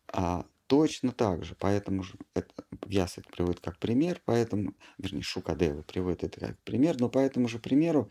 А, 0.07 0.45
точно 0.67 1.11
так 1.11 1.43
же, 1.43 1.55
поэтому 1.59 2.03
же 2.03 2.17
это, 2.33 2.53
Вьяс 2.85 3.17
это 3.17 3.29
приводит 3.29 3.59
как 3.59 3.77
пример, 3.77 4.21
поэтому, 4.23 4.73
вернее, 4.97 5.21
Шукадева 5.21 5.81
приводит 5.81 6.23
это 6.23 6.39
как 6.39 6.59
пример, 6.63 6.97
но 6.99 7.09
по 7.09 7.19
этому 7.19 7.49
же 7.49 7.59
примеру 7.59 8.09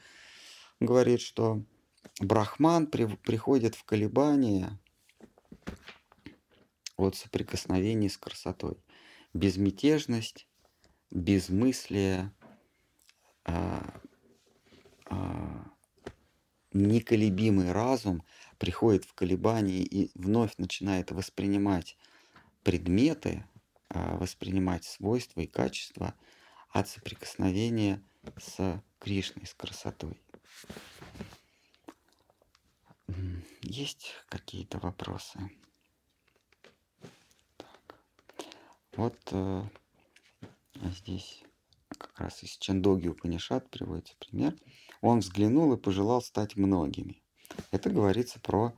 говорит, 0.79 1.23
что 1.23 1.65
Брахман 2.21 2.87
при, 2.87 3.07
приходит 3.07 3.75
в 3.75 3.85
колебания 3.85 4.79
от 6.99 7.17
соприкосновений 7.17 8.11
с 8.11 8.19
красотой. 8.19 8.77
Безмятежность, 9.33 10.47
безмыслие, 11.11 12.35
а, 13.45 14.03
неколебимый 16.73 17.73
разум– 17.73 18.23
приходит 18.63 19.05
в 19.05 19.15
колебания 19.15 19.83
и 19.83 20.13
вновь 20.15 20.57
начинает 20.57 21.11
воспринимать 21.11 21.97
предметы, 22.63 23.45
а, 23.89 24.17
воспринимать 24.19 24.85
свойства 24.85 25.41
и 25.41 25.49
качества 25.49 26.15
от 26.71 26.89
соприкосновения 26.89 28.01
с 28.39 28.81
Кришной, 29.01 29.47
с 29.47 29.55
красотой. 29.55 30.23
Есть 33.63 34.13
какие-то 34.29 34.79
вопросы? 34.79 35.41
Так. 37.57 37.97
Вот 38.93 39.19
э, 39.33 39.65
А 40.81 40.89
здесь 40.91 41.43
как 41.89 42.17
раз 42.21 42.45
из 42.45 42.57
Чандоги 42.59 43.09
Упанишат 43.09 43.69
приводится 43.71 44.15
пример. 44.19 44.55
Он 45.03 45.19
взглянул 45.19 45.73
и 45.75 45.77
пожелал 45.77 46.23
стать 46.23 46.57
многими. 46.57 47.23
Это 47.73 47.91
говорится 47.91 48.41
про 48.41 48.73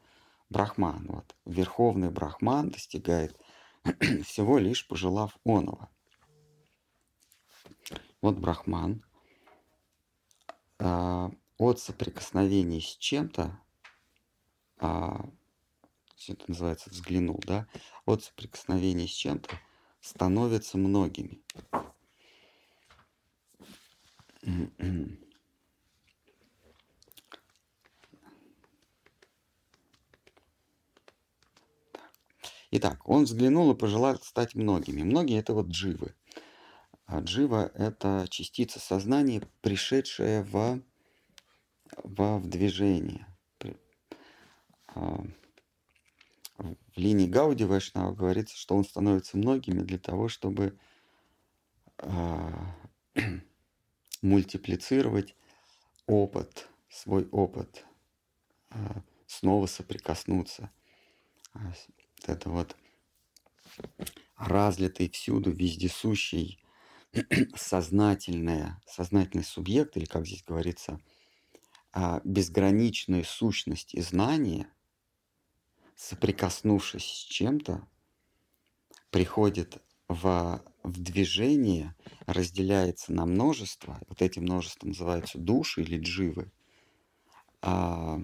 Брахман. 0.49 1.07
Вот. 1.07 1.37
Верховный 1.45 2.11
Брахман 2.11 2.71
достигает 2.71 3.39
всего 4.25 4.59
лишь 4.59 4.89
пожелав 4.89 5.37
оного. 5.45 5.91
Вот 8.23 8.39
Брахман 8.39 9.05
а, 10.79 11.31
от 11.59 11.79
соприкосновения 11.79 12.81
с 12.81 12.97
чем-то, 12.97 13.61
а, 14.79 15.29
это 16.27 16.45
называется 16.49 16.89
взглянул, 16.89 17.39
да, 17.47 17.67
от 18.07 18.25
соприкосновения 18.25 19.07
с 19.07 19.11
чем-то 19.11 19.51
становится 20.01 20.79
многими. 20.79 21.43
Итак, 32.77 33.09
он 33.09 33.23
взглянул 33.23 33.71
и 33.71 33.77
пожелал 33.77 34.17
стать 34.17 34.57
многими. 34.57 35.05
Многие 35.05 35.39
это 35.39 35.55
вот 35.55 35.69
дживы. 35.69 36.17
А 37.07 37.21
джива– 37.21 37.71
это 37.77 38.27
частица 38.29 38.81
сознания, 38.81 39.49
пришедшая 39.61 40.43
в, 40.43 40.83
в, 42.03 42.39
в 42.39 42.49
движение. 42.49 43.29
А, 44.89 45.25
в 46.59 46.75
линии 46.97 47.29
Гауди 47.29 47.63
Вайшнава 47.65 48.13
говорится, 48.13 48.57
что 48.57 48.75
он 48.75 48.85
становится 48.85 49.37
многими 49.37 49.79
для 49.79 49.99
того, 49.99 50.27
чтобы 50.27 50.77
а, 51.99 52.75
мультиплицировать 54.21 55.37
опыт, 56.09 56.69
свой 56.89 57.29
опыт, 57.31 57.87
а, 58.71 59.01
снова 59.29 59.67
соприкоснуться. 59.67 60.73
Это 62.27 62.51
вот 62.51 62.77
разлитый 64.37 65.09
всюду, 65.11 65.51
вездесущий 65.51 66.63
сознательное, 67.57 68.81
сознательный 68.87 69.45
субъект, 69.45 69.97
или 69.97 70.05
как 70.05 70.27
здесь 70.27 70.43
говорится, 70.43 71.01
а, 71.93 72.21
безграничная 72.25 73.23
сущность 73.23 73.95
и 73.95 74.01
знание, 74.01 74.69
соприкоснувшись 75.95 77.05
с 77.05 77.25
чем-то, 77.25 77.87
приходит 79.11 79.81
в, 80.09 80.61
в 80.83 81.01
движение, 81.01 81.95
разделяется 82.27 83.13
на 83.13 83.27
множество, 83.27 84.01
вот 84.09 84.23
эти 84.23 84.41
множества 84.41 84.89
называются 84.89 85.39
души 85.39 85.83
или 85.83 85.99
дживы, 85.99 86.51
а, 87.63 88.21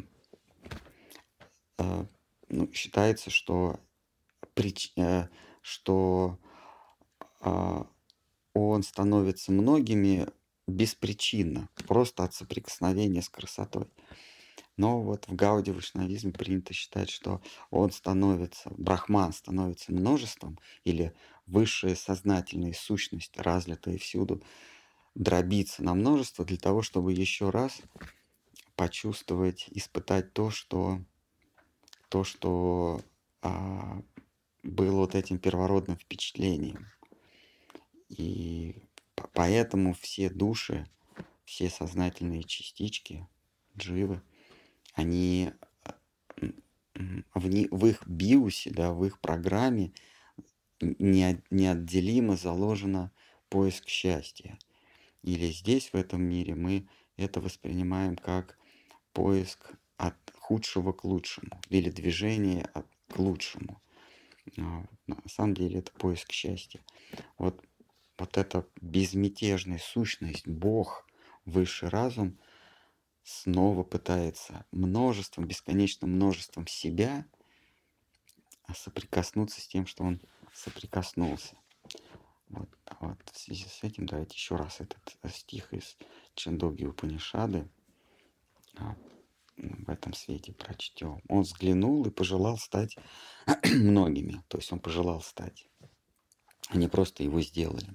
а, 1.79 2.07
ну, 2.49 2.73
считается, 2.73 3.31
что, 3.31 3.79
прич, 4.61 4.93
а, 4.99 5.31
что 5.63 6.39
а, 7.41 7.87
он 8.53 8.83
становится 8.83 9.53
многими 9.53 10.29
беспричинно, 10.67 11.71
просто 11.89 12.25
от 12.25 12.35
соприкосновения 12.35 13.23
с 13.23 13.31
красотой. 13.31 13.87
Но 14.77 15.01
вот 15.01 15.27
в 15.29 15.35
Гауди 15.35 15.71
вайшнавизме 15.71 16.33
принято 16.33 16.75
считать, 16.75 17.09
что 17.09 17.41
он 17.71 17.91
становится, 17.91 18.71
брахман 18.77 19.33
становится 19.33 19.93
множеством 19.93 20.59
или 20.85 21.15
высшая 21.47 21.97
сознательная 21.97 22.75
сущность, 22.75 23.33
разлитая 23.39 23.97
всюду, 23.97 24.43
дробится 25.15 25.83
на 25.83 25.95
множество 25.95 26.45
для 26.45 26.59
того, 26.59 26.83
чтобы 26.83 27.15
еще 27.15 27.49
раз 27.49 27.81
почувствовать, 28.77 29.69
испытать 29.71 30.35
то, 30.35 30.51
что, 30.51 31.01
то, 32.11 32.25
что 32.25 33.01
а, 33.43 34.03
было 34.63 34.97
вот 34.97 35.15
этим 35.15 35.39
первородным 35.39 35.97
впечатлением. 35.97 36.87
И 38.09 38.83
поэтому 39.33 39.95
все 39.95 40.31
души, 40.31 40.89
все 41.45 41.71
сознательные 41.71 42.43
частички, 42.45 43.27
дживы, 43.77 44.23
они 44.95 45.53
в, 47.35 47.47
не, 47.47 47.69
в 47.71 47.87
их 47.87 48.07
биусе, 48.07 48.71
да, 48.71 48.93
в 48.93 49.05
их 49.05 49.21
программе 49.21 49.93
не, 50.81 51.43
неотделимо 51.51 52.37
заложено 52.37 53.13
поиск 53.49 53.89
счастья. 53.89 54.59
Или 55.23 55.51
здесь, 55.51 55.93
в 55.93 55.97
этом 55.97 56.23
мире, 56.23 56.55
мы 56.55 56.89
это 57.17 57.41
воспринимаем 57.41 58.17
как 58.17 58.59
поиск 59.13 59.73
от 59.97 60.17
худшего 60.39 60.93
к 60.93 61.05
лучшему, 61.05 61.61
или 61.69 61.91
движение 61.91 62.65
от, 62.75 62.87
к 63.09 63.19
лучшему. 63.19 63.83
А, 64.59 64.85
на 65.07 65.29
самом 65.29 65.55
деле 65.55 65.79
это 65.81 65.93
поиск 65.93 66.33
счастья. 66.33 66.81
Вот 67.39 67.63
вот 68.21 68.37
эта 68.37 68.67
безмятежная 68.83 69.79
сущность, 69.79 70.47
Бог, 70.47 71.07
высший 71.47 71.89
разум, 71.89 72.39
снова 73.23 73.83
пытается 73.83 74.67
множеством, 74.73 75.47
бесконечным 75.47 76.11
множеством 76.13 76.67
себя 76.67 77.27
соприкоснуться 78.75 79.61
с 79.61 79.67
тем, 79.67 79.87
что 79.87 80.05
он 80.05 80.21
соприкоснулся. 80.53 81.57
Вот, 82.49 82.69
вот 83.01 83.19
в 83.33 83.39
связи 83.39 83.65
с 83.65 83.83
этим 83.83 84.05
давайте 84.05 84.35
еще 84.35 84.57
раз 84.57 84.81
этот 84.81 85.17
стих 85.35 85.73
из 85.73 85.97
Чандоги 86.35 86.85
Упанишады 86.85 87.69
а, 88.77 88.97
в 89.61 89.89
этом 89.91 90.15
свете 90.15 90.53
прочтем. 90.53 91.21
Он 91.29 91.43
взглянул 91.43 92.05
и 92.07 92.11
пожелал 92.11 92.59
стать 92.59 92.97
многими. 93.65 94.43
То 94.49 94.59
есть 94.59 94.73
он 94.73 94.81
пожелал 94.81 95.21
стать. 95.21 95.67
Они 96.69 96.89
просто 96.89 97.23
его 97.23 97.41
сделали 97.41 97.87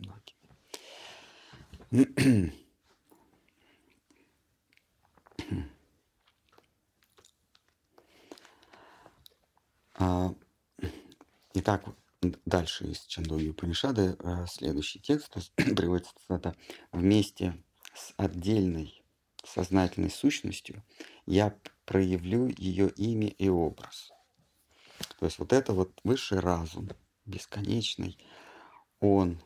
многими. 1.91 2.53
А, 9.97 10.35
итак, 11.53 11.85
дальше 12.45 12.85
из 12.85 13.05
Чандоги 13.05 13.51
Панишады 13.51 14.17
э, 14.19 14.45
следующий 14.49 14.99
текст 14.99 15.31
то 15.31 15.39
есть, 15.39 15.53
приводится 15.77 16.13
это 16.27 16.53
вместе 16.91 17.63
с 17.93 18.13
отдельной 18.17 19.05
сознательной 19.45 20.09
сущностью 20.09 20.83
я 21.25 21.57
проявлю 21.85 22.47
ее 22.57 22.89
имя 22.89 23.27
и 23.27 23.49
образ. 23.49 24.11
То 25.19 25.25
есть 25.25 25.39
вот 25.39 25.53
это 25.53 25.73
вот 25.73 25.99
высший 26.03 26.39
разум, 26.39 26.89
бесконечный, 27.25 28.17
он 28.99 29.41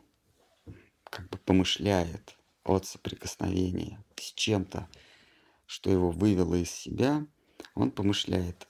как 1.04 1.30
бы 1.30 1.38
помышляет 1.38 2.38
от 2.64 2.86
соприкосновения 2.86 4.04
с 4.16 4.34
чем-то, 4.34 4.88
что 5.66 5.90
его 5.90 6.12
вывело 6.12 6.56
из 6.56 6.72
себя, 6.72 7.26
он 7.76 7.92
помышляет 7.92 8.68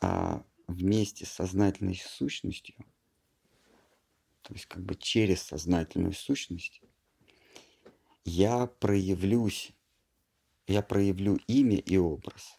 а 0.00 0.44
вместе 0.68 1.26
с 1.26 1.30
сознательной 1.30 1.96
сущностью, 1.96 2.76
то 4.42 4.54
есть 4.54 4.66
как 4.66 4.84
бы 4.84 4.94
через 4.94 5.42
сознательную 5.42 6.12
сущность, 6.12 6.80
я 8.24 8.66
проявлюсь, 8.66 9.72
я 10.68 10.82
проявлю 10.82 11.38
имя 11.46 11.78
и 11.78 11.96
образ. 11.96 12.58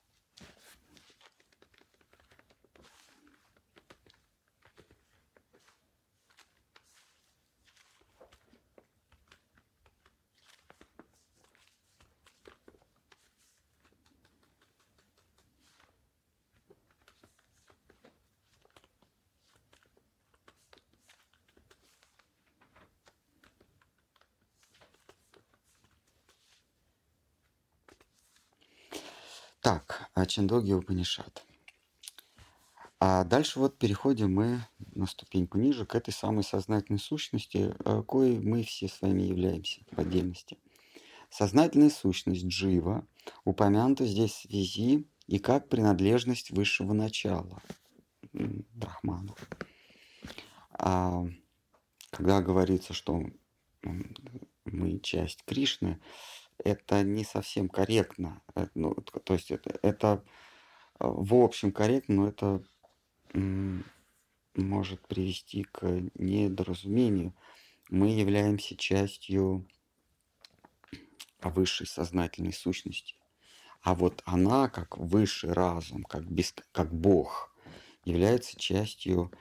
Так, 29.62 30.10
а 30.14 30.18
Чандоги 30.30 30.71
Упанишат. 30.73 31.43
А 32.99 33.23
дальше 33.23 33.59
вот 33.59 33.77
переходим 33.77 34.34
мы 34.34 34.61
на 34.93 35.07
ступеньку 35.07 35.57
ниже 35.57 35.86
к 35.86 35.95
этой 35.95 36.11
самой 36.11 36.43
сознательной 36.43 36.99
сущности, 36.99 37.73
э, 37.84 38.03
коей 38.07 38.39
мы 38.39 38.63
все 38.63 38.88
с 38.88 39.01
вами 39.01 39.23
являемся 39.23 39.82
в 39.91 39.99
отдельности. 39.99 40.57
Сознательная 41.30 41.89
сущность 41.89 42.45
Джива 42.45 43.07
упомянута 43.43 44.05
здесь 44.05 44.32
в 44.32 44.41
связи 44.41 45.07
и 45.27 45.39
как 45.39 45.69
принадлежность 45.69 46.51
высшего 46.51 46.93
начала 46.93 47.61
Брахману. 48.34 49.36
А 50.71 51.25
когда 52.11 52.41
говорится, 52.41 52.93
что 52.93 53.23
мы 54.65 54.99
часть 54.99 55.43
Кришны, 55.45 55.99
это 56.64 57.03
не 57.03 57.24
совсем 57.24 57.70
корректно. 57.70 58.41
Э, 58.55 58.68
ну, 58.76 58.93
то 58.95 59.34
есть 59.34 59.51
это, 59.51 59.78
это 59.82 60.24
э, 60.99 61.05
в 61.07 61.36
общем 61.36 61.72
корректно, 61.72 62.16
но 62.16 62.28
это 62.28 62.64
может 64.55 65.07
привести 65.07 65.64
к 65.64 65.84
недоразумению. 66.16 67.34
Мы 67.89 68.10
являемся 68.10 68.76
частью 68.76 69.68
высшей 71.41 71.88
сознательной 71.88 72.53
сущности. 72.53 73.16
А 73.82 73.95
вот 73.95 74.22
она, 74.26 74.68
как 74.68 74.97
высший 74.97 75.53
разум, 75.53 76.03
как, 76.03 76.30
без, 76.30 76.53
как 76.72 76.93
Бог, 76.93 77.55
является 78.03 78.60
частью 78.60 79.32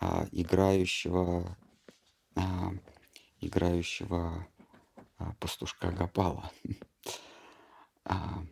а, 0.00 0.26
играющего, 0.32 1.56
а, 2.34 2.72
играющего 3.40 4.46
пастушка 5.40 5.90
Гапала. 5.90 6.50
А, 8.08 8.46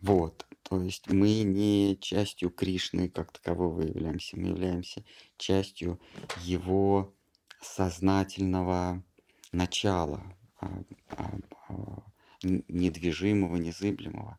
вот, 0.00 0.46
то 0.62 0.80
есть 0.80 1.08
мы 1.08 1.42
не 1.42 1.98
частью 2.00 2.50
Кришны 2.50 3.08
как 3.08 3.32
такового 3.32 3.82
являемся, 3.82 4.38
мы 4.38 4.50
являемся 4.50 5.04
частью 5.38 6.00
его 6.42 7.12
сознательного 7.60 9.02
начала, 9.50 10.22
а, 10.60 10.82
а, 11.10 11.32
а, 11.68 12.02
недвижимого, 12.42 13.56
незыблемого, 13.56 14.38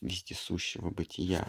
вездесущего 0.00 0.90
бытия. 0.90 1.48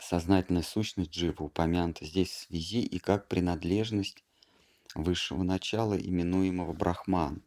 Сознательная 0.00 0.62
сущность 0.62 1.10
джива 1.10 1.44
упомянута 1.44 2.04
здесь 2.04 2.30
в 2.30 2.46
связи 2.46 2.80
и 2.82 2.98
как 2.98 3.28
принадлежность 3.28 4.24
высшего 4.96 5.42
начала, 5.42 5.96
именуемого 5.96 6.72
Брахман. 6.72 7.42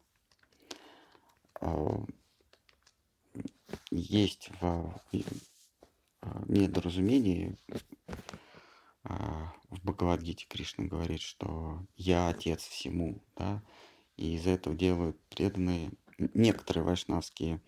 А, 1.60 2.04
есть 3.90 4.50
в 4.60 5.00
недоразумении 6.48 7.58
а, 9.04 9.52
в 9.70 9.82
Бхагавадгите 9.82 10.46
Кришна 10.46 10.84
говорит, 10.84 11.20
что 11.20 11.84
я 11.96 12.28
отец 12.28 12.62
всему, 12.62 13.22
да, 13.36 13.62
и 14.16 14.34
из 14.34 14.46
этого 14.46 14.76
делают 14.76 15.18
преданные 15.30 15.90
некоторые 16.18 16.84
вайшнавские 16.84 17.62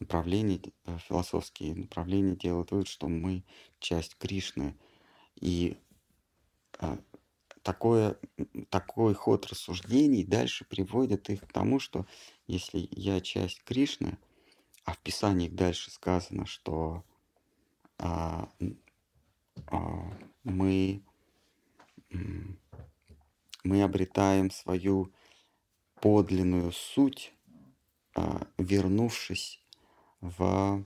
направления, 0.00 0.60
э, 0.86 0.98
философские 0.98 1.74
направления 1.74 2.36
делают 2.36 2.70
вывод, 2.70 2.88
что 2.88 3.08
мы 3.08 3.44
часть 3.78 4.16
Кришны. 4.16 4.76
И 5.40 5.76
такое, 7.62 8.16
такой 8.70 9.14
ход 9.14 9.46
рассуждений 9.46 10.24
дальше 10.24 10.64
приводит 10.64 11.30
их 11.30 11.42
к 11.42 11.52
тому, 11.52 11.78
что 11.78 12.06
если 12.46 12.88
я 12.90 13.20
часть 13.20 13.62
Кришны, 13.64 14.18
а 14.84 14.92
в 14.92 14.98
Писании 14.98 15.48
дальше 15.48 15.90
сказано, 15.90 16.46
что 16.46 17.04
а, 17.98 18.48
а, 19.66 20.18
мы, 20.44 21.02
мы 23.64 23.82
обретаем 23.82 24.50
свою 24.50 25.12
подлинную 26.00 26.72
суть, 26.72 27.34
а, 28.14 28.46
вернувшись 28.56 29.62
в 30.20 30.84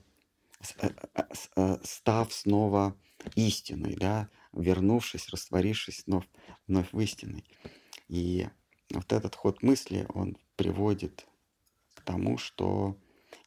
э, 0.82 0.88
э, 1.14 1.22
э, 1.56 1.78
став 1.82 2.32
снова 2.32 2.96
истиной, 3.34 3.96
да, 3.96 4.28
вернувшись, 4.52 5.28
растворившись 5.28 6.04
вновь, 6.06 6.26
вновь 6.66 6.92
в 6.92 7.00
истиной. 7.00 7.44
И 8.08 8.48
вот 8.92 9.12
этот 9.12 9.34
ход 9.34 9.62
мысли, 9.62 10.06
он 10.14 10.36
приводит 10.56 11.26
к 11.94 12.02
тому, 12.02 12.38
что 12.38 12.96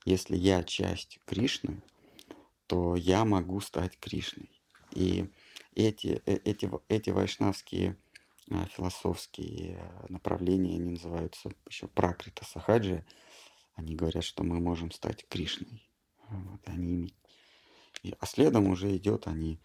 если 0.06 0.36
я 0.36 0.64
часть 0.64 1.20
Кришны, 1.26 1.82
то 2.68 2.96
я 2.96 3.26
могу 3.26 3.60
стать 3.62 3.98
Кришной. 4.00 4.50
И 4.92 5.30
эти, 5.76 6.22
эти, 6.26 6.70
эти 6.88 7.10
вайшнавские 7.10 7.98
а, 8.52 8.66
философские 8.68 9.92
направления, 10.10 10.76
они 10.76 10.92
называются 10.92 11.52
еще 11.68 11.88
пракрита 11.88 12.46
сахаджи. 12.46 13.06
Они 13.74 13.96
говорят, 13.96 14.24
что 14.24 14.44
мы 14.44 14.60
можем 14.60 14.92
стать 14.92 15.28
Кришной. 15.28 15.90
Вот, 16.30 16.62
они, 16.66 17.14
а 18.20 18.26
следом 18.26 18.68
уже 18.68 18.96
идет, 18.96 19.28
они 19.28 19.60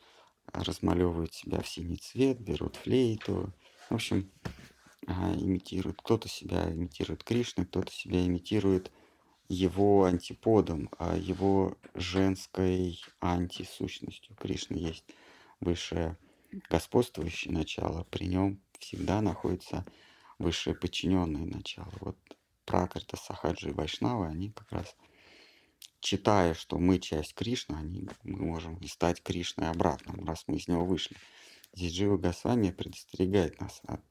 размалевывают 0.52 1.34
себя 1.34 1.60
в 1.60 1.68
синий 1.68 1.96
цвет, 1.96 2.40
берут 2.40 2.76
флейту. 2.76 3.52
В 3.88 3.94
общем, 3.94 4.30
а, 5.06 5.34
имитируют. 5.34 5.98
Кто-то 6.02 6.28
себя 6.28 6.70
имитирует 6.70 7.24
Кришной, 7.24 7.66
кто-то 7.66 7.92
себя 7.92 8.24
имитирует 8.24 8.90
его 9.48 10.04
антиподом, 10.04 10.88
а 10.98 11.16
его 11.16 11.76
женской 11.94 13.02
антисущностью. 13.20 14.36
Кришна 14.36 14.76
есть 14.76 15.04
высшее 15.60 16.16
господствующее 16.68 17.52
начало, 17.52 18.04
при 18.04 18.26
нем 18.26 18.60
всегда 18.78 19.20
находится 19.20 19.84
высшее 20.38 20.76
подчиненное 20.76 21.44
начало. 21.44 21.92
Вот 22.00 22.16
Пракрита, 22.64 23.16
Сахаджи 23.16 23.70
и 23.70 23.72
Вайшнавы, 23.72 24.26
они 24.26 24.50
как 24.50 24.70
раз, 24.72 24.96
читая, 26.00 26.54
что 26.54 26.78
мы 26.78 26.98
часть 26.98 27.34
Кришны, 27.34 27.76
они, 27.76 28.08
мы 28.24 28.38
можем 28.38 28.76
и 28.76 28.86
стать 28.86 29.22
Кришной 29.22 29.70
обратно, 29.70 30.14
раз 30.26 30.44
мы 30.46 30.56
из 30.56 30.68
него 30.68 30.84
вышли. 30.84 31.16
Здесь 31.72 31.92
Джива 31.92 32.16
Госвами 32.16 32.70
предостерегает 32.70 33.60
нас 33.60 33.80
от, 33.86 34.02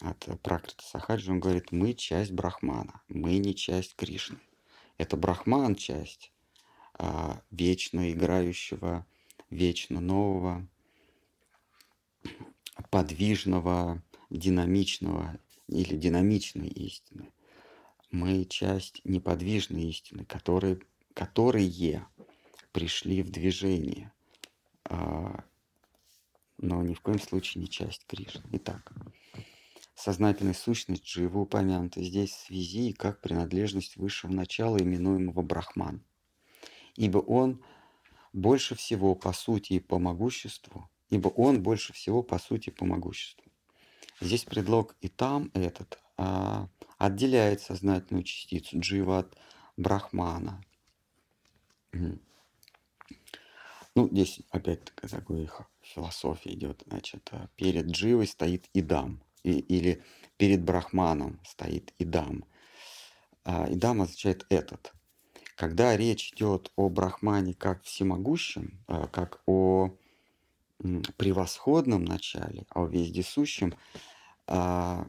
от 0.00 0.40
Пракрита 0.42 0.84
Сахаджи. 0.84 1.30
Он 1.30 1.40
говорит, 1.40 1.72
мы 1.72 1.94
часть 1.94 2.32
Брахмана, 2.32 3.00
мы 3.08 3.38
не 3.38 3.54
часть 3.54 3.94
Кришны. 3.96 4.38
Это 4.98 5.16
Брахман 5.16 5.74
часть 5.74 6.32
а, 6.94 7.40
вечно 7.50 8.10
играющего, 8.12 9.06
вечно 9.50 10.00
нового, 10.00 10.66
подвижного, 12.90 14.02
динамичного 14.30 15.38
или 15.68 15.96
динамичной 15.96 16.68
истины. 16.68 17.32
Мы 18.10 18.44
часть 18.44 19.04
неподвижной 19.04 19.84
истины, 19.84 20.24
которые, 20.24 20.80
которые 21.16 22.06
пришли 22.72 23.22
в 23.22 23.30
движение, 23.30 24.12
а, 24.84 25.42
но 26.58 26.82
ни 26.82 26.94
в 26.94 27.00
коем 27.00 27.18
случае 27.18 27.62
не 27.62 27.68
часть 27.68 28.06
Кришны. 28.06 28.42
Итак, 28.52 28.92
сознательная 29.94 30.54
сущность 30.54 31.08
живо 31.08 31.38
упомянута 31.38 32.02
здесь 32.02 32.30
в 32.30 32.46
связи 32.46 32.92
как 32.92 33.20
принадлежность 33.20 33.96
высшего 33.96 34.30
начала, 34.30 34.76
именуемого 34.76 35.42
Брахман. 35.42 36.04
Ибо 36.94 37.18
он 37.18 37.64
больше 38.32 38.74
всего 38.74 39.14
по 39.14 39.32
сути 39.32 39.72
и 39.74 39.80
по 39.80 39.98
могуществу 39.98 40.88
ибо 41.10 41.28
он 41.28 41.62
больше 41.62 41.92
всего 41.92 42.22
по 42.22 42.38
сути 42.38 42.70
по 42.70 42.84
могуществу. 42.84 43.44
Здесь 44.20 44.44
предлог 44.44 44.96
и 45.00 45.08
там 45.08 45.50
этот 45.54 45.98
а, 46.16 46.68
отделяет 46.98 47.60
сознательную 47.60 48.24
частицу 48.24 48.80
джива 48.80 49.20
от 49.20 49.36
брахмана. 49.76 50.62
Ну, 53.94 54.08
здесь 54.10 54.40
опять 54.50 54.84
такой 55.10 55.48
философия 55.80 56.52
идет. 56.52 56.82
Значит, 56.86 57.28
а, 57.32 57.48
перед 57.56 57.86
дживой 57.86 58.26
стоит 58.26 58.68
идам. 58.74 59.22
И, 59.42 59.58
или 59.58 60.02
перед 60.36 60.62
брахманом 60.62 61.40
стоит 61.44 61.94
идам. 61.98 62.44
А, 63.44 63.66
идам 63.70 64.02
означает 64.02 64.44
этот. 64.50 64.92
Когда 65.56 65.96
речь 65.96 66.32
идет 66.34 66.70
о 66.76 66.90
брахмане 66.90 67.54
как 67.54 67.82
всемогущем, 67.84 68.84
а, 68.86 69.06
как 69.06 69.40
о 69.46 69.96
превосходном 71.16 72.04
начале, 72.04 72.66
о 72.70 72.86
вездесущем, 72.86 73.74
а, 74.46 75.08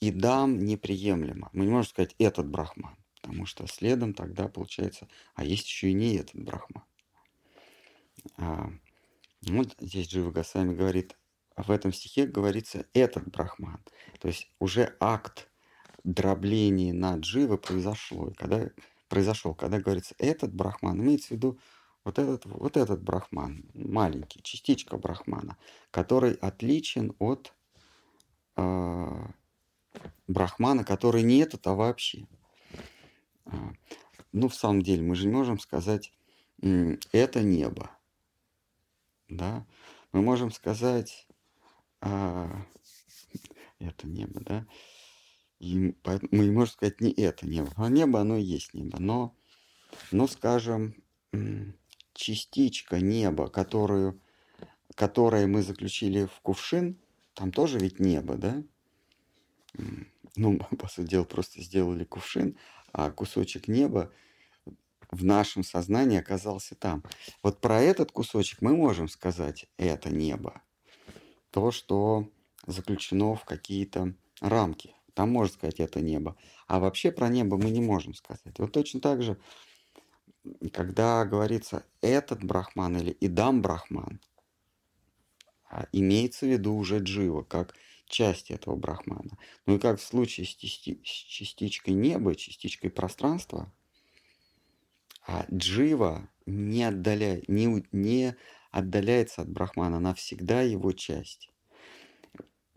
и 0.00 0.10
дам 0.10 0.58
неприемлемо. 0.58 1.50
Мы 1.52 1.66
не 1.66 1.70
можем 1.70 1.90
сказать 1.90 2.14
этот 2.18 2.48
брахман, 2.48 2.96
потому 3.22 3.46
что 3.46 3.66
следом 3.66 4.12
тогда 4.12 4.48
получается, 4.48 5.08
а 5.34 5.44
есть 5.44 5.66
еще 5.66 5.90
и 5.90 5.94
не 5.94 6.16
этот 6.16 6.34
брахман. 6.34 6.84
А, 8.36 8.70
вот 9.42 9.74
здесь 9.80 10.08
Джива 10.08 10.30
Госвами 10.30 10.74
говорит, 10.74 11.16
в 11.56 11.70
этом 11.70 11.92
стихе 11.92 12.26
говорится 12.26 12.86
этот 12.92 13.28
брахман. 13.30 13.82
То 14.20 14.28
есть 14.28 14.50
уже 14.58 14.96
акт 15.00 15.48
дробления 16.04 16.92
на 16.92 17.16
дживы 17.16 17.58
произошло. 17.58 18.28
И 18.28 18.34
когда 18.34 18.68
произошел, 19.08 19.54
когда 19.54 19.78
говорится 19.78 20.14
этот 20.18 20.52
брахман, 20.52 21.00
имеется 21.00 21.28
в 21.28 21.30
виду 21.32 21.58
вот 22.04 22.18
этот, 22.18 22.46
вот 22.46 22.76
этот 22.76 23.02
брахман, 23.02 23.64
маленький, 23.74 24.42
частичка 24.42 24.96
брахмана, 24.96 25.56
который 25.90 26.32
отличен 26.32 27.14
от 27.18 27.54
э, 28.56 29.26
брахмана, 30.26 30.84
который 30.84 31.22
не 31.22 31.38
этот, 31.38 31.66
а 31.66 31.74
вообще. 31.74 32.26
А, 33.44 33.72
ну, 34.32 34.48
в 34.48 34.54
самом 34.54 34.82
деле, 34.82 35.02
мы 35.02 35.14
же 35.14 35.26
не 35.26 35.32
можем 35.32 35.58
сказать, 35.58 36.12
это 36.60 37.42
небо. 37.42 37.90
Да? 39.28 39.66
Мы 40.12 40.22
можем 40.22 40.52
сказать, 40.52 41.26
а, 42.00 42.64
это 43.78 44.06
небо, 44.06 44.40
да? 44.40 44.66
И 45.58 45.94
мы 46.04 46.44
не 46.44 46.50
можем 46.50 46.74
сказать 46.74 47.00
не 47.00 47.12
это 47.12 47.46
небо. 47.46 47.72
А 47.76 47.88
небо, 47.88 48.20
оно 48.20 48.36
и 48.36 48.42
есть 48.42 48.74
небо. 48.74 48.98
Но, 48.98 49.36
ну, 50.10 50.26
скажем, 50.26 50.94
частичка 52.14 53.00
неба, 53.00 53.48
которую, 53.48 54.20
которую 54.94 55.48
мы 55.48 55.62
заключили 55.62 56.26
в 56.26 56.40
кувшин, 56.42 56.98
там 57.34 57.52
тоже 57.52 57.78
ведь 57.78 58.00
небо, 58.00 58.36
да? 58.36 58.62
Ну, 60.36 60.58
по 60.78 60.88
сути 60.88 61.10
дела, 61.10 61.24
просто 61.24 61.62
сделали 61.62 62.04
кувшин, 62.04 62.56
а 62.92 63.10
кусочек 63.10 63.68
неба 63.68 64.12
в 65.10 65.24
нашем 65.24 65.62
сознании 65.62 66.18
оказался 66.18 66.74
там. 66.74 67.02
Вот 67.42 67.60
про 67.60 67.80
этот 67.80 68.12
кусочек 68.12 68.62
мы 68.62 68.74
можем 68.74 69.08
сказать, 69.08 69.66
это 69.76 70.10
небо. 70.10 70.62
То, 71.50 71.70
что 71.70 72.28
заключено 72.66 73.34
в 73.34 73.44
какие-то 73.44 74.14
рамки. 74.40 74.94
Там 75.14 75.30
можно 75.30 75.54
сказать, 75.54 75.80
это 75.80 76.00
небо. 76.00 76.36
А 76.66 76.80
вообще 76.80 77.12
про 77.12 77.28
небо 77.28 77.58
мы 77.58 77.70
не 77.70 77.80
можем 77.80 78.14
сказать. 78.14 78.58
Вот 78.58 78.72
точно 78.72 79.00
так 79.00 79.22
же, 79.22 79.38
когда 80.72 81.24
говорится 81.24 81.84
этот 82.00 82.42
брахман 82.42 82.96
или 82.96 83.10
идам 83.20 83.60
брахман, 83.60 84.20
а 85.70 85.86
имеется 85.92 86.46
в 86.46 86.50
виду 86.50 86.74
уже 86.74 86.98
джива, 86.98 87.42
как 87.42 87.74
часть 88.12 88.50
этого 88.50 88.76
брахмана. 88.76 89.36
Ну 89.66 89.76
и 89.76 89.78
как 89.78 89.98
в 89.98 90.04
случае 90.04 90.46
с, 90.46 90.54
частичкой 90.54 91.94
неба, 91.94 92.34
частичкой 92.36 92.90
пространства– 92.90 93.72
а 95.26 95.46
джива 95.52 96.28
не, 96.46 96.84
отдаляет, 96.84 97.48
не, 97.48 97.84
не 97.92 98.36
отдаляется 98.70 99.42
от 99.42 99.50
брахмана, 99.50 99.98
она 99.98 100.14
всегда 100.14 100.62
его 100.62 100.92
часть. 100.92 101.50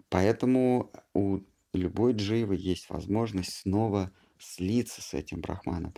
Поэтому 0.09 0.91
у 1.13 1.39
любой 1.73 2.13
дживы 2.13 2.55
есть 2.55 2.89
возможность 2.89 3.53
снова 3.53 4.11
слиться 4.37 5.01
с 5.01 5.13
этим 5.13 5.41
брахманом, 5.41 5.93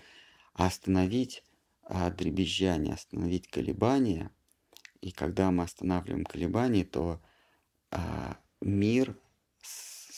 остановить 0.54 1.44
а, 1.84 2.10
дребезжание, 2.10 2.94
остановить 2.94 3.48
колебания. 3.50 4.32
И 5.02 5.12
когда 5.12 5.52
мы 5.52 5.64
останавливаем 5.64 6.24
колебания, 6.24 6.86
то 6.86 7.22
а, 7.92 8.38
мир 8.62 9.20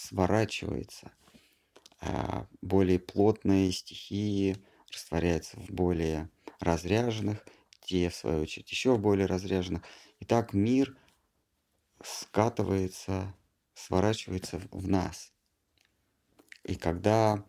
сворачивается. 0.09 1.11
А, 2.01 2.47
более 2.61 2.99
плотные 2.99 3.71
стихии 3.71 4.57
растворяется 4.91 5.57
в 5.59 5.69
более 5.69 6.29
разряженных, 6.59 7.45
те, 7.81 8.09
в 8.09 8.15
свою 8.15 8.41
очередь, 8.41 8.71
еще 8.71 8.95
в 8.95 8.99
более 8.99 9.27
разряженных. 9.27 9.83
И 10.19 10.25
так 10.25 10.53
мир 10.53 10.97
скатывается, 12.03 13.35
сворачивается 13.73 14.59
в 14.71 14.87
нас. 14.87 15.31
И 16.63 16.75
когда 16.75 17.45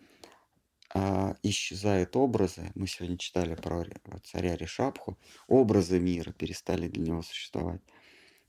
а, 0.95 1.37
исчезают 1.43 2.15
образы, 2.17 2.73
мы 2.75 2.87
сегодня 2.87 3.17
читали 3.17 3.55
про 3.55 3.87
царя 4.25 4.57
Ришабху, 4.57 5.19
образы 5.47 5.99
мира 5.99 6.33
перестали 6.33 6.89
для 6.89 7.03
него 7.03 7.23
существовать. 7.23 7.81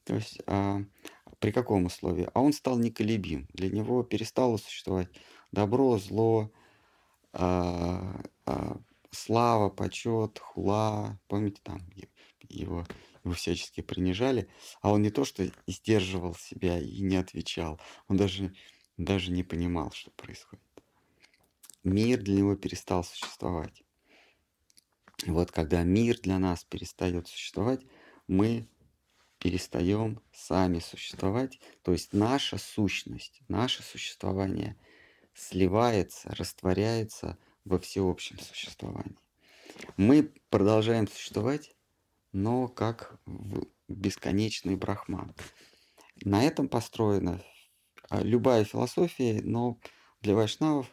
То 0.03 0.15
есть 0.15 0.41
а, 0.47 0.81
при 1.39 1.51
каком 1.51 1.85
условии? 1.85 2.29
А 2.33 2.41
он 2.41 2.53
стал 2.53 2.77
неколебим. 2.77 3.47
Для 3.53 3.69
него 3.69 4.03
перестало 4.03 4.57
существовать 4.57 5.09
добро, 5.51 5.97
зло, 5.97 6.51
а, 7.33 8.23
а, 8.45 8.77
слава, 9.11 9.69
почет, 9.69 10.39
хула, 10.39 11.19
помните, 11.27 11.61
там 11.63 11.81
его, 12.49 12.85
его 13.23 13.33
всячески 13.33 13.81
принижали, 13.81 14.49
а 14.81 14.91
он 14.91 15.01
не 15.01 15.11
то 15.11 15.25
что 15.25 15.49
сдерживал 15.67 16.35
себя 16.35 16.79
и 16.79 17.01
не 17.01 17.17
отвечал, 17.17 17.79
он 18.07 18.17
даже, 18.17 18.53
даже 18.97 19.31
не 19.31 19.43
понимал, 19.43 19.91
что 19.91 20.11
происходит. 20.11 20.65
Мир 21.83 22.21
для 22.21 22.35
него 22.35 22.55
перестал 22.55 23.03
существовать. 23.03 23.83
Вот 25.25 25.51
когда 25.51 25.83
мир 25.83 26.19
для 26.19 26.39
нас 26.39 26.63
перестает 26.63 27.27
существовать, 27.27 27.81
мы 28.27 28.67
перестаем 29.41 30.21
сами 30.31 30.79
существовать, 30.79 31.59
то 31.81 31.91
есть 31.91 32.13
наша 32.13 32.57
сущность, 32.57 33.41
наше 33.49 33.83
существование 33.83 34.77
сливается, 35.33 36.29
растворяется– 36.35 37.37
во 37.65 37.79
всеобщем 37.79 38.39
существовании. 38.39 39.17
Мы 39.97 40.31
продолжаем 40.49 41.07
существовать, 41.07 41.75
но 42.31 42.67
как 42.67 43.19
бесконечный 43.87 44.75
брахман. 44.75 45.33
На 46.23 46.43
этом 46.43 46.67
построена 46.67 47.43
а, 48.09 48.21
любая 48.21 48.63
философия, 48.63 49.41
но 49.43 49.79
для 50.21 50.35
вайшнавов 50.35 50.87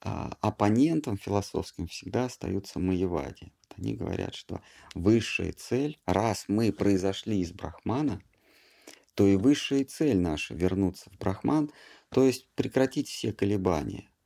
а, 0.00 0.36
оппонентом 0.40 1.16
философским 1.16 1.86
всегда 1.86 2.26
остаются 2.26 2.78
маевади. 2.78 3.52
Они 3.76 3.94
говорят, 3.94 4.34
что 4.34 4.60
высшая 4.94 5.52
цель, 5.52 5.98
раз 6.06 6.44
мы 6.48 6.72
произошли 6.72 7.40
из 7.40 7.52
брахмана, 7.52 8.22
то 9.14 9.26
и 9.26 9.36
высшая 9.36 9.84
цель 9.84 10.18
наша 10.18 10.54
вернуться 10.54 11.10
в 11.10 11.18
брахман, 11.18 11.70
то 12.10 12.24
есть 12.24 12.48
прекратить 12.54 13.08
все 13.08 13.32
колебания– 13.32 14.08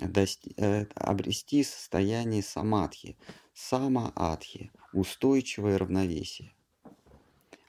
Э, 0.00 0.84
обрести 0.94 1.64
состояние 1.64 2.42
самадхи, 2.42 3.16
самаадхи, 3.54 4.70
устойчивое 4.92 5.76
равновесие. 5.76 6.52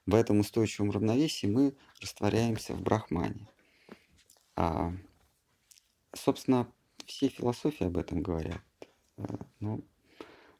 В 0.06 0.14
этом 0.14 0.40
устойчивом 0.40 0.92
равновесии 0.92 1.48
мы 1.48 1.76
растворяемся 2.02 2.74
в 2.74 2.82
брахмане. 2.82 3.48
А, 4.56 4.94
собственно, 6.14 6.72
все 7.06 7.30
философии 7.30 7.88
об 7.88 7.98
этом 7.98 8.22
говорят. 8.22 8.62
Э, 9.18 9.24
ну, 9.60 9.84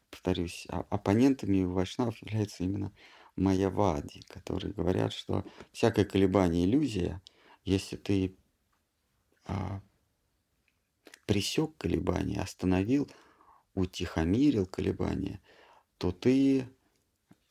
повторюсь, 0.10 0.66
а, 0.70 0.86
оппонентами 0.90 1.64
у 1.64 1.72
вайшнавов 1.72 2.22
являются 2.22 2.64
именно 2.64 2.92
майявади, 3.36 4.22
которые 4.28 4.74
говорят, 4.74 5.14
что 5.14 5.46
всякое 5.72 6.06
колебание 6.06 6.66
иллюзия, 6.66 7.22
если 7.64 7.96
ты 7.96 8.36
а, 9.46 9.82
пресек 11.26 11.78
колебания, 11.78 12.42
остановил, 12.42 13.10
утихомирил 13.76 14.66
колебания, 14.66 15.42
то 15.98 16.12
ты 16.12 16.68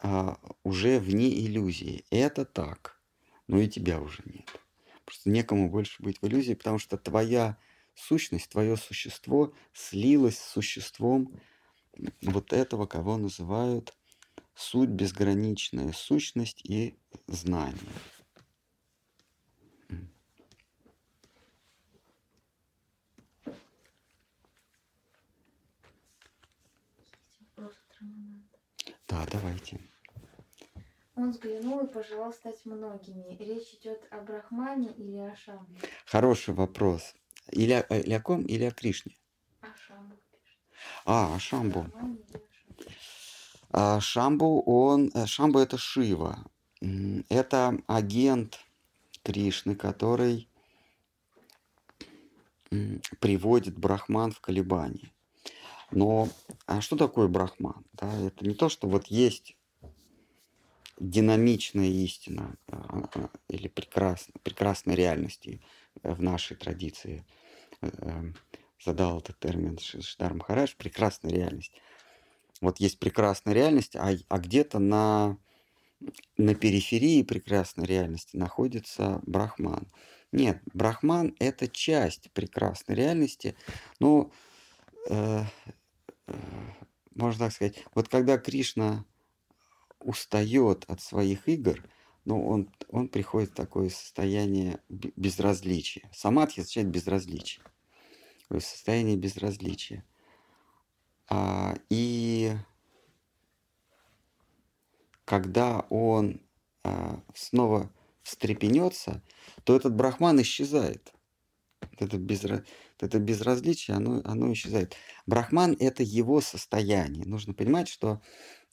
а, 0.01 0.39
уже 0.63 0.99
вне 0.99 1.29
иллюзии. 1.29 2.05
Это 2.11 2.45
так, 2.45 3.01
но 3.47 3.59
и 3.59 3.69
тебя 3.69 4.01
уже 4.01 4.23
нет. 4.27 4.49
Просто 5.05 5.31
некому 5.31 5.71
больше 5.71 6.03
быть 6.03 6.21
в 6.21 6.27
иллюзии, 6.27 6.55
потому 6.55 6.79
что 6.79 6.99
твоя 6.99 7.57
сущность, 7.95 8.51
твое 8.51 8.77
существо 8.77 9.55
слилось 9.73 10.39
с 10.39 10.53
существом 10.53 11.33
вот 12.23 12.53
этого, 12.53 12.87
кого 12.87 13.17
называют 13.17 13.95
суть 14.55 14.91
безграничная, 14.91 15.93
сущность 15.93 16.61
и 16.65 16.99
знание. 17.27 17.79
Да, 29.09 29.27
давайте. 29.33 29.81
Он 31.15 31.33
взглянул 31.33 31.81
и 31.85 31.93
пожелал 31.93 32.33
стать 32.33 32.65
многими. 32.65 33.37
Речь 33.43 33.75
идет 33.75 34.07
о 34.11 34.21
Брахмане 34.21 34.93
или 34.93 35.17
о 35.17 35.35
Шамбе? 35.35 35.81
Хороший 36.07 36.55
вопрос. 36.55 37.15
Или, 37.51 37.73
о- 37.73 37.99
или 37.99 38.13
о 38.13 38.21
ком, 38.21 38.43
или 38.45 38.65
о 38.65 38.71
Кришне? 38.71 39.17
О 39.61 39.67
Шамбу 39.75 40.15
пишет. 40.15 40.28
А, 41.05 41.39
Шамбу. 41.39 41.87
А, 43.71 44.01
Шамбу, 44.01 44.63
он... 44.63 45.11
э, 45.15 45.27
Шамбу 45.27 45.59
это 45.59 45.79
Шива. 45.79 46.45
Это 47.29 47.79
агент 47.87 48.61
Кришны, 49.23 49.75
который 49.75 50.49
приводит 53.21 53.77
Брахман 53.77 54.33
в 54.33 54.41
колебание. 54.41 55.11
Но 55.91 56.29
а 56.67 56.81
что 56.81 56.97
такое 56.97 57.29
брахман? 57.29 57.85
Да, 57.95 58.13
это 58.19 58.47
не 58.47 58.55
то, 58.55 58.69
что 58.69 58.89
вот 58.89 59.07
есть 59.07 59.57
динамичная 61.01 61.87
истина 61.87 62.57
а, 62.71 63.09
а, 63.15 63.31
или 63.49 63.69
прекрасная, 63.69 64.35
прекрасной 64.43 64.97
реальности 64.97 65.63
в 66.03 66.21
нашей 66.21 66.57
традиции. 66.57 67.25
Э, 68.79 68.85
задал 68.85 69.19
этот 69.19 69.39
термин 69.39 69.79
Шидар 69.79 70.35
Махарадж, 70.35 70.75
прекрасная 70.77 71.33
реальность. 71.33 71.73
Вот 72.61 72.81
есть 72.81 72.99
прекрасная 72.99 73.55
реальность, 73.55 73.95
а, 73.97 74.11
а 74.29 74.39
где-то 74.39 74.79
на, 74.79 75.39
на 76.37 76.55
периферии 76.55 77.23
прекрасной 77.23 77.87
реальности 77.87 78.37
находится 78.37 79.21
Брахман. 79.27 79.87
Нет, 80.33 80.61
Брахман– 80.75 81.35
это 81.39 81.69
часть 81.69 82.31
прекрасной 82.33 82.97
реальности, 82.97 83.57
но 84.01 84.31
э, 85.09 85.45
можно 87.15 87.47
так 87.47 87.55
сказать, 87.55 87.83
вот 87.95 88.09
когда 88.09 88.39
Кришна 88.39 89.05
устает 90.01 90.85
от 90.89 91.01
своих 91.01 91.49
игр, 91.49 91.83
но 92.25 92.45
он, 92.45 92.71
он 92.89 93.09
приходит 93.09 93.51
в 93.51 93.55
такое 93.55 93.89
состояние 93.89 94.81
безразличия. 94.89 96.11
Самадхи 96.13 96.61
означает 96.61 96.89
безразличие. 96.89 97.65
Состояние 98.51 99.17
безразличия. 99.17 100.05
А, 101.29 101.75
и 101.91 102.57
когда 105.25 105.81
он 105.91 106.41
а, 106.83 107.23
снова 107.35 107.93
встрепенется, 108.23 109.23
то 109.65 109.77
этот 109.77 109.95
брахман 109.95 110.41
исчезает. 110.41 111.13
Это, 111.99 112.17
безра... 112.17 112.65
это 112.99 113.19
безразличие, 113.19 113.97
оно, 113.97 114.23
оно 114.25 114.53
исчезает. 114.53 114.97
Брахман– 115.27 115.77
это 115.81 116.03
его 116.03 116.41
состояние. 116.41 117.25
Нужно 117.27 117.55
понимать, 117.55 117.89
что 117.89 118.23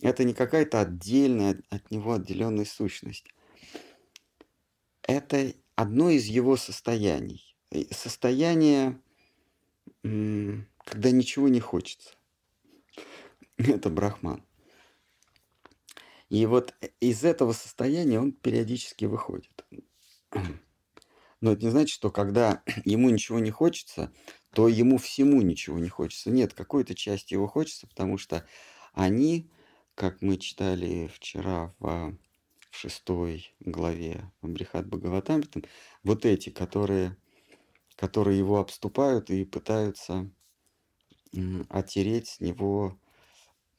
это 0.02 0.24
не 0.24 0.34
какая-то 0.34 0.82
отдельная 0.82 1.62
от 1.70 1.92
него 1.92 2.14
отделенная 2.14 2.66
сущность. 2.66 3.26
Это 5.04 5.54
одно 5.76 6.10
из 6.10 6.26
его 6.26 6.58
состояний. 6.58 7.56
Состояние, 7.92 9.00
когда 10.06 11.12
ничего 11.12 11.48
не 11.48 11.60
хочется. 11.60 12.12
Это 13.58 13.90
брахман. 13.90 14.44
И 16.30 16.46
вот 16.46 16.74
э, 16.82 16.90
из 17.00 17.24
этого 17.24 17.54
состояния 17.54 18.20
он 18.20 18.32
периодически 18.32 19.06
выходит. 19.06 19.66
Но 21.42 21.52
это 21.52 21.66
не 21.66 21.72
значит, 21.72 21.94
что 21.94 22.10
когда 22.12 22.64
ему 22.86 23.10
ничего 23.10 23.40
не 23.40 23.52
хочется, 23.52 24.12
то 24.54 24.68
ему 24.68 24.98
всему 24.98 25.42
ничего 25.42 25.80
не 25.80 25.90
хочется. 25.90 26.30
Нет, 26.32 26.54
какой-то 26.54 26.96
части 26.96 27.34
его 27.34 27.48
хочется, 27.48 27.88
потому 27.88 28.18
что 28.18 28.46
они, 28.94 29.50
как 29.96 30.22
мы 30.22 30.38
читали 30.38 31.10
вчера 31.14 31.74
в 31.80 32.16
шестой 32.72 33.54
главе 33.60 34.32
Брихат 34.42 34.88
Бхагаватамритам, 34.88 35.64
вот 36.04 36.26
эти, 36.26 36.50
которые, 36.50 37.18
которые 37.96 38.38
его 38.38 38.60
обступают 38.60 39.30
и 39.30 39.46
пытаются 39.46 40.30
отереть 41.70 42.30
с 42.30 42.40
него 42.40 42.98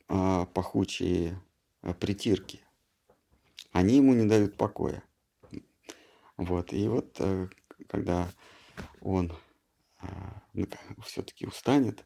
а, 0.09 0.47
пахучие 0.47 1.41
а, 1.83 1.95
притирки. 1.95 2.61
Они 3.73 3.97
ему 3.97 4.14
не 4.14 4.27
дают 4.27 4.57
покоя. 4.57 5.03
Вот, 6.37 6.73
и 6.73 6.87
вот 6.87 7.17
э, 7.19 7.49
когда 7.89 8.31
он 9.01 9.33
а, 10.01 10.43
все-таки 11.03 11.47
устанет, 11.47 12.05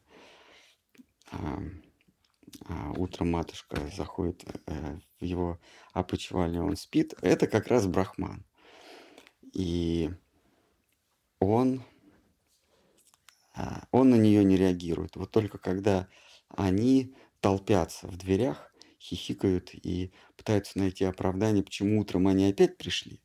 утром 2.97 3.31
матушка 3.31 3.89
заходит 3.95 4.43
э, 4.65 4.99
в 5.19 5.23
его 5.23 5.59
опочивальню, 5.93 6.63
он 6.63 6.75
спит, 6.75 7.13
это 7.21 7.47
как 7.47 7.67
раз 7.67 7.87
брахман. 7.87 8.45
И 9.53 10.11
он, 11.39 11.83
он 13.91 14.09
на 14.09 14.15
нее 14.15 14.43
не 14.43 14.57
реагирует. 14.57 15.15
Вот 15.15 15.31
только 15.31 15.57
когда 15.57 16.07
они 16.49 17.13
толпятся 17.39 18.07
в 18.07 18.17
дверях, 18.17 18.71
хихикают 18.99 19.73
и 19.73 20.13
пытаются 20.37 20.77
найти 20.77 21.03
оправдание, 21.05 21.63
почему 21.63 21.99
утром 21.99 22.27
они 22.27 22.45
опять 22.45 22.77
пришли. 22.77 23.19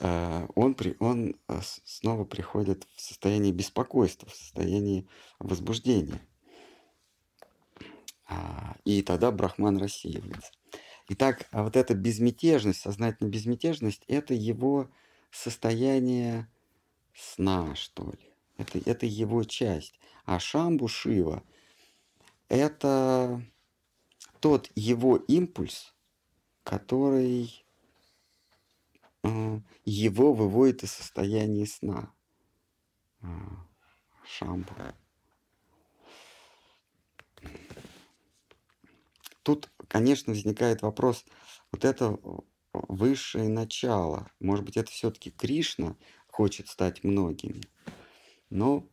А, 0.00 0.48
он, 0.56 0.74
при, 0.74 0.96
он 0.98 1.36
а, 1.46 1.60
снова 1.84 2.24
приходит 2.24 2.86
в 2.96 3.00
состояние 3.00 3.52
беспокойства, 3.52 4.28
в 4.28 4.34
состоянии 4.34 5.08
возбуждения. 5.38 6.20
А, 8.26 8.76
и 8.84 9.02
тогда 9.02 9.30
брахман 9.30 9.76
рассеивается. 9.76 10.50
Итак, 11.08 11.46
а 11.52 11.62
вот 11.62 11.76
эта 11.76 11.94
безмятежность, 11.94 12.80
сознательная 12.80 13.30
безмятежность, 13.30 14.02
это 14.08 14.34
его 14.34 14.90
состояние 15.30 16.48
сна, 17.14 17.74
что 17.76 18.10
ли. 18.10 18.31
Это, 18.62 18.78
это 18.88 19.06
его 19.06 19.42
часть. 19.42 19.98
А 20.24 20.38
Шамбу 20.38 20.86
Шива– 20.86 21.42
это 22.48 23.42
тот 24.40 24.70
его 24.76 25.16
импульс, 25.16 25.92
который 26.62 27.64
э, 29.24 29.60
его 29.84 30.32
выводит 30.32 30.84
из 30.84 30.92
состояния 30.92 31.66
сна. 31.66 32.12
Э, 33.22 33.26
шамбу. 34.24 34.72
Тут, 39.42 39.70
конечно, 39.88 40.32
возникает 40.32 40.82
вопрос, 40.82 41.24
вот 41.72 41.84
это 41.84 42.16
высшее 42.72 43.48
начало, 43.48 44.30
может 44.38 44.64
быть, 44.64 44.76
это 44.76 44.90
все-таки 44.92 45.32
Кришна 45.32 45.96
хочет 46.28 46.68
стать 46.68 47.02
многими. 47.02 47.62
Но 48.52 48.86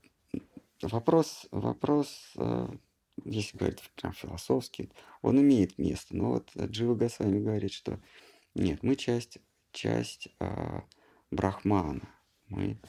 вопрос, 0.82 1.48
вопрос 1.52 2.32
э, 2.38 2.70
если 3.26 3.58
говорить 3.58 3.82
прям 3.96 4.14
философски, 4.14 4.90
он 5.22 5.40
имеет 5.42 5.78
место. 5.78 6.16
Но 6.16 6.30
вот 6.30 6.50
Джива 6.56 6.96
Госвами 6.96 7.40
говорит, 7.40 7.74
что 7.74 8.00
нет, 8.56 8.84
мы 8.84 8.96
часть, 8.96 9.40
часть 9.74 10.30
э, 10.40 10.82
Брахмана. 11.30 12.08
Мы, 12.48 12.80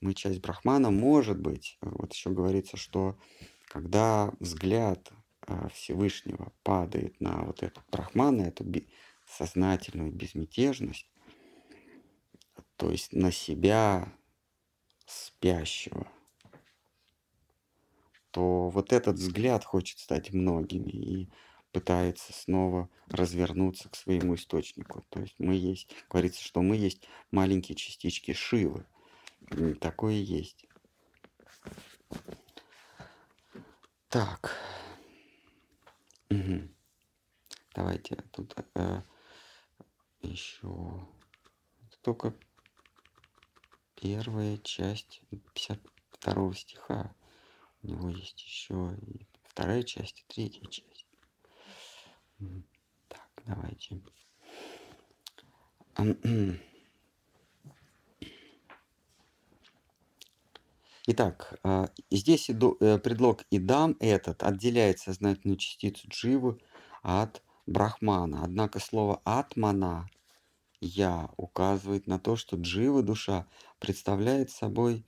мы 0.00 0.14
часть 0.14 0.40
Брахмана. 0.40 0.92
Может 0.92 1.40
быть, 1.40 1.76
вот 1.80 2.12
еще 2.12 2.30
говорится, 2.30 2.76
что 2.76 3.18
когда 3.66 4.32
взгляд 4.38 5.10
э, 5.48 5.68
Всевышнего 5.74 6.52
падает 6.62 7.20
на 7.20 7.42
вот 7.42 7.64
этот 7.64 7.82
Брахмана, 7.90 8.42
эту 8.42 8.64
сознательную 9.26 10.12
безмятежность, 10.12 11.10
то 12.76 12.92
есть 12.92 13.12
на 13.12 13.32
себя 13.32 14.12
спящего– 15.10 16.06
то 18.30 18.68
вот 18.68 18.92
этот 18.92 19.16
взгляд 19.16 19.64
хочет 19.64 19.98
стать 19.98 20.32
многими 20.32 20.90
и 20.90 21.28
пытается 21.72 22.32
снова 22.32 22.88
развернуться 23.08 23.88
к 23.88 23.96
своему 23.96 24.34
источнику. 24.34 25.04
То 25.08 25.20
есть 25.20 25.34
мы 25.38 25.54
есть, 25.54 25.90
говорится, 26.08 26.42
что 26.42 26.62
мы 26.62 26.76
есть 26.76 27.06
маленькие 27.30 27.76
частички 27.76 28.32
Шивы. 28.32 28.86
Такое 29.80 30.14
и 30.14 30.22
есть. 30.22 30.66
Так. 34.08 34.56
Угу. 36.30 36.68
Давайте 37.74 38.16
тут 38.32 38.54
э, 38.74 39.02
еще 40.22 41.08
только 42.02 42.34
первая 44.00 44.56
часть 44.58 45.22
52 45.54 46.54
стиха. 46.54 47.14
У 47.82 47.88
него 47.88 48.10
есть 48.10 48.42
еще 48.42 48.96
и 49.02 49.26
вторая 49.44 49.82
часть, 49.82 50.20
и 50.20 50.24
третья 50.32 50.64
часть. 50.70 51.06
Так, 53.08 53.28
давайте. 53.44 54.00
Итак, 61.06 61.58
а, 61.64 61.88
здесь 62.10 62.50
э, 62.50 62.98
предлог 62.98 63.44
«идам» 63.50 63.96
этот 64.00 64.42
отделяет 64.42 65.00
сознательную 65.00 65.56
частицу 65.56 66.08
дживы 66.08 66.60
от 67.02 67.42
брахмана. 67.66 68.42
Однако 68.44 68.78
слово 68.78 69.20
«атмана» 69.24 70.08
«я» 70.80 71.30
указывает 71.36 72.06
на 72.06 72.18
то, 72.18 72.36
что 72.36 72.56
джива, 72.56 73.02
душа, 73.02 73.46
представляет 73.78 74.50
собой 74.50 75.04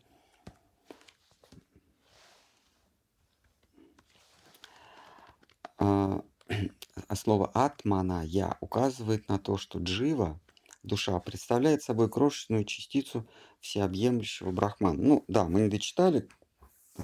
а, 5.78 6.22
а 7.08 7.16
слово 7.16 7.50
атмана, 7.54 8.22
я, 8.24 8.56
указывает 8.60 9.28
на 9.28 9.38
то, 9.38 9.56
что 9.56 9.78
джива, 9.78 10.40
душа, 10.82 11.18
представляет 11.20 11.82
собой 11.82 12.10
крошечную 12.10 12.64
частицу 12.64 13.28
всеобъемлющего 13.60 14.50
брахмана. 14.50 15.00
Ну, 15.00 15.24
да, 15.28 15.44
мы 15.44 15.62
не 15.62 15.68
дочитали, 15.68 16.28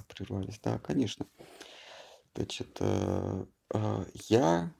прервались, 0.08 0.58
да, 0.60 0.78
конечно. 0.78 1.26
Значит, 2.34 2.76
э, 2.80 3.46
э, 3.74 4.04
я, 4.28 4.72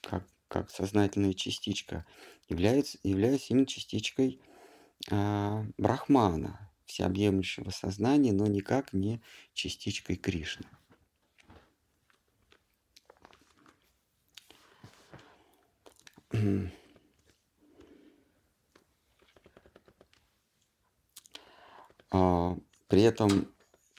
как, 0.00 0.26
как 0.48 0.70
сознательная 0.70 1.34
частичка, 1.34 2.06
является, 2.48 2.98
являюсь 3.02 3.50
именно 3.50 3.66
частичкой 3.66 4.40
э, 5.10 5.64
брахмана, 5.78 6.70
всеобъемлющего 6.86 7.70
сознания, 7.70 8.32
но 8.32 8.46
никак 8.46 8.92
не 8.92 9.22
частичкой 9.52 10.16
Кришны. 10.16 10.66
А, 22.16 22.56
при 22.86 23.02
этом 23.02 23.52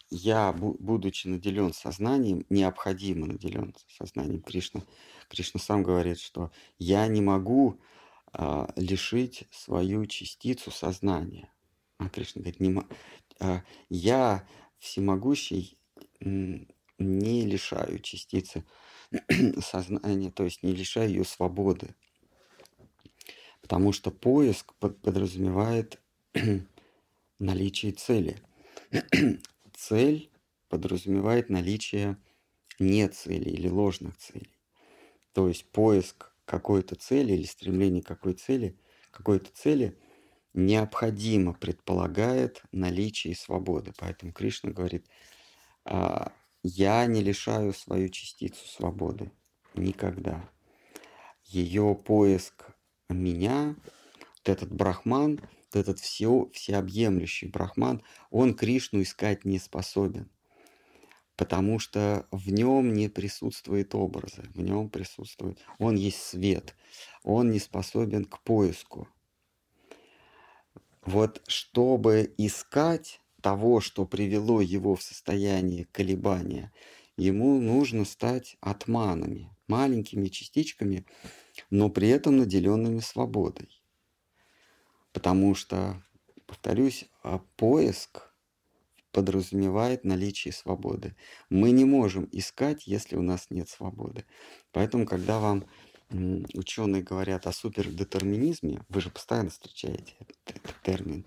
я, 0.10 0.54
будучи 0.54 1.28
наделен 1.28 1.74
сознанием, 1.74 2.46
необходимо 2.50 3.28
наделен 3.28 3.76
сознанием 3.90 4.42
Кришна. 4.42 4.84
Кришна 5.30 5.60
сам 5.60 5.84
говорит, 5.84 6.20
что 6.20 6.52
я 6.78 7.08
не 7.08 7.22
могу 7.22 7.80
а, 8.34 8.72
лишить 8.76 9.48
свою 9.52 10.06
частицу 10.06 10.72
сознания. 10.72 11.50
А 11.98 12.10
Кришна 12.10 12.42
говорит, 12.42 12.60
не, 12.60 12.84
а, 13.40 13.64
я 13.90 14.48
всемогущий 14.78 15.78
не 16.20 17.46
лишаю 17.46 18.00
частицы 18.00 18.66
сознания, 19.60 20.32
то 20.32 20.44
есть 20.44 20.64
не 20.64 20.74
лишаю 20.74 21.10
ее 21.10 21.24
свободы. 21.24 21.96
Потому 23.62 23.94
что 23.94 24.12
поиск 24.12 24.74
подразумевает 24.76 26.00
наличие 27.40 27.92
цели. 27.94 28.42
Цель 29.74 30.30
подразумевает 30.70 31.50
наличие 31.50 32.18
не 32.80 33.08
цели 33.08 33.50
или 33.50 33.68
ложных 33.68 34.18
целей. 34.18 34.55
То 35.36 35.50
есть 35.50 35.70
поиск 35.70 36.32
какой-то 36.46 36.96
цели 36.96 37.34
или 37.34 37.44
стремление 37.44 38.02
к 38.02 38.08
какой 38.08 38.36
цели, 38.36 38.80
какой-то 39.12 39.52
цели 39.54 40.00
необходимо 40.54 41.54
предполагает 41.54 42.64
наличие 42.72 43.36
свободы. 43.36 43.92
Поэтому 43.98 44.32
Кришна 44.32 44.72
говорит, 44.72 45.06
«А, 45.84 46.32
я 46.64 47.06
не 47.06 47.22
лишаю 47.22 47.74
свою 47.74 48.08
частицу 48.08 48.66
свободы 48.66 49.30
никогда. 49.74 50.50
Ее 51.44 51.96
поиск 51.96 52.70
меня, 53.10 53.76
вот 54.38 54.48
этот 54.50 54.72
брахман, 54.72 55.42
вот 55.42 55.76
этот 55.76 56.00
все, 56.00 56.50
всеобъемлющий 56.54 57.50
брахман, 57.50 58.02
он 58.30 58.54
Кришну 58.54 59.02
искать 59.02 59.44
не 59.44 59.60
способен 59.60 60.30
потому 61.36 61.80
что 61.80 62.28
в 62.32 62.52
нем 62.52 62.94
не 62.94 63.10
присутствует 63.10 63.94
образы, 63.96 64.44
в 64.54 64.62
нем 64.62 64.90
присутствует, 64.90 65.60
он 65.80 65.96
есть 65.96 66.22
свет, 66.22 66.76
он 67.24 67.52
не 67.52 67.60
способен 67.60 68.26
к 68.26 68.42
поиску. 68.42 69.08
Вот 71.04 71.42
чтобы 71.48 72.34
искать 72.38 73.22
того, 73.42 73.80
что 73.80 74.06
привело 74.06 74.62
его 74.62 74.96
в 74.96 75.04
состояние 75.04 75.86
колебания, 75.92 76.72
ему 77.16 77.60
нужно 77.60 78.06
стать 78.06 78.58
атманами, 78.60 79.52
маленькими 79.68 80.30
частичками, 80.30 81.06
но 81.70 81.90
при 81.90 82.10
этом 82.10 82.38
наделенными 82.38 83.00
свободой. 83.00 83.70
Потому 85.14 85.54
что, 85.54 86.04
повторюсь, 86.48 87.06
а 87.24 87.40
поиск 87.56 88.25
подразумевает 89.16 90.04
наличие 90.04 90.52
свободы. 90.52 91.16
Мы 91.50 91.72
не 91.72 91.86
можем 91.86 92.28
искать, 92.34 92.86
если 92.86 93.16
у 93.16 93.22
нас 93.22 93.50
нет 93.50 93.70
свободы. 93.70 94.26
Поэтому, 94.74 95.06
когда 95.06 95.40
вам 95.40 95.64
ученые 96.54 97.02
говорят 97.02 97.48
о 97.48 97.54
супердетерминизме, 97.54 98.84
вы 98.90 99.00
же 99.00 99.10
постоянно 99.10 99.52
встречаете 99.52 100.16
этот, 100.46 100.76
термин 100.84 101.26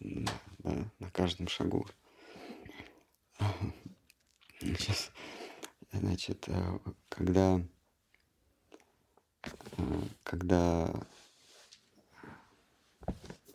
да, 0.00 0.90
на 0.98 1.10
каждом 1.10 1.48
шагу. 1.48 1.86
Сейчас, 4.58 5.12
значит, 5.92 6.48
э, 6.48 6.78
когда, 7.10 7.60
э, 9.42 9.82
когда 10.22 10.90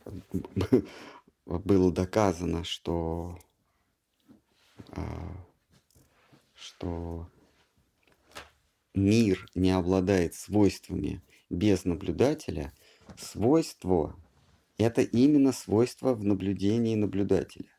было 1.46 1.92
доказано, 1.92 2.64
что 2.64 3.40
что 6.54 7.30
мир 8.94 9.50
не 9.56 9.72
обладает 9.72 10.36
свойствами 10.36 11.22
без 11.50 11.86
наблюдателя, 11.86 12.74
свойство– 13.18 14.16
это 14.78 15.02
именно 15.02 15.52
свойство 15.52 16.14
в 16.14 16.24
наблюдении 16.24 16.96
наблюдателя. 16.96 17.70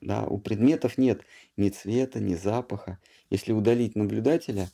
Да, 0.00 0.24
у 0.24 0.38
предметов 0.38 0.98
нет 0.98 1.22
ни 1.56 1.68
цвета, 1.70 2.20
ни 2.20 2.34
запаха. 2.34 2.98
Если 3.28 3.52
удалить 3.52 3.96
наблюдателя, 3.96 4.70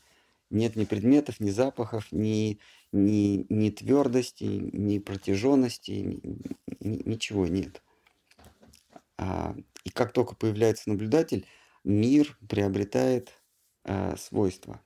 нет 0.50 0.76
ни 0.76 0.84
предметов, 0.84 1.40
ни 1.40 1.50
запахов, 1.50 2.10
ни, 2.12 2.58
ни, 2.92 3.46
ни 3.48 3.70
твердости, 3.70 4.44
ни 4.44 4.98
протяженности, 4.98 5.90
ни, 5.90 6.20
ни, 6.80 7.08
ничего 7.08 7.46
нет. 7.46 7.82
А, 9.18 9.56
и 9.86 9.90
как 9.90 10.12
только 10.12 10.34
появляется 10.34 10.90
наблюдатель, 10.90 11.46
мир 11.84 12.36
приобретает 12.48 13.40
э, 13.84 14.16
свойства. 14.16 14.80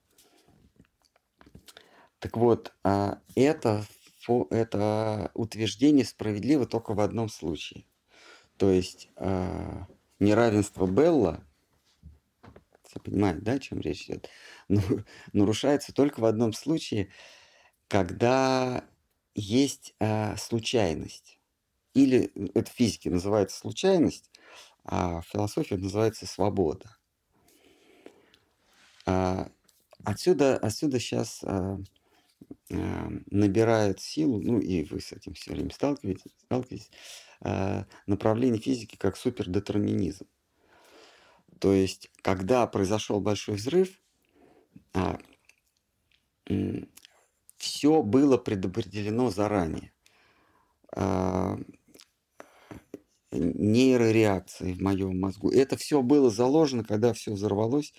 Так 2.18 2.36
вот, 2.36 2.74
э, 2.84 3.14
это, 3.34 3.86
это 4.50 5.30
утверждение 5.32 6.04
справедливо 6.04 6.66
только 6.66 6.92
в 6.92 7.00
одном 7.00 7.30
случае. 7.30 7.86
То 8.58 8.70
есть 8.70 9.08
э, 9.16 9.84
неравенство 10.18 10.86
Белла, 10.86 11.42
все 12.86 13.00
понимают, 13.00 13.42
да, 13.42 13.52
о 13.52 13.58
чем 13.58 13.80
речь 13.80 14.04
идет, 14.04 14.28
ну, 14.68 14.82
нарушается 15.32 15.94
только 15.94 16.20
в 16.20 16.26
одном 16.26 16.52
случае, 16.52 17.10
когда 17.88 18.84
есть 19.34 19.94
э, 19.98 20.36
случайность. 20.36 21.38
Или 21.94 22.30
это 22.54 22.70
в 22.70 22.74
физике 22.74 23.08
называется 23.10 23.56
случайность, 23.58 24.29
а 24.84 25.22
философия 25.22 25.76
называется 25.76 26.26
свобода. 26.26 26.96
А, 29.06 29.50
отсюда, 30.04 30.56
отсюда 30.56 30.98
сейчас 30.98 31.42
а, 31.44 31.78
а, 32.70 33.12
набирает 33.30 34.00
силу, 34.00 34.40
ну 34.40 34.58
и 34.58 34.84
вы 34.84 35.00
с 35.00 35.12
этим 35.12 35.34
все 35.34 35.52
время 35.52 35.70
сталкиваетесь, 35.70 36.32
сталкиваетесь 36.44 36.90
направление 38.06 38.60
физики 38.60 38.96
как 38.96 39.16
супердетерминизм. 39.16 40.26
То 41.58 41.72
есть, 41.72 42.10
когда 42.20 42.66
произошел 42.66 43.18
большой 43.18 43.54
взрыв, 43.54 43.98
все 47.56 48.02
было 48.02 48.36
предопределено 48.36 49.30
заранее. 49.30 49.92
А, 53.30 53.36
нейрореакции 53.36 54.72
в 54.72 54.80
моем 54.80 55.18
мозгу. 55.18 55.50
Это 55.50 55.76
все 55.76 56.02
было 56.02 56.30
заложено, 56.30 56.84
когда 56.84 57.12
все 57.12 57.32
взорвалось 57.32 57.92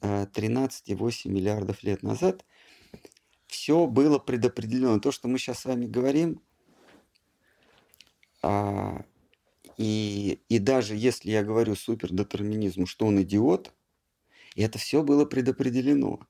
13,8 0.00 1.12
э, 1.24 1.28
миллиардов 1.28 1.82
лет 1.82 2.02
назад. 2.02 2.44
Все 3.46 3.86
было 3.86 4.18
предопределено. 4.18 4.98
То, 4.98 5.12
что 5.12 5.28
мы 5.28 5.38
сейчас 5.38 5.60
с 5.60 5.64
вами 5.66 5.86
говорим, 5.86 6.40
а, 8.42 9.04
и, 9.76 10.40
и 10.48 10.58
даже 10.58 10.96
если 10.96 11.30
я 11.30 11.44
говорю 11.44 11.76
супердетерминизму, 11.76 12.86
что 12.86 13.06
он 13.06 13.22
идиот, 13.22 13.72
это 14.56 14.78
все 14.78 15.02
было 15.02 15.24
предопределено. 15.24 16.20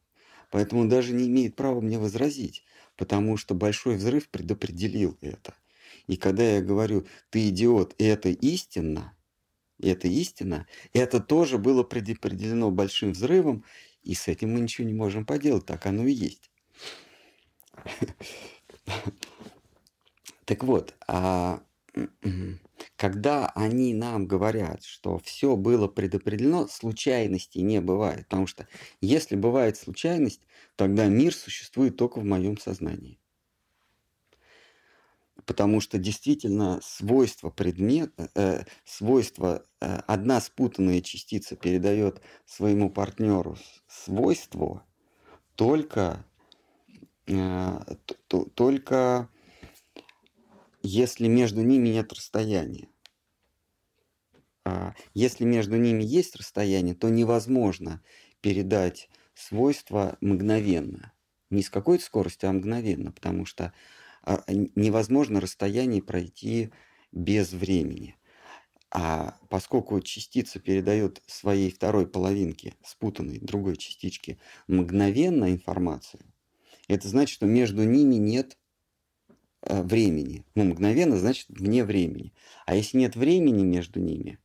Поэтому 0.51 0.83
он 0.83 0.89
даже 0.89 1.13
не 1.15 1.29
имеет 1.29 1.57
права 1.57 1.81
мне 1.81 1.99
возразить, 1.99 2.65
потому 2.97 3.37
что 3.37 3.55
большой 3.55 3.97
взрыв 3.97 4.29
предопределил 4.29 5.17
это. 5.23 5.55
И 6.07 6.17
когда 6.17 6.43
я 6.43 6.61
говорю, 6.61 7.07
ты 7.31 7.49
идиот, 7.49 7.95
и 7.99 8.05
это 8.05 8.29
истинно, 8.29 9.17
это 9.81 10.09
истина, 10.09 10.67
это 10.93 11.21
тоже 11.21 11.59
было 11.59 11.83
предопределено 11.83 12.71
большим 12.71 13.13
взрывом, 13.13 13.65
и 14.03 14.15
с 14.15 14.29
этим 14.29 14.53
мы 14.53 14.61
ничего 14.61 14.87
не 14.87 14.95
можем 14.95 15.25
поделать, 15.25 15.67
так 15.67 15.87
оно 15.87 16.05
и 16.05 16.13
есть. 16.13 16.51
Так 20.45 20.65
вот, 20.65 20.95
а 21.07 21.63
когда 22.97 23.49
они 23.55 23.95
нам 23.95 24.27
говорят, 24.27 24.85
что 24.85 25.19
все 25.19 25.57
было 25.57 25.89
предопределено, 25.89 26.67
случайностей 26.69 27.63
не 27.63 27.81
бывает. 27.81 28.27
Потому 28.29 28.47
что 28.47 28.67
если 29.01 29.37
бывает 29.37 29.77
случайность, 29.77 30.41
тогда 30.77 31.07
мир 31.07 31.35
существует 31.35 31.97
только 31.97 32.19
в 32.19 32.25
моем 32.25 32.59
сознании 32.59 33.19
потому 35.47 35.81
что 35.81 35.99
действительно 35.99 36.81
свойства 36.83 37.51
предмета, 37.51 38.31
э, 38.35 38.65
свойства, 38.85 39.65
э, 39.81 40.01
одна 40.07 40.41
спутанная 40.41 41.01
частица 41.01 41.57
передает 41.57 42.21
своему 42.47 42.91
партнеру 42.91 43.57
свойство 43.89 44.87
только, 45.55 46.25
э, 47.27 47.79
то, 48.29 48.45
только 48.45 49.29
если 50.83 51.29
между 51.29 51.63
ними 51.63 51.89
нет 51.89 52.13
расстояния. 52.13 52.89
А 54.65 54.95
если 55.15 55.45
между 55.45 55.77
ними 55.77 56.03
есть 56.03 56.37
расстояние, 56.37 56.95
то 56.95 57.09
невозможно 57.09 58.03
передать 58.41 59.09
свойства 59.35 60.17
мгновенно. 60.21 61.13
Не 61.51 61.63
с 61.63 61.71
какой-то 61.71 62.05
скоростью, 62.05 62.49
а 62.49 62.53
мгновенно, 62.53 63.13
потому 63.13 63.45
что 63.45 63.73
невозможно 64.47 65.41
расстояние 65.41 66.03
пройти 66.03 66.71
без 67.13 67.53
времени. 67.53 68.17
А 68.95 69.39
поскольку 69.49 70.01
частица 70.01 70.61
передает 70.61 71.23
своей 71.27 71.71
второй 71.71 72.07
половинке, 72.07 72.75
спутанной 72.85 73.39
другой 73.39 73.77
частичке, 73.79 74.39
мгновенно 74.69 75.51
информацию, 75.51 76.23
это 76.89 77.09
значит, 77.09 77.35
что 77.35 77.47
между 77.47 77.85
ними 77.85 78.17
нет 78.17 78.59
э, 79.63 79.83
времени. 79.83 80.45
Ну, 80.55 80.65
мгновенно 80.65 81.17
значит 81.17 81.47
вне 81.49 81.85
времени. 81.85 82.35
А 82.67 82.75
если 82.75 82.99
нет 82.99 83.17
времени 83.17 83.63
между 83.63 83.99
ними, 83.99 84.39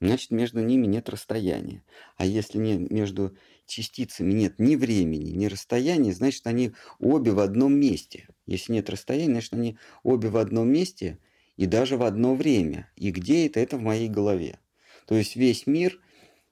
значит 0.00 0.30
между 0.30 0.60
ними 0.60 0.86
нет 0.86 1.08
расстояния. 1.08 1.84
А 2.16 2.24
если 2.24 2.58
не, 2.58 2.78
между 2.78 3.36
частицами 3.66 4.32
нет 4.32 4.58
ни 4.58 4.76
времени, 4.76 5.30
ни 5.30 5.46
расстояния, 5.46 6.12
значит 6.12 6.46
они 6.46 6.72
обе 6.98 7.32
в 7.32 7.40
одном 7.40 7.74
месте. 7.74 8.28
Если 8.46 8.72
нет 8.72 8.90
расстояния, 8.90 9.32
значит 9.32 9.54
они 9.54 9.78
обе 10.02 10.28
в 10.28 10.36
одном 10.36 10.70
месте 10.70 11.18
и 11.56 11.66
даже 11.66 11.96
в 11.96 12.02
одно 12.02 12.34
время. 12.34 12.90
И 12.96 13.10
где 13.10 13.46
это? 13.46 13.60
Это 13.60 13.76
в 13.76 13.82
моей 13.82 14.08
голове. 14.08 14.58
То 15.06 15.14
есть 15.14 15.36
весь 15.36 15.66
мир 15.66 16.00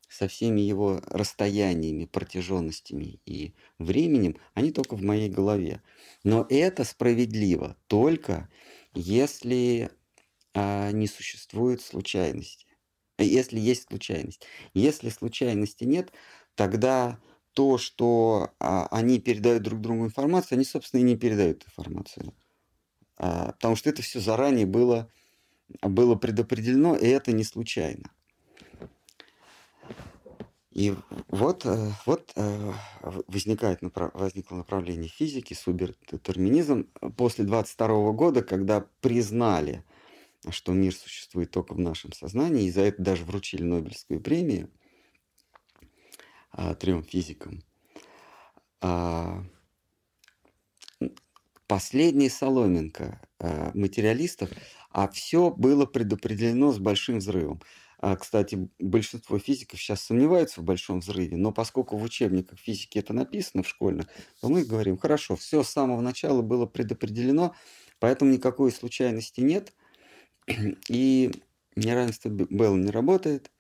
со 0.09 0.27
всеми 0.29 0.61
его 0.61 1.01
расстояниями, 1.07 2.07
протяженностями 2.07 3.21
и 3.27 3.55
временем, 3.79 4.37
они 4.55 4.73
только 4.73 4.97
в 4.97 5.03
моей 5.03 5.29
голове. 5.29 5.83
Но 6.25 6.47
это 6.49 6.85
справедливо 6.85 7.77
только 7.87 8.49
если 8.95 9.91
а, 10.55 10.91
не 10.93 11.07
существует 11.07 11.83
случайности. 11.83 12.68
Если 13.19 13.59
есть 13.59 13.89
случайность. 13.89 14.47
Если 14.75 15.11
случайности 15.11 15.85
нет, 15.85 16.13
тогда 16.55 17.19
то, 17.53 17.77
что 17.77 18.53
а, 18.61 18.87
они 18.91 19.19
передают 19.19 19.65
друг 19.65 19.81
другу 19.81 20.05
информацию, 20.05 20.57
они, 20.57 20.65
собственно, 20.65 21.01
и 21.01 21.05
не 21.05 21.17
передают 21.17 21.65
информацию. 21.67 22.33
А, 23.17 23.53
потому 23.53 23.75
что 23.75 23.91
это 23.91 24.03
все 24.03 24.21
заранее 24.21 24.67
было, 24.67 25.11
было 25.83 26.15
предопределено, 26.15 26.95
и 26.95 27.07
это 27.07 27.33
не 27.33 27.45
случайно. 27.45 28.11
И 30.71 30.95
вот, 31.29 31.67
э, 31.67 31.91
вот 32.07 32.31
э, 32.37 32.73
возникает, 33.27 33.81
возникло 34.15 34.55
направление 34.55 35.09
физики, 35.09 35.53
субдетерминизм 35.53 36.87
после 37.17 37.45
22 37.45 38.13
года, 38.13 38.45
когда 38.45 38.87
признали, 39.01 39.83
что 40.51 40.73
мир 40.73 40.95
существует 40.95 41.51
только 41.51 41.75
в 41.75 41.79
нашем 41.79 42.13
сознании, 42.13 42.67
и 42.67 42.71
за 42.71 42.83
это 42.83 43.03
даже 43.03 43.25
вручили 43.25 43.63
Нобелевскую 43.63 44.21
премию 44.21 44.71
а, 46.51 46.75
трем 46.75 47.03
физикам. 47.03 47.63
А, 48.81 49.45
последняя 51.67 52.31
соломинка 52.31 53.21
а, 53.39 53.71
материалистов, 53.75 54.51
а 54.91 55.09
все 55.09 55.51
было 55.51 55.87
предопределено 55.87 56.73
с 56.73 56.79
большим 56.79 57.19
взрывом. 57.19 57.61
А, 58.01 58.17
кстати, 58.17 58.71
большинство 58.79 59.39
физиков 59.39 59.81
сейчас 59.81 60.03
сомневаются 60.03 60.61
в 60.61 60.65
большом 60.65 61.01
взрыве, 61.01 61.37
но 61.37 61.53
поскольку 61.53 61.97
в 61.97 62.03
учебниках 62.03 62.59
физики 62.59 62.99
это 62.99 63.13
написано 63.13 63.65
в 63.65 63.69
школьных, 63.69 64.07
то 64.41 64.49
мы 64.49 64.65
говорим, 64.65 64.99
хорошо, 64.99 65.35
все 65.35 65.65
с 65.65 65.69
самого 65.69 66.01
начала 66.01 66.41
было 66.41 66.65
предопределено, 66.67 67.55
поэтому 67.99 68.31
никакой 68.31 68.71
случайности 68.71 69.41
нет, 69.41 69.75
и 70.89 71.31
неравенство 71.77 72.29
Белла 72.29 72.77
не 72.77 72.91
работает. 72.91 73.51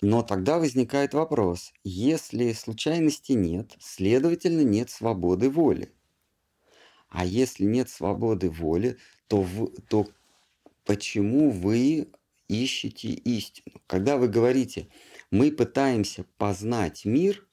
Но 0.00 0.22
тогда 0.22 0.58
возникает 0.58 1.12
вопрос, 1.12 1.72
если 1.82 2.52
случайности 2.52 3.32
нет, 3.32 3.74
следовательно, 3.80 4.60
нет 4.60 4.90
свободы 4.90 5.50
воли. 5.50 5.92
А 7.08 7.24
если 7.24 7.64
нет 7.64 7.90
свободы 7.90 8.48
воли, 8.48 8.98
то, 9.26 9.42
в, 9.42 9.70
то 9.88 10.06
почему 10.84 11.50
вы 11.50 12.12
ищете 12.48 13.08
истину. 13.08 13.82
Когда 13.88 14.16
вы 14.16 14.28
говорите, 14.28 14.88
мы 15.30 15.50
пытаемся 15.50 16.24
познать 16.36 17.04
мир, 17.04 17.46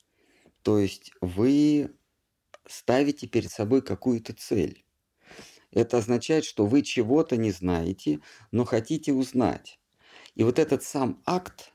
то 0.62 0.78
есть 0.78 1.12
вы 1.22 1.96
ставите 2.68 3.28
перед 3.28 3.52
собой 3.52 3.82
какую-то 3.82 4.34
цель. 4.34 4.85
Это 5.76 5.98
означает, 5.98 6.46
что 6.46 6.66
вы 6.66 6.82
чего-то 6.82 7.38
не 7.38 7.52
знаете, 7.52 8.22
но 8.52 8.64
хотите 8.66 9.14
узнать. 9.14 9.78
И 10.34 10.44
вот 10.44 10.58
этот 10.58 10.84
сам 10.84 11.22
акт 11.26 11.74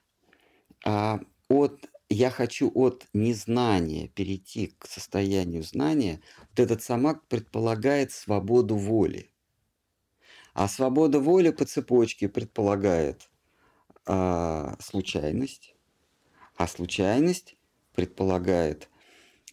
а, 0.85 1.21
от 1.49 1.89
я 2.09 2.31
хочу 2.31 2.73
от 2.75 3.07
незнания 3.13 4.09
перейти 4.09 4.75
к 4.79 4.87
состоянию 4.87 5.63
знания, 5.63 6.21
вот 6.51 6.59
этот 6.59 6.83
сам 6.83 7.07
акт 7.07 7.29
предполагает 7.29 8.11
свободу 8.11 8.75
воли. 8.75 9.31
А 10.55 10.67
свобода 10.67 11.21
воли 11.21 11.51
по 11.51 11.65
цепочке 11.65 12.29
предполагает 12.29 13.31
а, 14.07 14.77
случайность, 14.81 15.77
а 16.57 16.67
случайность 16.67 17.57
предполагает 17.95 18.89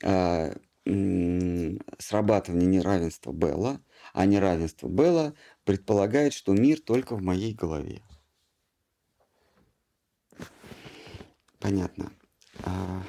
а, 0.01 0.55
срабатывание 0.85 2.67
неравенства 2.67 3.33
Белла, 3.33 3.81
а 4.17 4.25
неравенство 4.25 4.87
Белла 4.87 5.35
предполагает, 5.63 6.33
что 6.33 6.51
мир 6.51 6.81
только 6.81 7.15
в 7.15 7.21
моей 7.21 7.53
голове. 7.53 8.01
Понятно. 11.59 12.11
А... 12.63 13.03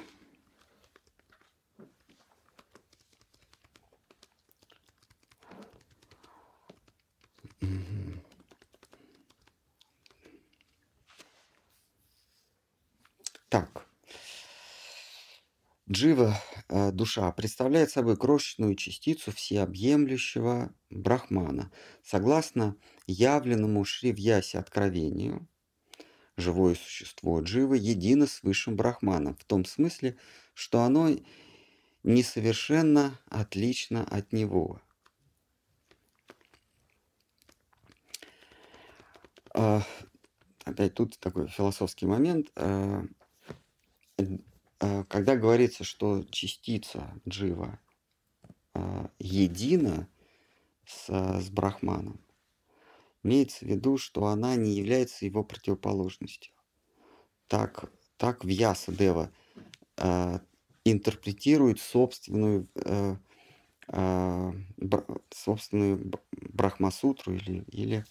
Так. 13.49 13.88
Джива, 15.91 16.35
э, 16.69 16.93
душа, 16.93 17.33
представляет 17.33 17.91
собой 17.91 18.19
крошечную 18.19 18.75
частицу 18.75 19.33
всеобъемлющего 19.33 20.75
брахмана. 20.91 21.73
Согласно 22.05 22.77
явленному 23.07 23.87
Шривьясе 23.87 24.59
откровению, 24.59 25.49
живое 26.37 26.75
существо 26.75 27.41
Дживы 27.41 27.79
едино 27.79 28.27
с 28.27 28.43
высшим 28.43 28.77
брахманом, 28.77 29.35
в 29.37 29.45
том 29.45 29.65
смысле, 29.65 30.19
что 30.53 30.83
оно 30.83 31.09
несовершенно 32.03 33.19
отлично 33.31 34.05
от 34.05 34.31
него. 34.35 34.83
А, 39.55 39.83
опять 40.65 40.93
тут 40.93 41.19
такой 41.19 41.49
философский 41.49 42.05
момент. 42.05 42.53
А, 44.81 45.05
когда 45.05 45.37
говорится, 45.37 45.85
что 45.85 46.25
частица 46.25 47.21
джива 47.29 47.81
едина 49.19 50.09
с, 50.87 51.09
с 51.09 51.51
брахманом, 51.51 52.21
имеется 53.23 53.65
в 53.65 53.69
виду, 53.69 53.99
что 53.99 54.27
она 54.27 54.57
не 54.57 54.73
является 54.73 55.25
его 55.25 55.45
противоположностью. 55.45 56.53
Так, 57.47 57.91
так 58.17 58.45
Вьяса 58.45 58.93
Дева 58.93 59.31
э, 59.97 60.39
интерпретирует 60.85 61.81
собственную, 61.81 62.69
э, 62.75 63.17
э, 63.89 64.53
бр, 64.77 65.05
собственную 65.31 66.13
Брахмасутру 66.33 67.35
или, 67.35 67.65
или 67.69 68.05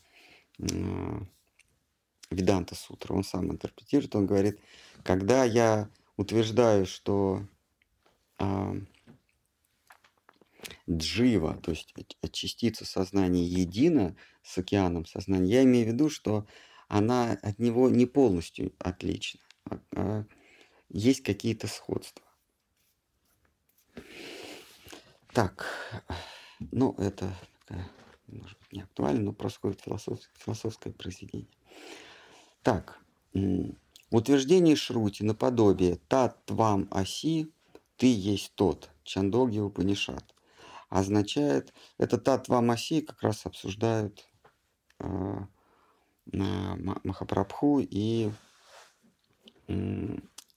э, 0.60 1.20
Веданта 2.30 2.76
Сутру. 2.76 3.16
Он 3.16 3.24
сам 3.24 3.52
интерпретирует, 3.52 4.16
он 4.16 4.26
говорит, 4.26 4.60
когда 5.04 5.44
я 5.44 5.90
утверждаю, 6.18 6.86
что 6.86 7.48
э, 8.40 8.82
джива, 10.90 11.56
то 11.62 11.72
есть 11.72 11.94
частица 12.32 12.86
сознания 12.86 13.46
едина 13.46 14.16
с 14.44 14.58
океаном 14.58 15.06
сознания, 15.06 15.54
я 15.54 15.64
имею 15.64 15.86
в 15.86 15.94
виду, 15.94 16.10
что 16.10 16.46
она 16.88 17.32
от 17.42 17.60
него 17.60 17.90
не 17.90 18.06
полностью 18.06 18.74
отлична, 18.80 19.40
а, 19.70 19.80
а 19.96 20.26
есть 20.90 21.22
какие-то 21.24 21.68
сходства. 21.68 22.26
Так, 25.34 25.66
ну 26.72 26.96
это 26.98 27.36
может 28.28 28.58
быть, 28.60 28.74
не 28.74 28.82
актуально, 28.82 29.22
но 29.22 29.34
просто 29.34 29.74
философское, 29.74 30.34
философское 30.38 30.92
произведение. 30.92 31.48
Так, 32.62 33.00
утверждение 34.12 34.76
Шрути 34.76 35.24
наподобие 35.24 35.98
«Тат 36.08 36.46
твам 36.46 36.88
оси» 36.92 37.52
«Ты 37.98 38.14
есть 38.14 38.54
тот» 38.56 38.90
Чандоги 39.04 39.60
Упанишат 39.60 40.34
означает, 40.90 41.74
это 41.98 42.18
«Тат 42.18 42.46
твам 42.46 42.72
оси» 42.72 43.02
как 43.02 43.22
раз 43.22 43.46
обсуждают 43.46 44.26
э, 45.00 45.40
Махапрабху 46.34 47.80
и, 47.80 48.32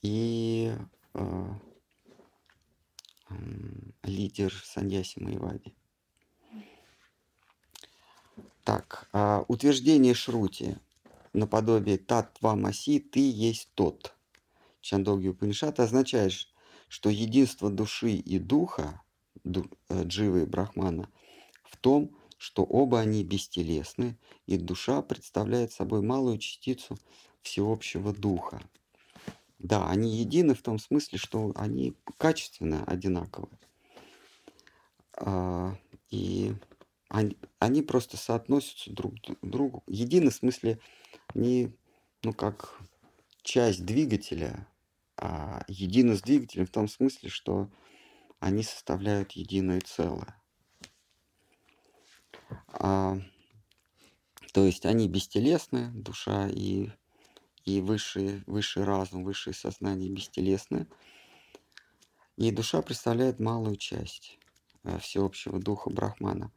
и 0.02 0.74
э, 1.14 1.48
э, 3.28 3.34
лидер 4.02 4.52
Саньяси 4.64 5.20
Майвади. 5.20 5.74
Так, 8.64 9.08
э, 9.12 9.44
утверждение 9.48 10.14
Шрути 10.14 10.76
наподобие 11.32 11.98
Татва 11.98 12.56
Маси, 12.56 12.98
ты 12.98 13.30
есть 13.30 13.70
тот. 13.74 14.14
Чандоги 14.80 15.28
Упанишат 15.28 15.80
означает, 15.80 16.32
что 16.88 17.10
единство 17.10 17.70
души 17.70 18.12
и 18.12 18.38
духа 18.38 19.02
э, 19.44 19.60
Дживы 20.04 20.42
и 20.42 20.46
Брахмана 20.46 21.08
в 21.64 21.76
том, 21.76 22.16
что 22.36 22.64
оба 22.64 23.00
они 23.00 23.22
бестелесны, 23.22 24.16
и 24.46 24.56
душа 24.56 25.02
представляет 25.02 25.72
собой 25.72 26.00
малую 26.00 26.38
частицу 26.38 26.96
всеобщего 27.42 28.12
духа. 28.12 28.62
Да, 29.58 29.88
они 29.88 30.16
едины 30.16 30.54
в 30.54 30.62
том 30.62 30.78
смысле, 30.78 31.18
что 31.18 31.52
они 31.54 31.94
качественно 32.16 32.82
одинаковы. 32.84 33.48
А, 35.12 35.76
и 36.10 36.54
они, 37.08 37.36
они 37.58 37.82
просто 37.82 38.16
соотносятся 38.16 38.90
друг 38.90 39.14
к 39.20 39.46
другу. 39.46 39.82
Едины 39.86 40.30
в 40.30 40.34
смысле 40.34 40.80
не, 41.34 41.72
ну 42.22 42.32
как 42.32 42.80
часть 43.42 43.84
двигателя, 43.84 44.66
а 45.16 45.62
едины 45.68 46.16
с 46.16 46.22
двигателем 46.22 46.66
в 46.66 46.70
том 46.70 46.88
смысле, 46.88 47.28
что 47.28 47.70
они 48.38 48.62
составляют 48.62 49.32
единое 49.32 49.80
целое. 49.80 50.40
А, 52.68 53.18
то 54.52 54.64
есть 54.64 54.86
они 54.86 55.08
бестелесны, 55.08 55.90
душа 55.92 56.48
и, 56.48 56.90
и 57.64 57.80
высший, 57.80 58.42
высший 58.46 58.84
разум, 58.84 59.24
высшее 59.24 59.54
сознание 59.54 60.10
бестелесны. 60.10 60.86
И 62.36 62.50
душа 62.50 62.80
представляет 62.80 63.38
малую 63.38 63.76
часть 63.76 64.38
э, 64.84 64.98
всеобщего 64.98 65.58
духа 65.60 65.90
Брахмана. 65.90 66.50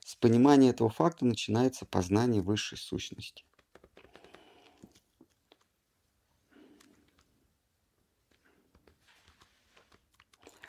С 0.00 0.16
понимания 0.16 0.70
этого 0.70 0.88
факта 0.88 1.26
начинается 1.26 1.84
познание 1.84 2.42
высшей 2.42 2.78
сущности. 2.78 3.44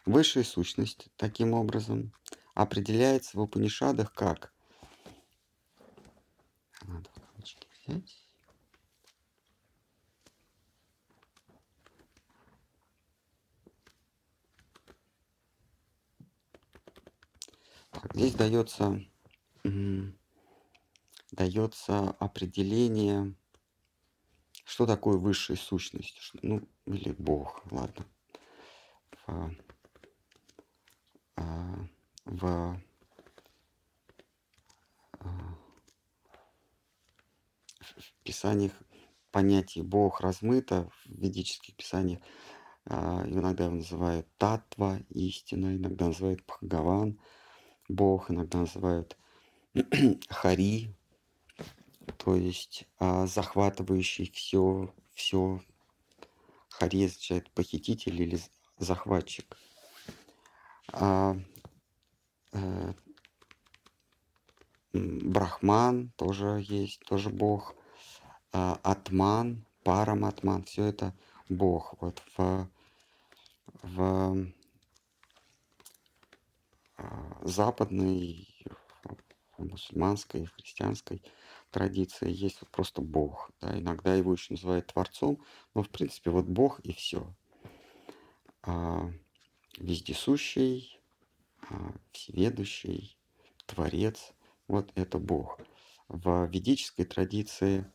Высшая 0.06 0.44
сущность, 0.44 1.08
таким 1.16 1.54
образом, 1.54 2.14
определяется 2.54 3.38
в 3.38 3.42
Упанишадах 3.42 4.14
как 4.14 4.52
надо 6.86 7.10
кавычки 7.14 7.68
взять. 7.86 8.18
Здесь 18.14 18.34
дается, 18.34 19.02
дается 21.32 22.10
определение, 22.20 23.36
что 24.66 24.86
такое 24.86 25.18
высшая 25.18 25.58
сущность, 25.58 26.32
ну 26.42 26.68
или 26.86 27.12
Бог, 27.12 27.64
ладно. 27.72 28.06
В 32.26 32.82
в 37.98 38.24
писаниях 38.24 38.72
понятие 39.32 39.84
Бог 39.84 40.22
размыто, 40.22 40.90
в 40.90 41.10
ведических 41.10 41.76
писаниях 41.76 42.20
а, 42.86 43.24
иногда 43.28 43.66
его 43.66 43.76
называют 43.76 44.28
Татва, 44.38 45.00
истина, 45.10 45.76
иногда 45.76 46.08
называют 46.08 46.44
Бхагаван, 46.46 47.20
Бог, 47.88 48.32
иногда 48.32 48.60
называют 48.60 49.18
Хари, 50.30 50.96
то 52.18 52.36
есть 52.36 52.86
а, 53.00 53.28
захватывающий 53.28 54.32
все, 54.32 54.94
все. 55.14 55.62
Хари 56.70 57.06
означает 57.06 57.52
похититель 57.52 58.22
или 58.22 58.40
захватчик. 58.78 59.58
А, 60.94 61.36
э, 62.54 62.94
Брахман 64.94 66.12
тоже 66.18 66.64
есть, 66.68 67.00
тоже 67.06 67.30
Бог. 67.30 67.76
А, 68.52 68.80
Атман, 68.84 69.66
Параматман, 69.84 70.64
все 70.64 70.86
это 70.86 71.16
Бог. 71.48 71.96
Вот 72.02 72.22
в, 72.36 72.70
в 73.84 74.48
а, 76.98 77.42
западной, 77.44 78.48
в 79.58 79.64
мусульманской, 79.64 80.46
христианской 80.46 81.24
традиции 81.70 82.30
есть 82.30 82.62
вот 82.62 82.70
просто 82.70 83.02
Бог. 83.02 83.52
Да, 83.62 83.80
иногда 83.80 84.14
его 84.14 84.34
еще 84.34 84.54
называют 84.54 84.88
Творцом, 84.88 85.42
но 85.74 85.84
в 85.84 85.90
принципе 85.90 86.32
вот 86.32 86.46
Бог 86.46 86.80
и 86.82 86.94
все. 86.94 87.34
Вездесущий, 89.78 91.02
а, 91.70 91.94
всеведущий, 92.12 93.18
Творец– 93.66 94.34
вот 94.68 94.92
это 94.96 95.18
Бог. 95.20 95.60
В 96.08 96.46
ведической 96.48 97.06
традиции 97.06 97.86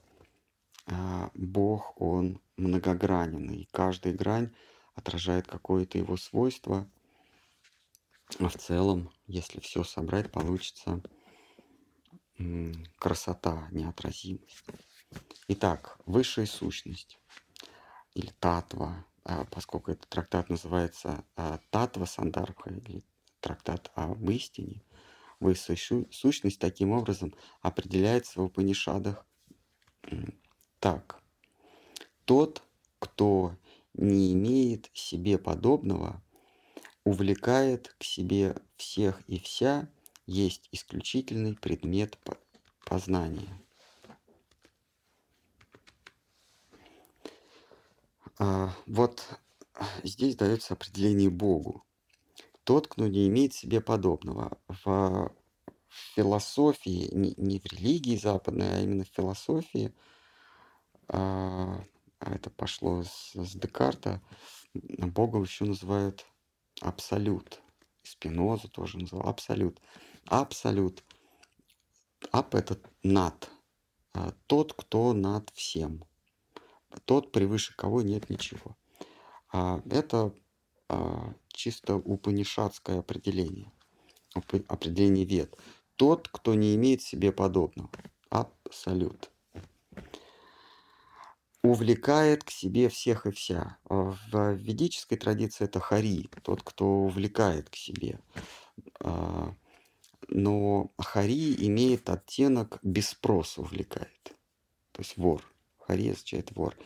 а, 0.87 1.31
Бог, 1.35 2.01
он 2.01 2.41
многогранен, 2.57 3.51
и 3.51 3.65
каждая 3.73 4.15
грань 4.15 4.55
отражает 4.95 5.47
какое-то 5.47 5.99
его 5.99 6.17
свойство. 6.17 6.89
А 8.39 8.49
в 8.49 8.57
целом, 8.57 9.11
если 9.27 9.61
все 9.61 9.85
собрать, 9.85 10.33
получится 10.33 11.03
красота, 12.99 13.69
неотразимость. 13.71 14.65
Итак, 15.49 15.99
высшая 16.07 16.47
сущность 16.47 17.19
или 18.15 18.33
татва, 18.41 19.07
поскольку 19.51 19.93
этот 19.93 20.09
трактат 20.09 20.49
называется 20.51 21.25
Татва 21.71 22.07
Сандарбха 22.07 22.71
или 22.71 23.03
трактат 23.41 23.91
об 23.95 24.29
истине– 24.31 24.83
Высшая 25.39 26.07
сущность 26.11 26.59
таким 26.59 26.93
образом 26.93 27.35
определяется 27.61 28.41
в 28.41 28.45
Упанишадах 28.45 29.27
так. 30.79 31.21
Тот, 32.25 32.63
кто 32.99 33.57
не 33.93 34.33
имеет 34.33 34.91
себе 34.95 35.39
подобного, 35.39 36.23
увлекает 37.05 37.95
к 37.99 38.05
себе 38.05 38.57
всех 38.77 39.21
и 39.29 39.39
вся, 39.39 39.89
есть 40.27 40.69
исключительный 40.73 41.55
предмет 41.55 42.19
познания. 42.85 43.61
Вот 48.39 49.25
здесь 50.03 50.37
дается 50.37 50.75
определение 50.75 51.31
Богу 51.31 51.87
тот, 52.67 52.89
кто 52.89 53.07
не 53.07 53.29
имеет 53.29 53.55
себе 53.55 53.81
подобного. 53.81 54.59
В 54.67 55.33
философии, 56.17 57.09
не, 57.13 57.61
в 57.61 57.65
религии 57.67 58.17
западной, 58.17 58.79
а 58.79 58.81
именно 58.81 59.05
в 59.05 59.09
философии, 59.09 59.95
а, 61.09 61.81
а 62.19 62.35
это 62.35 62.51
пошло 62.51 63.05
с, 63.05 63.33
с 63.35 63.55
Декарта, 63.55 64.21
Бога 64.75 65.39
еще 65.39 65.65
называют 65.65 66.27
абсолют. 66.81 67.63
Спиноза 68.03 68.69
тоже 68.69 68.99
называл 68.99 69.29
абсолют. 69.29 69.81
Абсолют. 70.27 71.05
Ап– 72.33 72.55
это 72.57 72.79
над. 73.05 73.49
А 74.13 74.33
тот, 74.49 74.73
кто 74.73 75.13
над 75.13 75.51
всем. 75.51 76.05
Тот, 77.05 77.33
превыше 77.33 77.75
кого 77.77 78.03
нет 78.03 78.31
ничего. 78.31 78.77
А 79.53 79.81
это 79.91 80.33
а, 80.89 81.33
чисто 81.49 81.97
упанишатское 81.97 83.01
определение, 83.01 83.73
определение 84.35 85.25
вет. 85.25 85.57
Тот, 85.97 86.29
кто 86.29 86.55
не 86.55 86.75
имеет 86.75 87.03
себе 87.03 87.33
подобного. 87.33 87.91
Абсолют. 88.29 89.31
Увлекает 91.63 92.45
к 92.45 92.51
себе 92.51 92.89
всех 92.89 93.27
и 93.27 93.31
вся. 93.31 93.79
А 93.89 94.15
в 94.31 94.53
ведической 94.55 95.19
традиции 95.19 95.65
это 95.65 95.81
хари, 95.81 96.29
тот, 96.43 96.63
кто 96.63 96.87
увлекает 96.87 97.71
к 97.71 97.77
себе. 97.77 98.21
Но 100.29 100.91
хари 100.99 101.55
имеет 101.67 102.11
оттенок 102.11 102.79
без 102.83 103.09
спроса 103.11 103.63
увлекает. 103.63 104.37
То 104.93 105.03
есть 105.03 105.17
вор. 105.17 105.43
Хари 105.87 106.11
означает 106.11 106.51
вор. 106.53 106.77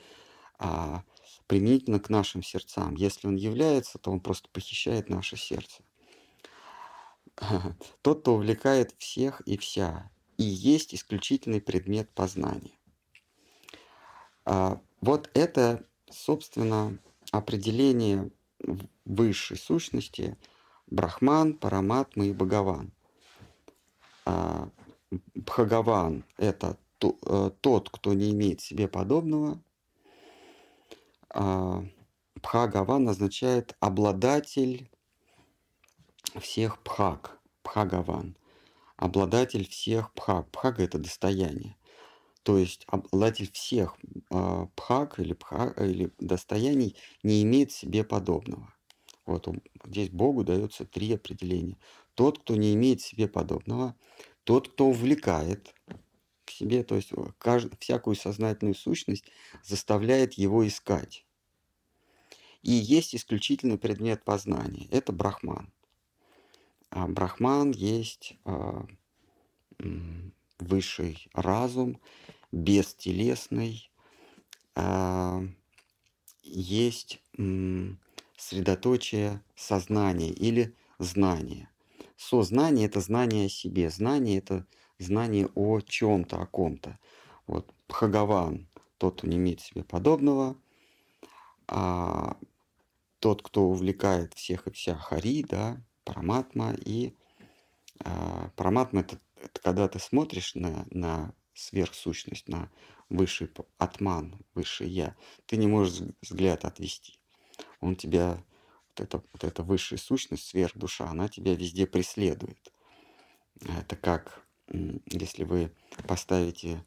А 0.59 1.03
применительно 1.47 1.99
к 1.99 2.11
нашим 2.11 2.43
сердцам. 2.43 2.95
Если 2.95 3.27
он 3.27 3.37
является, 3.37 3.99
то 3.99 4.11
он 4.11 4.21
просто 4.21 4.49
похищает 4.51 5.09
наше 5.09 5.37
сердце. 5.37 5.83
Тот, 8.03 8.21
кто 8.21 8.35
увлекает 8.35 8.95
всех 8.99 9.41
и 9.43 9.57
вся, 9.57 10.11
и 10.37 10.45
есть 10.45 10.95
исключительный 10.95 11.61
предмет 11.61 12.11
познания. 12.15 12.79
А, 14.45 14.81
вот 15.01 15.31
это, 15.35 15.87
собственно, 16.11 16.99
определение 17.33 18.31
высшей 19.05 19.57
сущности 19.57 20.37
Брахман, 20.87 21.55
Параматма 21.55 22.27
и 22.27 22.33
Бхагаван. 22.33 22.93
А, 24.25 24.71
Бхагаван– 25.35 26.25
это 26.37 26.79
э, 27.05 27.51
тот, 27.61 27.91
кто 27.91 28.13
не 28.13 28.31
имеет 28.31 28.61
себе 28.61 28.89
подобного, 28.89 29.63
а, 31.33 31.85
Бхагаван 32.37 33.09
означает 33.09 33.77
обладатель 33.81 34.91
всех 36.41 36.83
пхак, 36.83 37.39
пхагаван, 37.63 38.37
обладатель 38.97 39.69
всех 39.69 40.13
пхак. 40.15 40.51
Пхага– 40.51 40.83
это 40.85 40.99
достояние. 40.99 41.77
То 42.43 42.57
есть 42.57 42.85
обладатель 42.87 43.51
всех 43.53 43.97
э, 44.31 44.67
пхак 44.75 45.21
или, 45.21 45.35
пха, 45.35 45.75
или 45.77 46.11
достояний 46.19 46.97
не 47.23 47.43
имеет 47.43 47.71
себе 47.71 48.03
подобного. 48.03 48.73
Вот 49.27 49.47
здесь 49.85 50.09
Богу 50.09 50.43
дается 50.43 50.87
три 50.87 51.13
определения. 51.13 51.77
Тот, 52.15 52.39
кто 52.39 52.57
не 52.57 52.75
имеет 52.75 53.03
себе 53.03 53.29
подобного, 53.29 53.95
тот, 54.45 54.69
кто 54.69 54.87
увлекает 54.87 55.75
себе, 56.51 56.83
то 56.83 56.97
есть 56.97 57.13
кажд, 57.39 57.73
всякую 57.79 58.17
сознательную 58.17 58.75
сущность 58.75 59.25
заставляет 59.63 60.35
его 60.35 60.67
искать. 60.67 61.25
И 62.63 62.73
есть 62.73 63.15
исключительный 63.15 63.79
предмет 63.79 64.25
познания. 64.25 64.87
Это 64.91 65.13
брахман. 65.13 65.73
А 66.91 67.07
брахман 67.07 67.71
есть 67.71 68.37
а, 68.45 68.87
высший 70.59 71.29
разум, 71.33 72.01
бестелесный, 72.53 73.91
а, 74.75 75.43
есть 76.43 77.23
средоточие 78.37 79.43
сознания 79.55 80.31
или 80.31 80.75
знания. 80.99 81.71
Сознание– 82.17 82.87
это 82.89 83.01
знание 83.01 83.47
о 83.47 83.51
себе, 83.51 83.89
знание– 83.91 84.39
это 84.39 84.67
знание 85.03 85.49
о 85.55 85.81
чем-то, 85.81 86.41
о 86.41 86.47
ком-то. 86.47 86.99
Вот 87.47 87.73
Бхагаван– 87.89 88.69
тот, 88.99 89.19
кто 89.19 89.27
не 89.27 89.37
имеет 89.37 89.61
себе 89.61 89.83
подобного, 89.83 90.57
а 91.67 92.37
тот, 93.19 93.43
кто 93.43 93.65
увлекает 93.65 94.35
всех 94.35 94.67
и 94.67 94.71
вся 94.73 94.95
Хари, 94.95 95.43
да, 95.43 95.83
Параматма. 96.05 96.75
И 96.75 97.17
а, 98.05 98.51
Параматма 98.57 99.01
это,– 99.01 99.19
это 99.37 99.61
когда 99.63 99.89
ты 99.89 99.99
смотришь 99.99 100.55
на, 100.55 100.87
на 100.91 101.35
сверхсущность, 101.55 102.49
на 102.49 102.71
высший 103.09 103.51
атман, 103.79 104.39
высшее 104.55 104.91
я, 104.91 105.17
ты 105.47 105.57
не 105.57 105.67
можешь 105.67 106.09
взгляд 106.23 106.65
отвести. 106.65 107.19
Он 107.81 107.97
тебя, 107.97 108.43
вот 108.89 109.01
эта, 109.01 109.23
вот 109.33 109.45
эта 109.45 109.63
высшая 109.63 109.99
сущность, 109.99 110.47
сверхдуша, 110.47 111.09
она 111.09 111.29
тебя 111.29 111.55
везде 111.55 111.87
преследует. 111.87 112.73
Это 113.61 113.97
как, 113.97 114.47
если 114.71 115.45
вы 115.45 115.73
поставите 116.07 116.85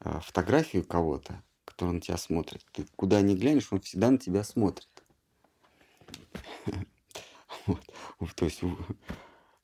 а, 0.00 0.20
фотографию 0.20 0.84
кого-то, 0.84 1.42
который 1.64 1.92
на 1.92 2.00
тебя 2.00 2.16
смотрит, 2.16 2.64
ты 2.72 2.86
куда 2.96 3.20
ни 3.20 3.34
глянешь, 3.34 3.72
он 3.72 3.80
всегда 3.80 4.10
на 4.10 4.18
тебя 4.18 4.44
смотрит. 4.44 4.88
То 8.36 8.44
есть 8.44 8.60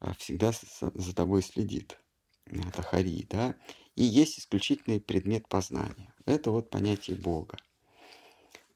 а, 0.00 0.14
всегда 0.14 0.52
за 0.94 1.14
тобой 1.14 1.42
следит. 1.42 1.98
Это 2.46 2.82
хари, 2.82 3.26
да? 3.28 3.54
И 3.94 4.04
есть 4.04 4.38
исключительный 4.38 5.00
предмет 5.00 5.48
познания. 5.48 6.14
Это 6.24 6.50
вот 6.50 6.70
понятие 6.70 7.16
Бога. 7.16 7.56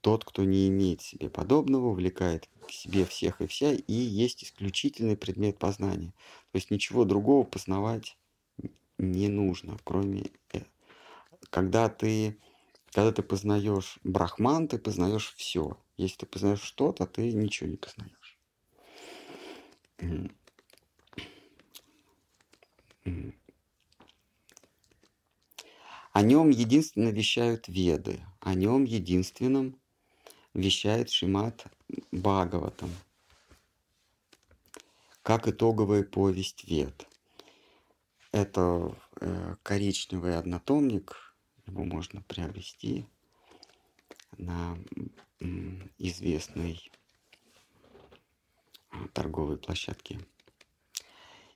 Тот, 0.00 0.24
кто 0.24 0.42
не 0.44 0.68
имеет 0.68 1.00
себе 1.00 1.30
подобного, 1.30 1.88
увлекает 1.88 2.48
к 2.66 2.70
себе 2.72 3.04
всех 3.04 3.40
и 3.40 3.46
вся, 3.46 3.72
и 3.72 3.92
есть 3.92 4.42
исключительный 4.42 5.16
предмет 5.16 5.58
познания. 5.58 6.12
То 6.50 6.56
есть 6.56 6.70
ничего 6.70 7.04
другого 7.04 7.44
познавать 7.44 8.16
не 9.02 9.28
нужно, 9.28 9.76
кроме... 9.84 10.30
Э, 10.52 10.60
когда 11.50 11.88
ты, 11.88 12.38
когда 12.92 13.12
ты 13.12 13.22
познаешь 13.22 13.98
брахман, 14.04 14.68
ты 14.68 14.78
познаешь 14.78 15.34
все. 15.36 15.76
Если 15.96 16.18
ты 16.18 16.26
познаешь 16.26 16.62
что-то, 16.62 17.06
ты 17.06 17.32
ничего 17.32 17.68
не 17.68 17.76
познаешь. 17.76 18.38
О 26.12 26.22
нем 26.22 26.50
единственно 26.50 27.08
вещают 27.08 27.68
веды, 27.68 28.20
о 28.40 28.54
нем 28.54 28.84
единственном 28.84 29.80
вещает 30.52 31.10
Шимат 31.10 31.64
Бхагаватам, 32.10 32.90
как 35.22 35.48
итоговая 35.48 36.02
повесть 36.02 36.64
вед. 36.64 37.06
Это 38.32 38.96
э, 39.20 39.56
коричневый 39.62 40.38
однотомник, 40.38 41.36
его 41.66 41.84
можно 41.84 42.22
приобрести 42.22 43.06
на 44.38 44.78
известной 45.98 46.90
а, 48.90 49.08
торговой 49.12 49.58
площадке. 49.58 50.20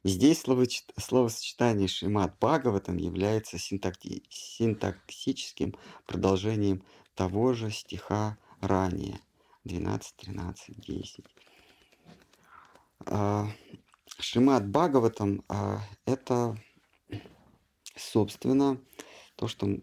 Здесь 0.05 0.43
словосочетание 0.43 1.89
Шимат 1.89 2.39
Бхагаватам 2.39 2.97
является 2.97 3.59
синтакти 3.59 4.23
синтаксическим 4.29 5.75
продолжением 6.07 6.85
того 7.15 7.55
же 7.55 7.71
стиха 7.71 8.39
ранее. 8.61 9.21
12, 9.65 10.17
13, 10.17 10.79
10. 10.79 11.25
Шимат 14.19 14.67
Бхагаватам 14.67 15.45
а, 15.49 15.81
это, 16.07 16.57
собственно, 17.97 18.81
то, 19.37 19.47
что, 19.47 19.79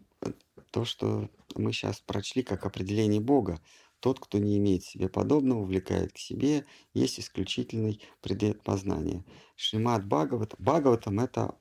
то, 0.71 0.85
что 0.85 1.29
мы 1.55 1.71
сейчас 1.71 1.99
прочли 1.99 2.41
как 2.41 2.65
определение 2.65 3.21
Бога. 3.21 3.59
Тот, 3.99 4.19
кто 4.19 4.39
не 4.39 4.57
имеет 4.57 4.83
себе 4.83 5.07
подобного, 5.07 5.59
увлекает 5.59 6.13
к 6.13 6.17
себе, 6.17 6.65
есть 6.93 7.19
исключительный 7.19 8.01
предмет 8.21 8.61
познания. 8.63 9.23
Шримат 9.55 10.05
Бхагават. 10.05 10.55
Бхагаватам 10.57 11.19
это 11.19 11.55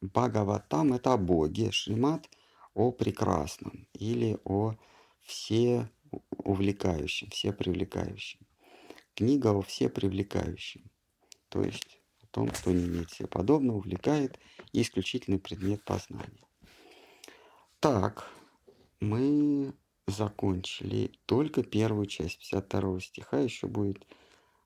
Бхагаватам 0.00 0.92
это 0.92 1.14
о 1.14 1.16
Боге. 1.16 1.72
Шримат 1.72 2.30
о 2.74 2.92
прекрасном 2.92 3.88
или 3.94 4.38
о 4.44 4.76
все 5.20 5.90
увлекающем, 6.30 7.30
все 7.30 7.52
привлекающем. 7.52 8.40
Книга 9.14 9.48
о 9.48 9.60
все 9.60 9.88
привлекающем. 9.88 10.88
То 11.48 11.62
есть 11.62 12.01
том, 12.32 12.48
кто 12.48 12.72
не 12.72 12.84
имеет 12.86 13.10
себе 13.10 13.28
подобного, 13.28 13.76
увлекает 13.76 14.38
и 14.72 14.82
исключительный 14.82 15.38
предмет 15.38 15.84
познания. 15.84 16.44
Так, 17.78 18.28
мы 19.00 19.74
закончили 20.06 21.12
только 21.26 21.62
первую 21.62 22.06
часть 22.06 22.38
52 22.38 23.00
стиха, 23.00 23.38
еще 23.38 23.66
будет, 23.66 24.06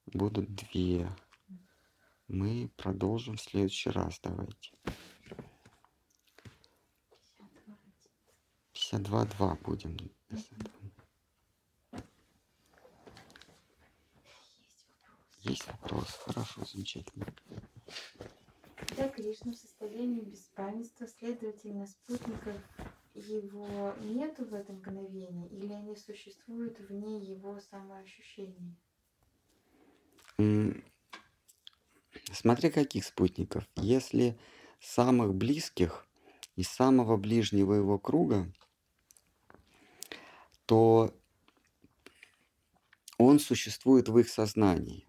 будут 0.06 0.54
две. 0.54 1.10
Мы 2.28 2.70
продолжим 2.76 3.36
в 3.36 3.42
следующий 3.42 3.90
раз, 3.90 4.20
давайте. 4.22 4.72
52.2 8.74 9.58
будем. 9.64 9.96
Есть 15.48 15.66
вопрос? 15.68 16.08
Хорошо, 16.24 16.64
замечательно. 16.64 17.26
Когда 18.74 19.08
Кришна 19.08 19.52
в 19.52 19.56
состоянии 19.56 20.20
беспамятства, 20.20 21.06
следовательно, 21.06 21.86
спутников 21.86 22.56
его 23.14 23.94
нету 24.00 24.44
в 24.44 24.54
этом 24.54 24.76
мгновении, 24.76 25.48
или 25.48 25.72
они 25.72 25.94
существуют 25.94 26.80
вне 26.80 27.18
его 27.18 27.60
самоощущения? 27.60 28.76
Смотри, 32.32 32.70
каких 32.70 33.04
спутников. 33.04 33.68
Если 33.76 34.36
самых 34.80 35.32
близких 35.34 36.06
и 36.56 36.64
самого 36.64 37.16
ближнего 37.16 37.74
его 37.74 38.00
круга, 38.00 38.52
то 40.66 41.14
он 43.16 43.38
существует 43.38 44.08
в 44.08 44.18
их 44.18 44.28
сознании. 44.28 45.06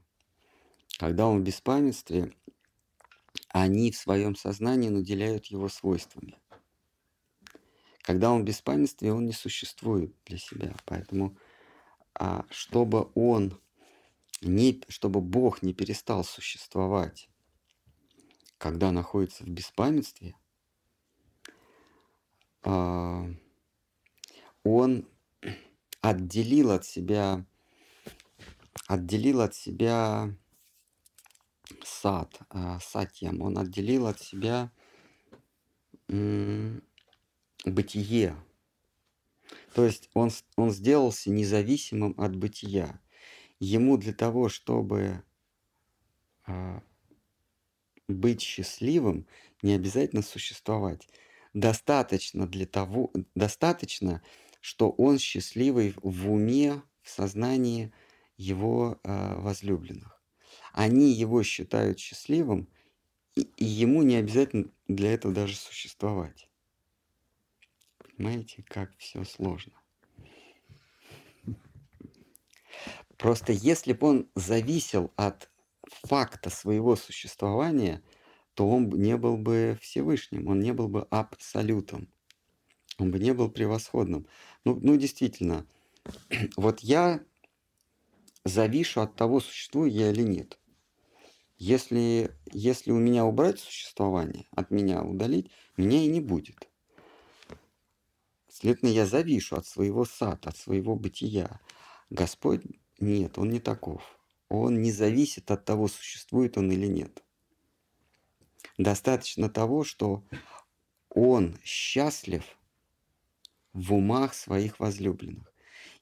Когда 0.98 1.28
он 1.28 1.41
в 1.41 1.44
беспамятстве, 1.44 2.34
они 3.49 3.91
в 3.91 3.98
своем 3.98 4.36
сознании 4.36 4.90
наделяют 4.90 5.45
его 5.45 5.69
свойствами. 5.69 6.36
Когда 8.02 8.32
он 8.32 8.41
в 8.41 8.45
беспамятстве, 8.45 9.14
он 9.14 9.26
не 9.26 9.34
существует 9.34 10.15
для 10.26 10.38
себя. 10.38 10.76
Поэтому, 10.86 11.38
а, 12.15 12.45
чтобы 12.49 13.11
он 13.14 13.60
не, 14.41 14.82
чтобы 14.88 15.22
Бог 15.22 15.61
не 15.61 15.74
перестал 15.74 16.24
существовать, 16.24 17.30
когда 18.57 18.91
находится 18.91 19.44
в 19.44 19.49
беспамятстве, 19.49 20.36
а, 22.64 23.30
он 24.64 25.07
отделил 26.02 26.72
от 26.72 26.86
себя, 26.86 27.45
отделил 28.88 29.41
от 29.41 29.53
себя 29.53 30.34
сад, 31.84 32.39
а, 32.49 32.80
сатьям, 32.80 33.41
он 33.41 33.57
отделил 33.57 34.07
от 34.07 34.19
себя 34.22 34.72
бытие. 37.65 38.35
То 39.73 39.85
есть 39.85 40.10
он, 40.14 40.31
он 40.56 40.72
сделался 40.72 41.30
независимым 41.30 42.15
от 42.18 42.35
бытия. 42.35 42.99
Ему 43.60 43.98
для 43.98 44.14
того, 44.14 44.49
чтобы 44.49 45.23
а, 46.45 46.81
быть 48.07 48.41
счастливым 48.41 49.27
не 49.61 49.73
обязательно 49.73 50.22
существовать. 50.22 51.07
Достаточно 51.53 52.48
для 52.48 52.65
того, 52.65 53.11
достаточно, 53.35 54.22
что 54.61 54.89
он 54.91 55.18
счастливый 55.19 55.94
в 56.02 56.31
уме, 56.31 56.81
в 57.02 57.10
сознании 57.10 57.91
его 58.38 58.99
э, 59.03 59.35
возлюбленных. 59.39 60.16
Они 60.78 61.12
его 61.12 61.41
считают 61.41 61.98
счастливым, 61.98 62.68
и, 63.34 63.49
и 63.58 63.66
ему 63.66 64.04
не 64.04 64.18
обязательно 64.18 64.70
для 64.88 65.12
этого 65.12 65.34
даже 65.34 65.56
существовать. 65.56 66.52
Понимаете, 67.98 68.64
как 68.68 68.95
все 68.99 69.24
сложно. 69.24 69.74
Просто 73.18 73.54
если 73.54 73.94
бы 73.94 74.06
он 74.08 74.30
зависел 74.36 75.12
от 75.16 75.49
факта 75.88 76.52
своего 76.52 76.95
существования, 76.95 78.04
то 78.54 78.70
он 78.70 78.88
не 78.90 79.18
был 79.18 79.36
бы 79.36 79.80
Всевышним, 79.82 80.48
он 80.48 80.60
не 80.60 80.74
был 80.74 80.90
бы 80.90 81.08
абсолютом, 81.10 82.08
он 82.99 83.10
бы 83.10 83.18
не 83.18 83.34
был 83.34 83.49
превосходным. 83.49 84.28
Ну, 84.64 84.80
ну 84.80 84.95
действительно, 84.95 85.66
вот 86.56 86.82
я 86.82 87.24
завишу 88.45 89.02
от 89.02 89.16
того, 89.16 89.40
существую 89.40 89.91
я 89.91 90.12
или 90.12 90.22
нет. 90.22 90.60
Если, 91.57 92.35
если 92.51 92.91
у 92.91 92.99
меня 92.99 93.25
убрать 93.25 93.59
существование, 93.59 94.45
от 94.51 94.69
меня 94.69 95.01
удалить, 95.01 95.51
меня 95.75 96.03
и 96.03 96.07
не 96.07 96.21
будет. 96.21 96.67
Следовательно, 98.47 98.89
я 98.89 99.05
завишу 99.05 99.55
от 99.55 99.65
своего 99.65 100.05
сада, 100.05 100.49
от 100.49 100.57
своего 100.57 100.95
бытия. 100.95 101.59
Господь 102.09 102.61
нет, 102.99 103.38
он 103.38 103.49
не 103.49 103.59
таков. 103.59 104.19
Он 104.49 104.81
не 104.81 104.91
зависит 104.91 105.49
от 105.51 105.65
того, 105.65 105.88
существует 105.88 106.57
он 106.57 106.71
или 106.71 106.88
нет. 106.88 107.23
Достаточно 108.77 109.49
того, 109.49 109.84
что 109.84 110.23
он 111.09 111.57
счастлив 111.63 112.43
в 113.73 113.93
умах 113.93 114.35
своих 114.35 114.79
возлюбленных. 114.79 115.51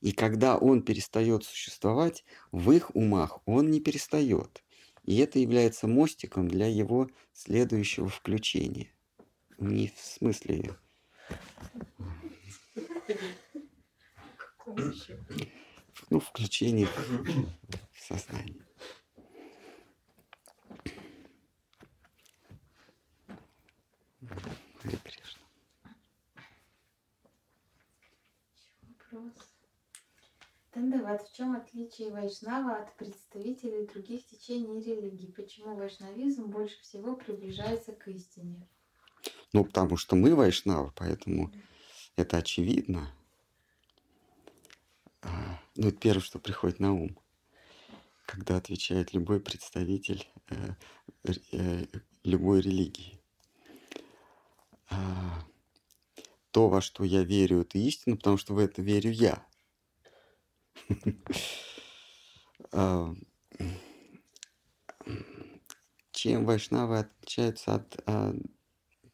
И 0.02 0.12
когда 0.12 0.58
он 0.58 0.84
перестает 0.84 1.46
существовать, 1.46 2.26
в 2.52 2.72
их 2.72 2.94
умах 2.96 3.40
он 3.46 3.72
не 3.72 3.80
перестает. 3.80 4.65
И 5.06 5.18
это 5.18 5.38
является 5.38 5.88
мостиком 5.88 6.48
для 6.48 6.66
его 6.66 7.10
следующего 7.32 8.10
включения. 8.10 8.92
Не 9.60 9.88
в 9.88 10.00
смысле... 10.00 10.76
Ну, 16.10 16.20
включение 16.20 16.88
в 16.88 18.00
сознание. 18.00 18.66
Вопрос. 29.12 29.45
Тандават, 30.76 31.26
в 31.26 31.34
чем 31.34 31.56
отличие 31.56 32.12
Вайшнава 32.12 32.82
от 32.82 32.94
представителей 32.98 33.88
других 33.88 34.28
течений 34.28 34.82
религий? 34.82 35.32
Почему 35.32 35.74
вайшнавизм 35.74 36.48
больше 36.48 36.78
всего 36.82 37.16
приближается 37.16 37.94
к 37.94 38.10
истине? 38.10 38.68
Ну, 39.54 39.64
потому 39.64 39.96
что 39.96 40.18
мы 40.18 40.36
вайшнавы, 40.36 40.92
поэтому 40.94 41.54
это 42.18 42.36
очевидно. 42.36 43.10
А, 45.22 45.62
ну, 45.78 45.88
это 45.88 45.98
первое, 45.98 46.22
что 46.22 46.40
приходит 46.40 46.82
на 46.82 46.94
ум, 46.94 47.18
когда 48.26 48.58
отвечает 48.58 49.14
любой 49.14 49.40
представитель 49.40 50.28
э, 50.50 50.74
э, 51.54 51.86
любой 52.26 52.60
религии. 52.60 53.22
А, 54.90 55.42
то, 56.52 56.68
во 56.68 56.82
что 56.82 57.06
я 57.06 57.24
верю, 57.24 57.62
это 57.62 57.78
истина, 57.78 58.18
потому 58.18 58.36
что 58.36 58.54
в 58.54 58.58
это 58.58 58.82
верю 58.82 59.12
я. 59.12 59.48
А, 62.72 63.14
чем 66.12 66.46
вайшнавы 66.46 67.00
отличаются 67.00 67.76
от 67.76 68.02
а, 68.06 68.34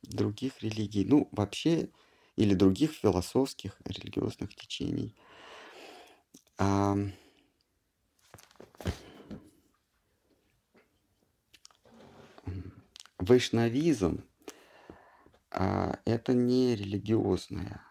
других 0.04 0.62
религий? 0.62 1.06
Ну, 1.06 1.28
вообще, 1.32 1.90
или 2.36 2.54
других 2.54 2.92
философских, 2.92 3.80
религиозных 3.86 4.56
течений. 4.56 5.16
А, 6.58 6.96
Вайшнавизм 13.18 14.24
а, 15.52 16.00
это 16.06 16.34
не 16.34 16.76
религиозная 16.76 17.86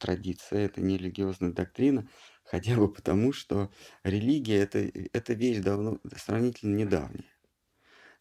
традиция, 0.00 0.66
это 0.66 0.80
не 0.80 0.96
религиозная 0.96 1.52
доктрина, 1.52 2.08
хотя 2.44 2.76
бы 2.76 2.92
потому, 2.92 3.32
что 3.32 3.70
религия 4.02 4.56
это, 4.56 4.78
это 5.12 5.34
вещь 5.34 5.58
давно, 5.58 5.98
сравнительно 6.16 6.76
недавняя. 6.76 7.32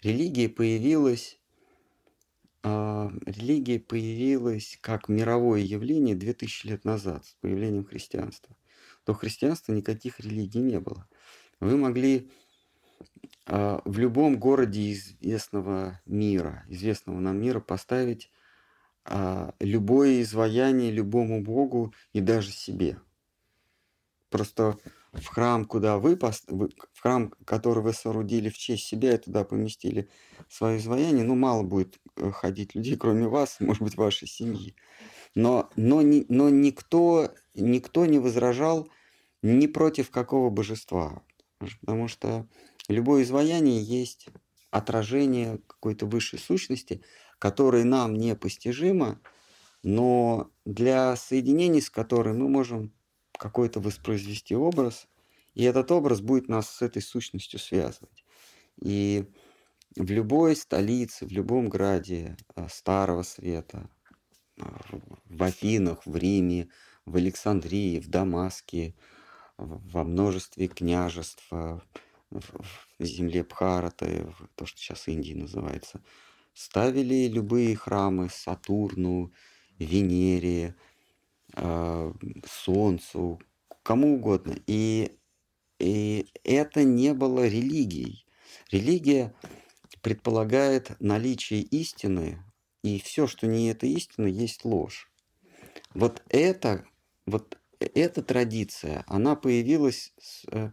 Религия 0.01 0.47
появилась, 0.47 1.39
а, 2.63 3.11
религия 3.25 3.79
появилась 3.79 4.77
как 4.81 5.09
мировое 5.09 5.61
явление 5.61 6.15
2000 6.15 6.67
лет 6.67 6.85
назад 6.85 7.25
с 7.25 7.33
появлением 7.41 7.85
христианства. 7.85 8.55
До 9.05 9.13
христианства 9.13 9.73
никаких 9.73 10.19
религий 10.19 10.59
не 10.59 10.79
было. 10.79 11.07
Вы 11.59 11.75
могли 11.75 12.31
а, 13.45 13.81
в 13.83 13.97
любом 13.97 14.39
городе 14.39 14.93
известного 14.93 15.99
мира, 16.05 16.63
известного 16.69 17.19
нам 17.19 17.41
мира 17.41 17.59
поставить 17.59 18.31
а, 19.09 19.53
любое 19.59 20.21
изваяние 20.21 20.91
любому 20.91 21.41
богу 21.41 21.93
и 22.13 22.21
даже 22.21 22.51
себе. 22.51 22.99
Просто 24.29 24.77
в 25.11 25.25
храм, 25.25 25.65
куда 25.65 25.97
вы, 25.97 26.15
в 26.15 27.01
храм, 27.01 27.33
который 27.45 27.81
вы 27.81 27.93
соорудили 27.93 28.49
в 28.49 28.57
честь 28.57 28.85
себя, 28.85 29.15
и 29.15 29.17
туда 29.17 29.43
поместили 29.43 30.07
свое 30.47 30.77
изваяние, 30.77 31.23
ну, 31.25 31.35
мало 31.35 31.63
будет 31.63 31.99
э, 32.15 32.31
ходить 32.31 32.75
людей, 32.75 32.95
кроме 32.95 33.27
вас, 33.27 33.57
может 33.59 33.81
быть, 33.81 33.97
вашей 33.97 34.27
семьи. 34.27 34.75
Но, 35.35 35.69
но, 35.75 36.01
но 36.01 36.49
никто, 36.49 37.33
никто 37.55 38.05
не 38.05 38.19
возражал 38.19 38.87
ни 39.41 39.67
против 39.67 40.11
какого 40.11 40.49
божества. 40.49 41.23
Потому 41.81 42.07
что 42.07 42.47
Любое 42.89 43.21
изваяние 43.21 43.83
есть 43.83 44.29
отражение 44.71 45.59
какой-то 45.67 46.07
высшей 46.07 46.39
сущности, 46.39 47.03
которая 47.39 47.85
нам 47.85 48.13
непостижима, 48.13 49.19
но 49.81 50.51
для 50.65 51.15
соединения 51.15 51.81
с 51.81 51.89
которой 51.89 52.33
мы 52.33 52.49
можем 52.49 52.93
какой-то 53.37 53.79
воспроизвести 53.79 54.55
образ, 54.55 55.07
и 55.55 55.63
этот 55.63 55.91
образ 55.91 56.21
будет 56.21 56.49
нас 56.49 56.69
с 56.69 56.81
этой 56.81 57.01
сущностью 57.01 57.59
связывать. 57.59 58.23
И 58.81 59.25
в 59.95 60.11
любой 60.11 60.55
столице, 60.55 61.25
в 61.25 61.31
любом 61.31 61.69
граде 61.69 62.37
э, 62.55 62.67
Старого 62.69 63.23
Света, 63.23 63.89
э, 64.57 64.63
в 65.25 65.43
Афинах, 65.43 66.05
в 66.05 66.15
Риме, 66.15 66.69
в 67.05 67.15
Александрии, 67.15 67.99
в 67.99 68.07
Дамаске, 68.07 68.95
во 69.57 70.03
множестве 70.03 70.67
княжеств, 70.67 71.43
э, 71.51 71.79
в 72.29 73.03
земле 73.03 73.43
Бхараты, 73.43 74.31
то, 74.55 74.65
что 74.65 74.79
сейчас 74.79 75.07
Индией 75.07 75.41
называется, 75.41 76.01
ставили 76.59 77.29
любые 77.29 77.73
храмы 77.73 78.29
Сатурну, 78.29 79.31
Венере, 79.77 80.75
а, 81.53 82.13
Солнцу, 82.45 83.39
кому 83.81 84.15
угодно. 84.15 84.57
И, 84.67 85.17
и 85.79 86.27
это 86.43 86.83
не 86.83 87.13
было 87.13 87.47
религией. 87.47 88.25
Религия 88.71 89.33
предполагает 90.01 90.99
наличие 90.99 91.61
истины, 91.61 92.43
и 92.83 92.99
все, 92.99 93.25
что 93.25 93.47
не 93.47 93.69
это 93.69 93.85
истина, 93.87 94.27
есть 94.27 94.65
ложь. 94.65 95.09
Вот 95.93 96.21
это, 96.27 96.85
вот 97.25 97.57
эта 97.79 98.21
традиция, 98.21 99.05
она 99.07 99.37
появилась 99.37 100.13
с, 100.19 100.43
э, 100.51 100.71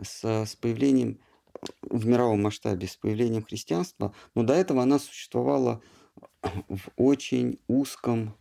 с, 0.00 0.24
с 0.44 0.54
появлением 0.54 1.18
в 1.82 2.06
мировом 2.06 2.42
масштабе, 2.42 2.86
с 2.86 2.96
появлением 2.96 3.44
христианства, 3.44 4.14
но 4.34 4.42
до 4.42 4.54
этого 4.54 4.82
она 4.82 4.98
существовала 4.98 5.82
в 6.42 6.88
очень 6.96 7.58
узком 7.66 8.34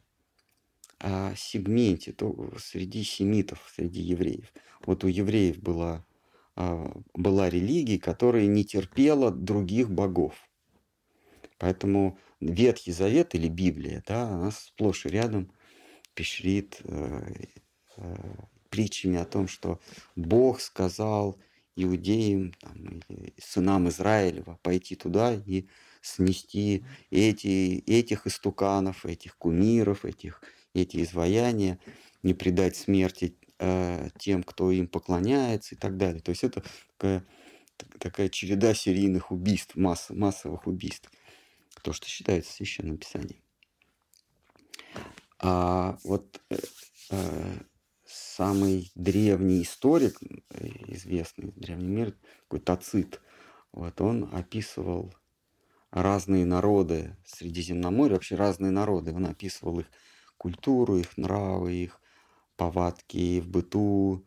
а, 0.99 1.33
сегменте 1.35 2.11
то, 2.11 2.51
среди 2.59 3.03
семитов, 3.03 3.71
среди 3.75 4.01
евреев. 4.01 4.51
Вот 4.85 5.03
у 5.03 5.07
евреев 5.07 5.59
была, 5.59 6.05
а, 6.55 6.91
была 7.13 7.49
религия, 7.49 7.99
которая 7.99 8.45
не 8.47 8.63
терпела 8.65 9.31
других 9.31 9.89
богов. 9.89 10.35
Поэтому 11.59 12.17
Ветхий 12.39 12.91
Завет 12.91 13.33
или 13.35 13.47
Библия, 13.47 14.03
да, 14.07 14.29
она 14.29 14.51
сплошь 14.51 15.05
и 15.05 15.09
рядом 15.09 15.51
пещрит 16.13 16.81
э, 16.83 17.21
э, 17.97 18.15
притчами 18.69 19.17
о 19.17 19.25
том, 19.25 19.47
что 19.47 19.79
Бог 20.15 20.61
сказал 20.61 21.37
иудеям, 21.77 22.53
там, 22.53 23.01
сынам 23.37 23.87
Израилева 23.89 24.59
пойти 24.63 24.95
туда 24.95 25.33
и 25.33 25.67
снести 26.01 26.85
эти, 27.11 27.83
этих 27.85 28.27
истуканов, 28.27 29.05
этих 29.05 29.37
кумиров, 29.37 30.05
этих, 30.05 30.41
эти 30.73 31.03
изваяния, 31.03 31.79
не 32.23 32.33
предать 32.33 32.75
смерти 32.75 33.37
э, 33.59 34.09
тем, 34.17 34.43
кто 34.43 34.71
им 34.71 34.87
поклоняется 34.87 35.75
и 35.75 35.77
так 35.77 35.97
далее. 35.97 36.21
То 36.21 36.31
есть 36.31 36.43
это 36.43 36.63
такая, 36.97 37.25
такая 37.99 38.29
череда 38.29 38.73
серийных 38.73 39.31
убийств, 39.31 39.75
масс, 39.75 40.09
массовых 40.09 40.67
убийств, 40.67 41.11
то, 41.83 41.93
что 41.93 42.07
считается 42.07 42.51
священным 42.51 42.97
писанием. 42.97 43.41
А 45.39 45.97
вот 46.03 46.41
э, 46.49 46.57
э, 47.11 47.57
самый 48.17 48.91
древний 48.95 49.61
историк, 49.61 50.17
э, 50.51 50.67
известный 50.87 51.51
в 51.51 51.59
древнем 51.59 51.91
мире, 51.91 52.13
такой 52.43 52.59
Тацит, 52.59 53.21
вот 53.71 54.01
он 54.01 54.29
описывал 54.33 55.13
разные 55.91 56.45
народы 56.45 57.15
Средиземноморья, 57.25 58.15
вообще 58.15 58.35
разные 58.35 58.71
народы. 58.71 59.13
Он 59.13 59.25
описывал 59.25 59.79
их 59.79 59.87
культуру, 60.37 60.97
их 60.97 61.17
нравы, 61.17 61.73
их 61.73 62.01
повадки 62.55 63.39
в 63.39 63.47
быту, 63.47 64.25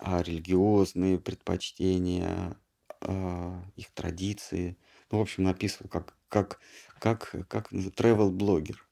а, 0.00 0.22
религиозные 0.22 1.18
предпочтения, 1.18 2.56
а, 3.00 3.62
их 3.76 3.90
традиции. 3.92 4.76
Ну, 5.10 5.18
в 5.18 5.22
общем, 5.22 5.44
написывал 5.44 5.88
как, 5.88 6.16
как, 6.28 6.60
как, 6.98 7.34
как 7.48 7.72
travel 7.72 8.30
блогер 8.30 8.85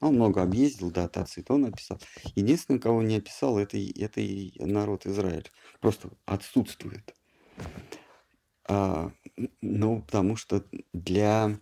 Он 0.00 0.14
много 0.14 0.42
объездил, 0.42 0.90
да, 0.90 1.08
Тацит, 1.08 1.50
он 1.50 1.62
написал. 1.62 1.98
Единственный, 2.34 2.78
кого 2.78 3.02
не 3.02 3.16
описал, 3.16 3.58
это, 3.58 3.78
это 3.78 4.20
народ 4.58 5.06
Израиль. 5.06 5.50
Просто 5.80 6.10
отсутствует. 6.26 7.14
А, 8.68 9.10
ну, 9.62 10.02
потому 10.02 10.36
что 10.36 10.64
для 10.92 11.58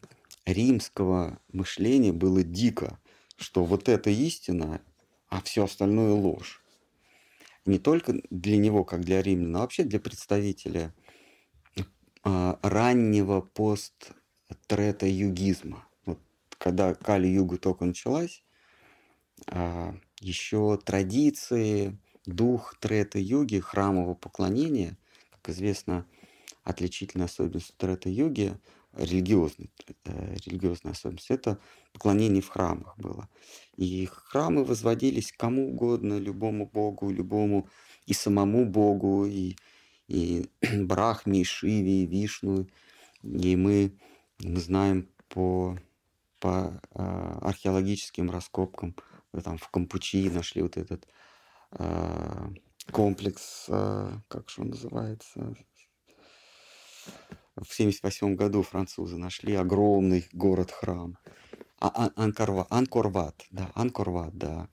римского 0.46 1.38
мышления 1.52 2.12
было 2.12 2.42
дико, 2.42 2.98
что 3.36 3.64
вот 3.64 3.88
это 3.88 4.10
истина, 4.10 4.80
а 5.28 5.40
все 5.42 5.64
остальное 5.64 6.12
ложь. 6.12 6.60
Не 7.66 7.78
только 7.78 8.14
для 8.30 8.56
него, 8.56 8.84
как 8.84 9.02
для 9.02 9.22
римляна, 9.22 9.58
а 9.58 9.62
вообще 9.62 9.84
для 9.84 10.00
представителя 10.00 10.94
а, 12.22 12.58
раннего 12.62 13.40
пост-трета-югизма. 13.40 15.86
Когда 16.64 16.94
Кали-юга 16.94 17.58
только 17.58 17.84
началась, 17.84 18.42
а, 19.48 19.94
еще 20.18 20.78
традиции, 20.82 21.98
дух 22.24 22.78
трета-юги, 22.80 23.58
храмового 23.58 24.14
поклонения, 24.14 24.96
как 25.30 25.50
известно, 25.50 26.06
отличительная 26.62 27.26
особенность 27.26 27.76
трета-йоги, 27.76 28.56
религиозной, 28.94 29.70
э, 30.06 30.36
религиозная 30.46 30.94
особенность, 30.94 31.30
это 31.30 31.58
поклонение 31.92 32.40
в 32.40 32.48
храмах 32.48 32.96
было. 32.96 33.28
И 33.76 34.06
храмы 34.06 34.64
возводились 34.64 35.32
кому 35.32 35.68
угодно, 35.68 36.18
любому 36.18 36.64
богу, 36.64 37.10
любому 37.10 37.68
и 38.06 38.14
самому 38.14 38.64
богу, 38.64 39.26
и, 39.26 39.56
и 40.08 40.48
Брахме, 40.78 41.42
и 41.42 41.44
Шиве, 41.44 42.04
и 42.04 42.06
Вишну. 42.06 42.66
И 43.22 43.54
мы, 43.54 43.92
мы 44.38 44.60
знаем 44.60 45.10
по, 45.28 45.78
по 46.44 46.78
э, 46.94 47.38
археологическим 47.40 48.30
раскопкам, 48.30 48.94
там 49.42 49.56
в 49.56 49.70
Кампучи 49.70 50.28
нашли 50.28 50.60
вот 50.60 50.76
этот 50.76 51.08
э, 51.70 52.48
комплекс, 52.90 53.64
э, 53.68 54.10
как 54.28 54.50
же 54.50 54.60
он 54.60 54.68
называется, 54.68 55.56
в 57.56 57.72
1978 57.72 58.34
году 58.34 58.60
французы 58.60 59.16
нашли 59.16 59.54
огромный 59.54 60.28
город-храм. 60.34 61.16
А, 61.80 62.10
а, 62.14 62.66
Анкорват, 62.68 63.46
да, 63.50 63.70
Анкорват, 63.74 64.36
да. 64.36 64.68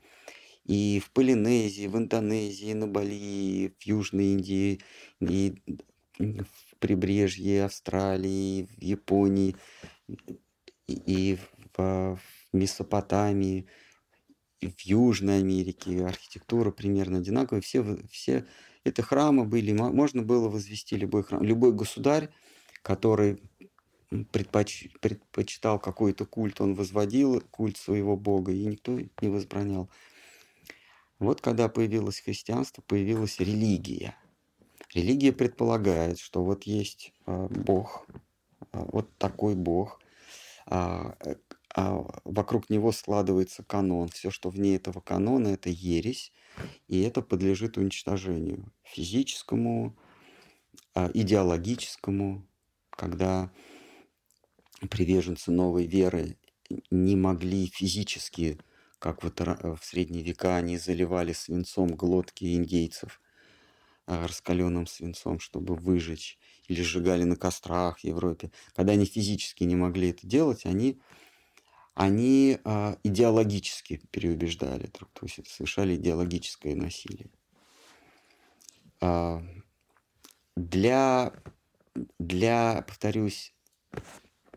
И 0.66 1.00
в 1.00 1.10
Полинезии, 1.12 1.88
в 1.88 1.98
Индонезии, 1.98 2.74
на 2.74 2.88
Бали, 2.88 3.74
в 3.80 3.84
Южной 3.84 4.34
Индии, 4.34 4.82
и 5.22 5.56
в 6.20 6.76
прибрежье 6.80 7.64
Австралии, 7.64 8.68
в 8.78 8.82
Японии, 8.82 9.56
и 10.88 11.38
в 11.82 12.20
Месопотамии, 12.54 13.68
в 14.62 14.80
Южной 14.82 15.40
Америке 15.40 16.06
архитектура 16.06 16.72
примерно 16.72 17.20
одинаковая. 17.20 17.62
Все, 17.62 17.98
все 18.10 18.46
это 18.84 19.02
храмы 19.02 19.46
были, 19.46 19.72
можно 19.74 20.22
было 20.22 20.50
возвести 20.50 20.96
любой 20.96 21.24
храм. 21.24 21.42
Любой 21.42 21.74
государь, 21.74 22.30
который 22.82 23.42
предпоч... 24.32 24.90
предпочитал 25.00 25.80
какой-то 25.80 26.26
культ, 26.26 26.62
он 26.62 26.76
возводил 26.76 27.42
культ 27.52 27.78
своего 27.78 28.18
бога, 28.18 28.52
и 28.52 28.66
никто 28.66 29.00
не 29.22 29.30
возбранял. 29.30 29.90
Вот 31.20 31.42
когда 31.42 31.70
появилось 31.70 32.20
христианство, 32.20 32.82
появилась 32.82 33.40
религия. 33.40 34.16
Религия 34.94 35.32
предполагает, 35.32 36.20
что 36.20 36.44
вот 36.44 36.64
есть 36.64 37.14
э, 37.26 37.48
Бог, 37.50 38.06
э, 38.74 38.84
вот 38.92 39.16
такой 39.18 39.56
Бог, 39.56 40.02
а, 40.66 41.16
э, 41.22 41.36
а 41.74 42.06
вокруг 42.26 42.70
него 42.70 42.92
складывается 42.92 43.64
канон. 43.64 44.10
Все, 44.10 44.30
что 44.30 44.50
вне 44.50 44.76
этого 44.76 45.00
канона, 45.00 45.50
это 45.50 45.70
ересь, 45.70 46.34
и 46.88 47.02
это 47.02 47.22
подлежит 47.22 47.78
уничтожению 47.78 48.72
физическому, 48.84 49.98
а, 50.94 51.10
идеологическому, 51.14 52.46
когда 52.90 53.52
приверженцы 54.90 55.52
новой 55.52 55.86
веры 55.86 56.38
не 56.90 57.16
могли 57.16 57.68
физически, 57.68 58.60
как 59.00 59.24
вот 59.24 59.40
в 59.40 59.80
средние 59.82 60.24
века 60.24 60.58
они 60.58 60.78
заливали 60.78 61.34
свинцом 61.34 61.96
глотки 61.96 62.54
индейцев, 62.56 63.22
а, 64.06 64.28
раскаленным 64.28 64.88
свинцом, 64.88 65.40
чтобы 65.40 65.76
выжечь, 65.76 66.38
или 66.68 66.82
сжигали 66.82 67.24
на 67.24 67.38
кострах 67.38 68.00
в 68.00 68.04
Европе. 68.04 68.52
Когда 68.76 68.94
они 68.94 69.06
физически 69.06 69.64
не 69.64 69.76
могли 69.76 70.10
это 70.10 70.28
делать, 70.28 70.66
они 70.66 71.00
они 72.02 72.58
а, 72.64 72.98
идеологически 73.04 74.02
переубеждали 74.10 74.88
друг 74.88 75.12
есть 75.22 75.48
совершали 75.48 75.96
идеологическое 75.96 76.74
насилие. 76.76 77.30
А, 79.00 79.44
для, 80.56 81.32
для, 82.18 82.84
повторюсь, 82.88 83.54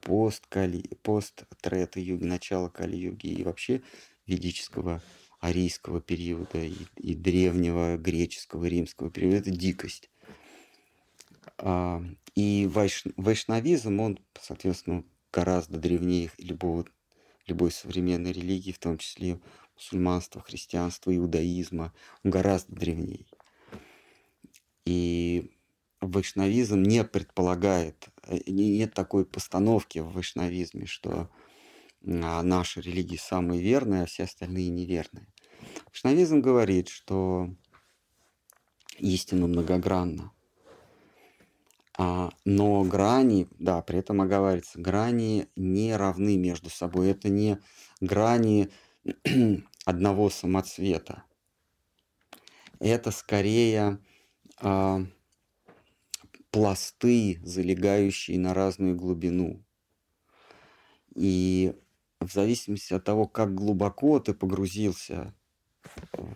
пост, 0.01 0.47
Кали, 0.49 0.89
пост 1.03 1.45
Трета 1.61 2.01
юги, 2.01 2.25
начала 2.25 2.71
Кали-юги 2.71 3.27
и 3.27 3.45
вообще 3.45 3.83
ведического 4.27 5.03
арийского 5.41 6.01
периода 6.01 6.65
и, 6.65 6.87
и 6.97 7.15
древнего 7.15 7.99
греческого, 7.99 8.65
римского 8.65 9.11
периода, 9.11 9.37
это 9.37 9.51
дикость. 9.51 10.09
А, 11.59 12.03
и 12.35 12.67
вайш, 12.73 13.05
вайшнавизм, 13.19 14.01
он, 14.01 14.19
соответственно, 14.41 15.05
гораздо 15.31 15.77
древнее 15.77 16.31
любого 16.39 16.87
любой 17.47 17.71
современной 17.71 18.33
религии, 18.33 18.73
в 18.73 18.79
том 18.79 18.99
числе 18.99 19.41
мусульманства, 19.75 20.41
христианства, 20.41 21.15
иудаизма, 21.15 21.93
он 22.23 22.31
гораздо 22.31 22.75
древнее. 22.75 23.27
И 24.85 25.51
вайшнавизм 26.01 26.83
не 26.83 27.05
предполагает, 27.05 28.09
э, 28.27 28.39
нет 28.47 28.95
такой 28.95 29.25
постановки 29.25 29.99
в 29.99 30.13
вайшнавизме, 30.13 30.87
что 30.87 31.31
а, 32.07 32.43
наша 32.43 32.81
религия 32.81 33.19
самая 33.19 33.59
верная, 33.59 34.03
а 34.03 34.07
все 34.07 34.25
остальные 34.25 34.69
неверные. 34.69 35.33
Вайшнавизм 35.87 36.41
говорит, 36.41 36.89
что 36.89 37.49
истина 38.99 39.47
многогранна. 39.47 40.34
А, 41.97 42.31
но 42.45 42.83
грани, 42.83 43.47
да, 43.59 43.81
при 43.83 44.01
этом 44.01 44.21
оговаривается, 44.21 44.81
грани 44.81 45.49
не 45.55 45.95
равны 45.97 46.37
между 46.37 46.69
собой. 46.71 47.11
Это 47.11 47.29
не 47.29 47.59
грани 48.01 48.71
одного 49.85 50.31
самоцвета. 50.31 51.23
Это 52.81 53.13
скорее 53.13 54.01
а, 54.59 55.07
пласты, 56.51 57.41
залегающие 57.45 58.39
на 58.41 58.55
разную 58.55 58.97
глубину. 58.97 59.65
И 61.15 61.75
в 62.19 62.33
зависимости 62.33 62.93
от 62.93 63.05
того, 63.05 63.29
как 63.29 63.55
глубоко 63.55 64.19
ты 64.19 64.35
погрузился 64.35 65.33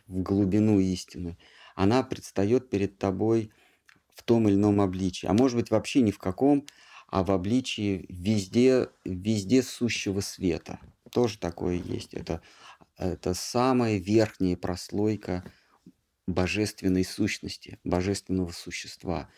в 0.06 0.22
глубину 0.22 0.78
истины, 0.78 1.36
она 1.74 2.04
предстает 2.04 2.70
перед 2.70 2.98
тобой– 2.98 3.50
в 4.18 4.24
том 4.24 4.48
или 4.48 4.56
ином 4.56 4.80
обличии. 4.80 5.28
А 5.28 5.32
может 5.32 5.56
быть 5.56 5.70
вообще 5.70 6.00
ни 6.00 6.10
в 6.10 6.18
каком, 6.18 6.66
а 7.06 7.22
в 7.22 7.30
обличии 7.30 8.04
везде, 8.08 8.88
везде 9.04 9.62
сущего 9.62 10.20
света. 10.20 10.80
Тоже 11.12 11.38
такое 11.38 11.76
есть. 11.76 12.14
Это, 12.14 12.42
это 12.96 13.32
самая 13.32 13.98
верхняя 13.98 14.56
прослойка 14.56 15.44
божественной 16.26 17.04
сущности, 17.04 17.78
божественного 17.84 18.50
существа. 18.50 19.30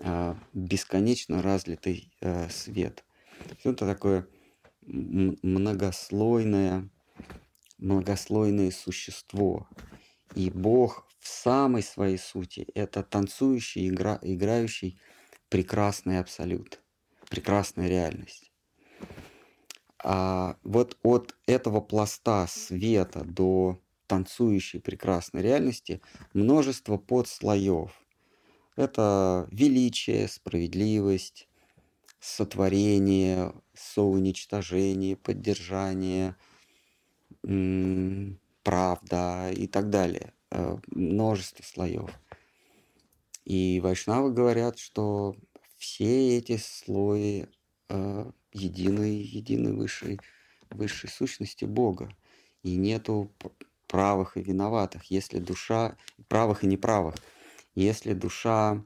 а, 0.00 0.36
бесконечно 0.52 1.42
разлитый 1.42 2.12
а, 2.20 2.48
свет. 2.50 3.04
Это 3.64 3.86
такое 3.86 4.28
многослойное, 4.86 6.88
многослойное 7.78 8.70
существо. 8.70 9.68
И 10.34 10.50
Бог 10.50 11.08
в 11.24 11.28
самой 11.28 11.82
своей 11.82 12.18
сути– 12.18 12.66
это 12.74 13.02
танцующий, 13.02 13.88
игра, 13.88 14.18
играющий 14.20 15.00
прекрасный 15.48 16.18
абсолют, 16.18 16.82
прекрасная 17.30 17.88
реальность. 17.88 18.52
А 20.02 20.58
вот 20.62 20.98
от 21.02 21.34
этого 21.46 21.80
пласта 21.80 22.46
света 22.46 23.24
до 23.24 23.80
танцующей 24.06 24.80
прекрасной 24.80 25.40
реальности 25.40 26.02
множество 26.34 26.98
подслоев. 26.98 27.98
Это 28.76 29.48
величие, 29.50 30.28
справедливость, 30.28 31.48
сотворение, 32.20 33.54
соуничтожение, 33.72 35.16
поддержание, 35.16 36.36
правда 38.62 39.50
и 39.52 39.66
так 39.66 39.88
далее. 39.88 40.34
Э, 40.56 40.76
множество 40.86 41.64
слоев. 41.64 42.10
И 43.44 43.80
вайшнавы 43.82 44.32
говорят, 44.32 44.78
что 44.78 45.34
все 45.76 46.38
эти 46.38 46.58
слои 46.58 47.46
э, 47.88 48.30
единой, 48.52 49.16
единой 49.16 49.72
высшей, 49.72 50.20
высшей 50.70 51.10
сущности 51.10 51.64
Бога. 51.64 52.08
И 52.62 52.76
нету 52.76 53.32
правых 53.88 54.36
и 54.36 54.42
виноватых. 54.42 55.06
Если 55.06 55.40
душа, 55.40 55.96
правых 56.28 56.62
и 56.62 56.68
неправых, 56.68 57.16
если 57.74 58.12
душа 58.12 58.80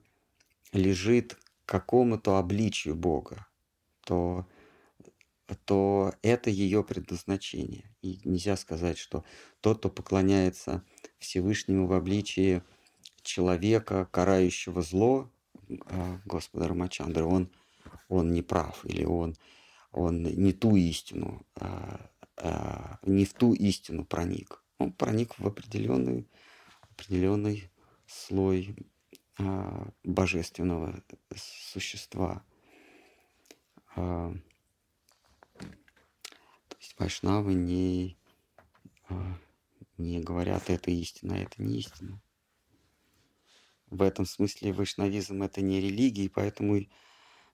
лежит 0.72 1.34
к 1.34 1.68
какому-то 1.68 2.38
обличию 2.38 2.94
Бога, 2.96 3.46
то, 4.06 4.46
то 5.54 6.14
это 6.22 6.50
ее 6.50 6.84
предназначение. 6.84 7.84
И 8.02 8.20
нельзя 8.24 8.56
сказать, 8.56 8.98
что 8.98 9.24
тот, 9.60 9.78
кто 9.78 9.88
поклоняется 9.88 10.84
Всевышнему 11.18 11.86
в 11.86 11.92
обличии 11.92 12.62
человека, 13.22 14.08
карающего 14.10 14.82
зло, 14.82 15.30
а, 15.86 16.20
Господа 16.24 16.68
Рамачандры, 16.68 17.24
он, 17.24 17.50
он 18.08 18.32
не 18.32 18.42
прав, 18.42 18.84
или 18.84 19.04
он, 19.04 19.36
он 19.92 20.22
не 20.22 20.52
ту 20.52 20.76
истину, 20.76 21.46
а, 21.56 22.10
а, 22.36 22.98
не 23.02 23.24
в 23.24 23.32
ту 23.34 23.54
истину 23.54 24.04
проник. 24.04 24.62
Он 24.78 24.92
проник 24.92 25.38
в 25.38 25.46
определенный, 25.46 26.28
определенный 26.90 27.70
слой 28.06 28.76
божественного 30.02 31.00
существа. 31.36 32.42
Вайшнавы 36.98 37.54
не, 37.54 38.16
не 39.96 40.20
говорят, 40.20 40.70
это 40.70 40.90
истина, 40.90 41.34
это 41.34 41.62
не 41.62 41.78
истина 41.78 42.20
в 43.90 44.02
этом 44.02 44.26
смысле 44.26 44.72
вайшнавизм 44.72 45.42
это 45.42 45.60
не 45.60 45.80
религия, 45.80 46.24
и 46.24 46.28
поэтому 46.28 46.86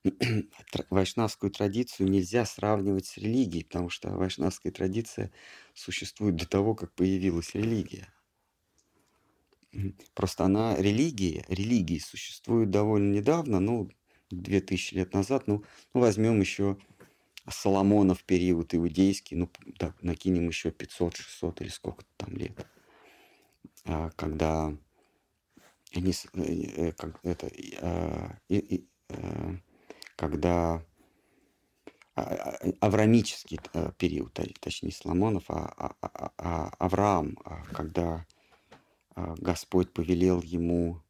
вайшнавскую 0.90 1.50
традицию 1.50 2.10
нельзя 2.10 2.44
сравнивать 2.44 3.06
с 3.06 3.16
религией, 3.16 3.64
потому 3.64 3.88
что 3.90 4.10
вайшнавская 4.10 4.72
традиция 4.72 5.32
существует 5.74 6.36
до 6.36 6.48
того, 6.48 6.74
как 6.74 6.92
появилась 6.92 7.54
религия. 7.54 8.08
Просто 10.14 10.44
она, 10.44 10.76
религия, 10.76 11.44
религии 11.48 11.98
существует 11.98 12.70
довольно 12.70 13.12
недавно, 13.12 13.58
ну, 13.60 13.90
2000 14.30 14.94
лет 14.94 15.12
назад, 15.12 15.46
ну 15.46 15.64
возьмем 15.92 16.40
еще 16.40 16.78
Соломонов 17.48 18.24
период 18.24 18.74
иудейский, 18.74 19.36
ну, 19.36 19.50
так, 19.78 20.02
накинем 20.02 20.48
еще 20.48 20.70
500-600 20.70 21.62
или 21.62 21.68
сколько 21.68 22.04
там 22.16 22.34
лет, 22.36 22.66
а, 23.84 24.10
когда 24.16 24.74
они, 25.94 26.14
э, 26.34 26.92
как 26.92 27.20
это, 27.22 27.50
а, 27.80 28.38
и, 28.48 28.56
и, 28.56 28.88
э, 29.10 29.56
когда 30.16 30.82
а, 32.16 32.22
а, 32.22 32.58
аврамический 32.80 33.58
э, 33.72 33.90
период, 33.98 34.38
точнее 34.60 34.92
Соломонов, 34.92 35.44
а, 35.48 35.72
а, 35.76 35.94
а, 36.00 36.32
а 36.38 36.68
Авраам, 36.78 37.36
когда 37.72 38.26
Господь 39.16 39.92
повелел 39.92 40.40
ему, 40.42 41.00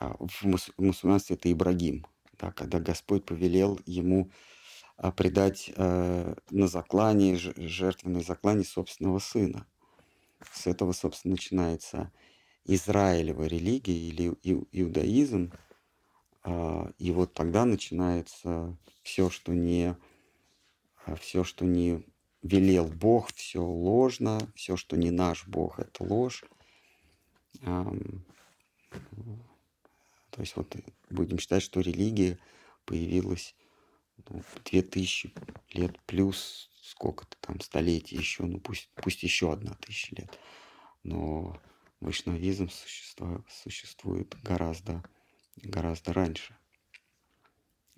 в 0.00 0.44
мусульманстве 0.78 1.36
это 1.36 1.52
Ибрагим, 1.52 2.04
да, 2.38 2.50
когда 2.52 2.80
Господь 2.80 3.24
повелел 3.24 3.80
ему 3.86 4.30
предать 5.16 5.72
на 5.76 6.36
заклание, 6.50 7.36
жертвенное 7.36 8.22
заклание 8.22 8.64
собственного 8.64 9.18
сына. 9.18 9.66
С 10.52 10.66
этого, 10.66 10.92
собственно, 10.92 11.32
начинается 11.32 12.12
Израилева 12.64 13.44
религия 13.44 13.96
или 13.96 14.28
иудаизм, 14.72 15.52
а, 16.42 16.92
и 16.98 17.10
вот 17.10 17.34
тогда 17.34 17.64
начинается 17.64 18.76
все, 19.02 19.30
что 19.30 19.52
не 19.52 19.96
а, 21.04 21.16
все, 21.16 21.44
что 21.44 21.64
не 21.64 22.04
велел 22.42 22.86
Бог, 22.86 23.32
все 23.32 23.60
ложно, 23.60 24.38
все, 24.54 24.76
что 24.76 24.96
не 24.96 25.10
наш 25.10 25.46
Бог, 25.48 25.80
это 25.80 26.04
ложь. 26.04 26.44
То 27.60 27.92
есть 30.38 30.54
вот 30.56 30.76
будем 31.10 31.38
считать, 31.38 31.62
что 31.62 31.80
религия 31.80 32.38
появилась 32.84 33.54
ну, 34.28 34.42
2000 34.64 35.32
лет 35.72 35.98
плюс 36.06 36.70
сколько-то 36.82 37.36
там 37.40 37.60
столетий 37.60 38.16
еще, 38.16 38.44
ну 38.44 38.60
пусть, 38.60 38.90
пусть 38.94 39.22
еще 39.22 39.52
одна 39.52 39.74
тысяча 39.74 40.14
лет. 40.16 40.38
Но 41.02 41.60
вайшнавизм 42.00 42.68
существует 42.68 44.34
гораздо, 44.42 45.02
гораздо 45.56 46.12
раньше. 46.12 46.56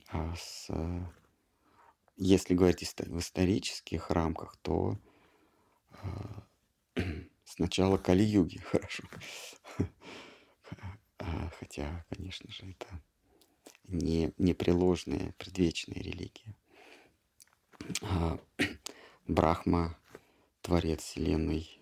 А 0.09 0.35
с, 0.37 0.69
если 2.17 2.55
говорить 2.55 2.81
в 2.81 3.19
исторических 3.19 4.11
рамках, 4.11 4.57
то 4.63 4.99
э, 6.95 7.03
сначала 7.45 7.99
Кали-юги, 7.99 8.59
хорошо. 8.65 9.05
А, 11.19 11.51
хотя, 11.59 12.05
конечно 12.09 12.51
же, 12.51 12.71
это 12.71 13.03
не 13.89 14.33
непреложная, 14.39 15.35
предвечная 15.39 16.01
религия. 16.01 16.55
А, 18.03 18.39
Брахма, 19.27 19.99
творец 20.63 21.03
Вселенной, 21.03 21.81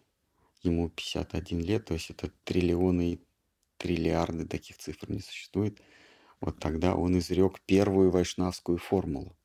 ему 0.63 0.89
51 0.89 1.61
лет, 1.61 1.85
то 1.85 1.95
есть 1.95 2.11
это 2.11 2.31
триллионы 2.45 3.13
и 3.13 3.21
триллиарды 3.77 4.47
таких 4.47 4.79
цифр 4.79 5.11
не 5.11 5.21
существует. 5.21 5.81
Вот 6.41 6.59
тогда 6.59 6.95
он 6.95 7.19
изрек 7.19 7.61
первую 7.67 8.11
вайшнавскую 8.11 8.79
формулу. 8.79 9.37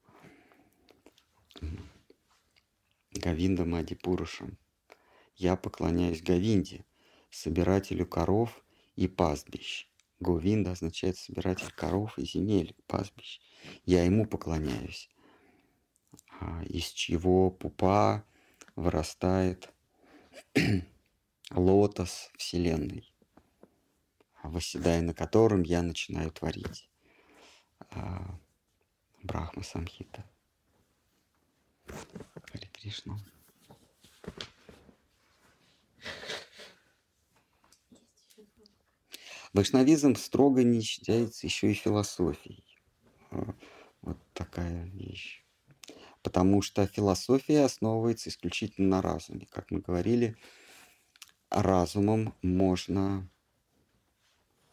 Гавинда 3.11 3.65
Мадипурушам. 3.65 4.57
Я 5.35 5.55
поклоняюсь 5.55 6.21
Гавинде, 6.21 6.85
собирателю 7.29 8.05
коров 8.05 8.63
и 8.95 9.07
пастбищ. 9.07 9.90
Говинда 10.21 10.71
означает 10.71 11.17
собиратель 11.17 11.71
коров 11.71 12.17
и 12.19 12.25
земель, 12.25 12.75
пастбищ. 12.85 13.41
Я 13.85 14.03
ему 14.05 14.27
поклоняюсь, 14.27 15.09
а, 16.39 16.63
из 16.63 16.85
чего 16.89 17.49
пупа 17.49 18.23
вырастает 18.75 19.73
лотос 21.51 22.29
Вселенной, 22.37 23.11
восседая 24.43 25.01
на 25.01 25.15
котором 25.15 25.63
я 25.63 25.81
начинаю 25.81 26.31
творить. 26.31 26.87
А, 27.89 28.39
Брахма 29.23 29.63
Самхита. 29.63 30.23
Хари 31.87 32.69
Кришна. 32.73 33.17
Вайшнавизм 39.53 40.15
строго 40.15 40.63
не 40.63 40.81
считается 40.81 41.45
еще 41.45 41.71
и 41.71 41.73
философией. 41.73 42.63
А, 43.31 43.53
вот 44.01 44.17
такая 44.33 44.85
вещь. 44.85 45.43
Потому 46.23 46.61
что 46.61 46.85
философия 46.87 47.65
основывается 47.65 48.29
исключительно 48.29 48.97
на 48.97 49.01
разуме. 49.01 49.47
Как 49.49 49.71
мы 49.71 49.79
говорили, 49.79 50.37
разумом 51.49 52.33
можно 52.41 53.29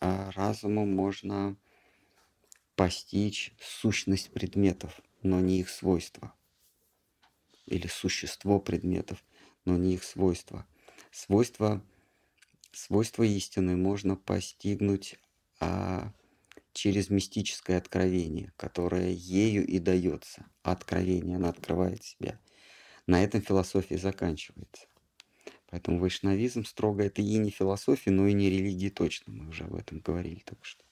а, 0.00 0.30
разумом 0.32 0.94
можно 0.94 1.56
постичь 2.76 3.52
сущность 3.60 4.30
предметов, 4.30 5.00
но 5.22 5.40
не 5.40 5.60
их 5.60 5.68
свойства. 5.68 6.32
Или 7.66 7.88
существо 7.88 8.60
предметов, 8.60 9.24
но 9.64 9.76
не 9.76 9.94
их 9.94 10.04
свойства. 10.04 10.66
Свойства, 11.10 11.82
свойства 12.78 13.24
истины 13.24 13.76
можно 13.76 14.16
постигнуть 14.16 15.18
а, 15.60 16.12
через 16.72 17.10
мистическое 17.10 17.78
откровение, 17.78 18.52
которое 18.56 19.10
ею 19.10 19.66
и 19.66 19.78
дается. 19.78 20.46
Откровение, 20.62 21.36
она 21.36 21.48
открывает 21.48 22.04
себя. 22.04 22.38
На 23.06 23.22
этом 23.22 23.42
философия 23.42 23.98
заканчивается. 23.98 24.86
Поэтому 25.70 25.98
вайшнавизм 25.98 26.64
строго 26.64 27.02
это 27.02 27.20
и 27.20 27.36
не 27.36 27.50
философия, 27.50 28.10
но 28.10 28.26
и 28.26 28.32
не 28.32 28.48
религия 28.48 28.90
точно. 28.90 29.32
Мы 29.32 29.48
уже 29.48 29.64
об 29.64 29.74
этом 29.74 29.98
говорили 29.98 30.40
только 30.44 30.64
что. 30.64 30.84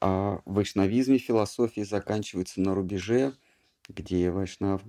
А 0.00 0.40
в 0.46 0.54
вайшнавизме 0.54 1.18
философия 1.18 1.84
заканчивается 1.84 2.60
на 2.62 2.74
рубеже, 2.74 3.34
где 3.88 4.30
вайшнав 4.30 4.82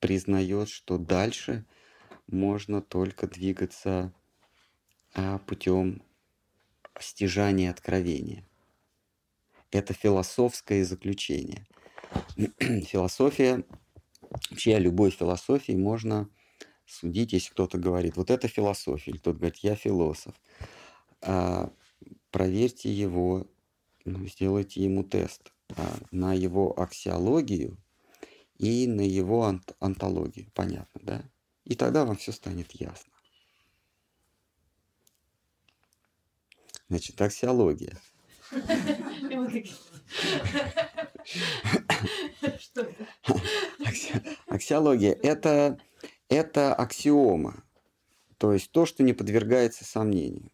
признает, 0.00 0.68
что 0.68 0.98
дальше 0.98 1.64
можно 2.26 2.82
только 2.82 3.26
двигаться 3.26 4.12
а, 5.14 5.38
путем 5.38 6.02
стяжания 7.00 7.70
откровения. 7.70 8.44
Это 9.70 9.94
философское 9.94 10.84
заключение. 10.84 11.66
Философия, 12.60 13.64
вообще 14.50 14.76
о 14.76 14.78
любой 14.78 15.10
философии 15.10 15.72
можно 15.72 16.28
судить, 16.86 17.32
если 17.32 17.50
кто-то 17.50 17.78
говорит, 17.78 18.16
вот 18.16 18.30
это 18.30 18.48
философия, 18.48 19.10
или 19.10 19.18
кто-то 19.18 19.38
говорит, 19.38 19.58
я 19.58 19.74
философ. 19.74 20.34
А, 21.20 21.72
проверьте 22.30 22.92
его, 22.92 23.46
ну, 24.04 24.26
сделайте 24.26 24.82
ему 24.82 25.02
тест 25.02 25.52
а, 25.76 25.96
на 26.10 26.32
его 26.32 26.78
аксиологию 26.78 27.76
и 28.58 28.86
на 28.86 29.02
его 29.02 29.44
ант 29.44 29.74
антологию. 29.80 30.50
Понятно, 30.54 31.00
да? 31.02 31.30
И 31.66 31.74
тогда 31.74 32.04
вам 32.04 32.16
все 32.16 32.30
станет 32.30 32.72
ясно. 32.72 33.12
Значит, 36.88 37.20
аксиология. 37.20 37.98
Аксиология– 44.46 45.12
это, 45.22 45.80
это 46.28 46.72
аксиома, 46.72 47.64
то 48.38 48.52
есть 48.52 48.70
то, 48.70 48.86
что 48.86 49.02
не 49.02 49.12
подвергается 49.12 49.84
сомнению. 49.84 50.52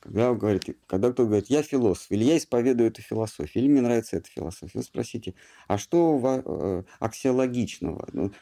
Когда, 0.00 0.32
говорит, 0.34 0.64
когда 0.86 1.08
кто-то 1.08 1.28
говорит, 1.28 1.50
я 1.50 1.62
философ, 1.62 2.06
или 2.10 2.24
я 2.24 2.36
исповедую 2.36 2.90
эту 2.90 3.02
философию, 3.02 3.62
или 3.62 3.70
мне 3.70 3.80
нравится 3.80 4.16
эта 4.16 4.28
философия, 4.28 4.78
вы 4.78 4.82
спросите, 4.82 5.34
а 5.68 5.78
что 5.78 6.14
у 6.16 6.18
э, 6.24 6.84
аксиологичного? 6.98 8.08
Ну, 8.12 8.32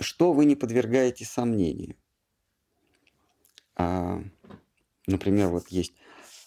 что 0.00 0.32
вы 0.32 0.44
не 0.44 0.56
подвергаете 0.56 1.24
сомнению? 1.24 1.96
А, 3.76 4.22
например, 5.06 5.48
вот 5.48 5.68
есть 5.68 5.92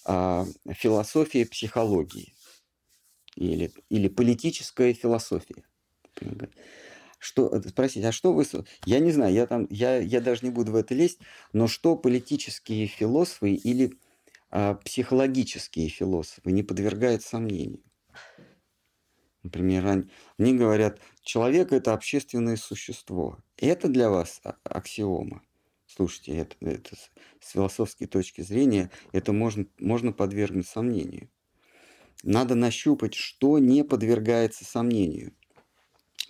а, 0.05 0.45
философия 0.69 1.45
психологии 1.45 2.33
или, 3.35 3.71
или 3.89 4.07
политическая 4.07 4.93
философия. 4.93 5.63
Что, 7.17 7.59
спросить, 7.61 8.03
а 8.03 8.11
что 8.11 8.33
вы... 8.33 8.45
Я 8.85 8.99
не 8.99 9.11
знаю, 9.11 9.33
я, 9.33 9.47
там, 9.47 9.67
я, 9.71 9.97
я 9.97 10.21
даже 10.21 10.45
не 10.45 10.51
буду 10.51 10.71
в 10.71 10.75
это 10.75 10.93
лезть, 10.93 11.19
но 11.53 11.67
что 11.67 11.95
политические 11.95 12.85
философы 12.85 13.53
или 13.53 13.97
психологические 14.83 15.89
философы 15.89 16.51
не 16.51 16.63
подвергают 16.63 17.23
сомнению? 17.23 17.83
Например, 19.43 19.85
они, 19.85 20.03
они 20.39 20.55
говорят, 20.55 20.99
человек– 21.21 21.71
это 21.71 21.93
общественное 21.93 22.55
существо. 22.55 23.37
Это 23.57 23.87
для 23.89 24.09
вас 24.09 24.41
а, 24.43 24.55
аксиома. 24.63 25.43
Слушайте, 25.85 26.35
это, 26.35 26.55
это 26.61 26.95
с 27.39 27.51
философской 27.51 28.07
точки 28.07 28.41
зрения 28.41 28.89
это 29.11 29.33
можно, 29.33 29.67
можно 29.77 30.11
подвергнуть 30.11 30.67
сомнению. 30.67 31.29
Надо 32.23 32.55
нащупать, 32.55 33.13
что 33.13 33.59
не 33.59 33.83
подвергается 33.83 34.65
сомнению. 34.65 35.35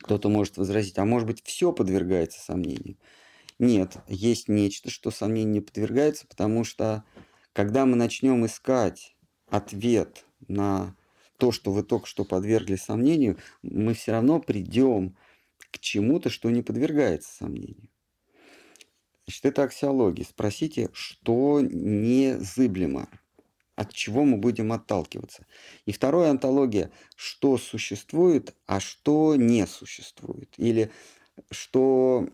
Кто-то 0.01 0.27
может 0.27 0.57
возразить, 0.57 0.97
а 0.97 1.05
может 1.05 1.27
быть 1.27 1.41
все 1.45 1.71
подвергается 1.71 2.41
сомнению. 2.41 2.97
Нет, 3.59 3.95
есть 4.09 4.49
нечто, 4.49 4.89
что 4.89 5.09
сомнению 5.09 5.53
не 5.53 5.61
подвергается, 5.61 6.27
потому 6.27 6.65
что 6.65 7.05
когда 7.55 7.85
мы 7.85 7.95
начнем 7.95 8.45
искать 8.45 9.15
ответ 9.47 10.25
на 10.49 10.93
то, 11.37 11.53
что 11.53 11.71
вы 11.71 11.83
только 11.83 12.05
что 12.05 12.25
подвергли 12.25 12.75
сомнению, 12.75 13.37
мы 13.63 13.93
все 13.93 14.11
равно 14.11 14.41
придем 14.41 15.15
к 15.71 15.79
чему-то, 15.79 16.29
что 16.29 16.49
не 16.49 16.61
подвергается 16.61 17.33
сомнению. 17.33 17.89
Значит, 19.25 19.45
это 19.45 19.63
аксиология. 19.63 20.25
Спросите, 20.25 20.89
что 20.91 21.61
незыблемо, 21.61 23.07
от 23.75 23.93
чего 23.93 24.25
мы 24.25 24.35
будем 24.35 24.73
отталкиваться. 24.73 25.47
И 25.85 25.93
второе 25.93 26.31
антология, 26.31 26.91
что 27.15 27.57
существует, 27.57 28.53
а 28.65 28.81
что 28.81 29.37
не 29.37 29.65
существует. 29.65 30.53
Или 30.57 30.91
что 31.51 32.27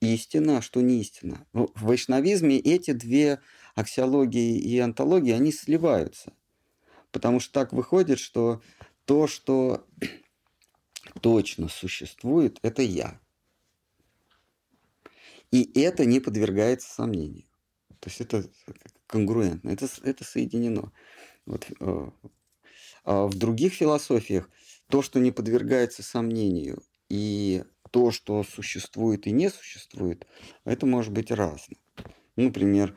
истина, 0.00 0.58
а 0.58 0.62
что 0.62 0.82
не 0.82 1.00
истина. 1.00 1.46
В 1.54 1.70
вайшнавизме 1.86 2.58
эти 2.58 2.92
две 2.92 3.40
аксиологии 3.78 4.58
и 4.58 4.76
антологии, 4.80 5.32
они 5.32 5.52
сливаются. 5.52 6.32
Потому 7.12 7.38
что 7.38 7.52
так 7.52 7.72
выходит, 7.72 8.18
что 8.18 8.60
то, 9.04 9.28
что 9.28 9.86
точно 11.20 11.68
существует, 11.68 12.58
это 12.62 12.82
я. 12.82 13.20
И 15.52 15.80
это 15.80 16.04
не 16.04 16.18
подвергается 16.18 16.92
сомнению. 16.92 17.44
То 18.00 18.10
есть 18.10 18.20
это 18.20 18.50
конгруентно, 19.06 19.70
это, 19.70 19.88
это 20.02 20.24
соединено. 20.24 20.92
Вот, 21.46 21.66
э, 21.80 22.10
а 23.04 23.26
в 23.26 23.34
других 23.34 23.74
философиях 23.74 24.50
то, 24.88 25.02
что 25.02 25.20
не 25.20 25.30
подвергается 25.30 26.02
сомнению, 26.02 26.82
и 27.08 27.64
то, 27.90 28.10
что 28.10 28.42
существует 28.42 29.26
и 29.26 29.30
не 29.30 29.50
существует, 29.50 30.26
это 30.64 30.84
может 30.84 31.12
быть 31.12 31.30
разным. 31.30 31.78
Например, 32.36 32.96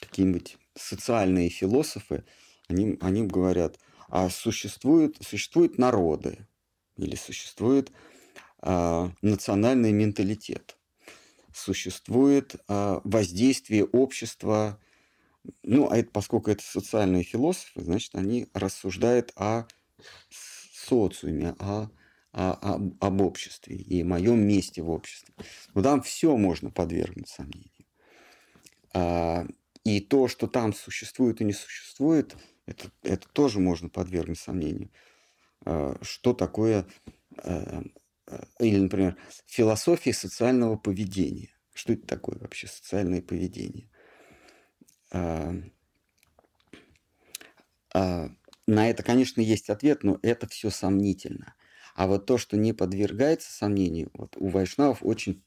какие-нибудь 0.00 0.56
социальные 0.74 1.48
философы, 1.48 2.24
они, 2.68 2.98
они 3.00 3.26
говорят, 3.26 3.78
а 4.08 4.28
существуют, 4.30 5.16
существуют 5.20 5.78
народы 5.78 6.46
или 6.96 7.16
существует 7.16 7.92
а, 8.58 9.12
национальный 9.22 9.92
менталитет, 9.92 10.76
существует 11.52 12.56
а, 12.68 13.00
воздействие 13.04 13.84
общества, 13.84 14.80
ну, 15.62 15.90
а 15.90 15.98
это, 15.98 16.10
поскольку 16.10 16.50
это 16.50 16.62
социальные 16.62 17.22
философы, 17.22 17.82
значит, 17.82 18.14
они 18.14 18.48
рассуждают 18.52 19.32
о 19.36 19.66
социуме, 20.30 21.54
о, 21.58 21.88
о, 22.32 22.52
об, 22.74 23.04
об 23.04 23.20
обществе 23.20 23.76
и 23.76 24.02
моем 24.02 24.40
месте 24.40 24.82
в 24.82 24.90
обществе. 24.90 25.34
Но 25.74 25.82
там 25.82 26.02
все 26.02 26.36
можно 26.36 26.70
подвергнуть 26.70 27.28
сомнению. 27.28 27.75
А, 28.96 29.46
и 29.84 30.00
то, 30.00 30.26
что 30.26 30.46
там 30.46 30.72
существует 30.72 31.42
и 31.42 31.44
не 31.44 31.52
существует, 31.52 32.34
это, 32.64 32.90
это 33.02 33.28
тоже 33.28 33.60
можно 33.60 33.90
подвергнуть 33.90 34.38
сомнению. 34.38 34.90
А, 35.66 35.98
что 36.00 36.32
такое, 36.32 36.86
а, 37.36 37.82
или, 38.58 38.78
например, 38.78 39.18
философия 39.44 40.14
социального 40.14 40.76
поведения. 40.76 41.50
Что 41.74 41.92
это 41.92 42.06
такое 42.06 42.38
вообще 42.38 42.68
социальное 42.68 43.20
поведение? 43.20 43.90
На 45.12 45.60
это, 48.90 49.02
конечно, 49.02 49.42
есть 49.42 49.70
ответ, 49.70 50.02
но 50.02 50.18
это 50.22 50.48
все 50.48 50.70
сомнительно. 50.70 51.54
А 51.94 52.06
вот 52.06 52.24
то, 52.26 52.38
что 52.38 52.56
не 52.56 52.72
подвергается 52.72 53.52
сомнению, 53.52 54.10
вот 54.14 54.36
у 54.38 54.48
вайшнавов 54.48 55.00
очень 55.02 55.44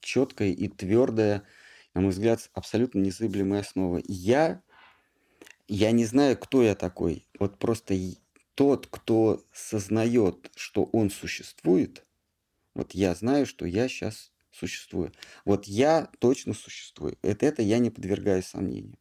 четкая 0.00 0.50
и 0.50 0.68
твердая 0.68 1.44
на 1.94 2.00
мой 2.00 2.10
взгляд, 2.10 2.50
абсолютно 2.54 3.00
незыблемая 3.00 3.60
основа. 3.60 4.00
Я, 4.06 4.62
я 5.68 5.90
не 5.90 6.04
знаю, 6.04 6.38
кто 6.38 6.62
я 6.62 6.74
такой. 6.74 7.26
Вот 7.38 7.58
просто 7.58 7.94
тот, 8.54 8.86
кто 8.86 9.44
сознает, 9.52 10.50
что 10.56 10.84
он 10.92 11.10
существует, 11.10 12.06
вот 12.74 12.92
я 12.92 13.14
знаю, 13.14 13.46
что 13.46 13.66
я 13.66 13.88
сейчас 13.88 14.32
существую. 14.50 15.12
Вот 15.44 15.66
я 15.66 16.08
точно 16.18 16.54
существую. 16.54 17.18
Это, 17.22 17.46
это 17.46 17.62
я 17.62 17.78
не 17.78 17.90
подвергаю 17.90 18.42
сомнению. 18.42 18.98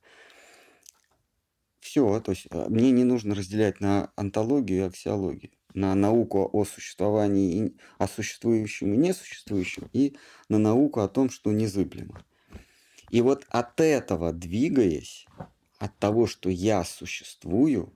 Все, 1.80 2.20
то 2.20 2.32
есть 2.32 2.48
а, 2.52 2.70
мне 2.70 2.92
не 2.92 3.04
нужно 3.04 3.36
разделять 3.36 3.80
на 3.80 4.12
антологию 4.16 4.80
и 4.84 4.88
аксиологию, 4.88 5.52
на 5.74 5.96
науку 5.96 6.50
о 6.54 6.64
существовании, 6.64 7.76
о 7.98 8.08
существующем 8.08 8.94
и 8.94 8.98
несуществующем, 8.98 9.90
и 9.92 10.16
на 10.48 10.60
науку 10.60 11.00
о 11.00 11.10
том, 11.10 11.30
что 11.30 11.52
незыблемо. 11.52 12.24
И 13.12 13.22
вот 13.22 13.46
от 13.50 13.80
этого 13.80 14.34
двигаясь, 14.34 15.26
от 15.78 15.98
того, 16.00 16.28
что 16.28 16.50
я 16.50 16.84
существую, 16.84 17.94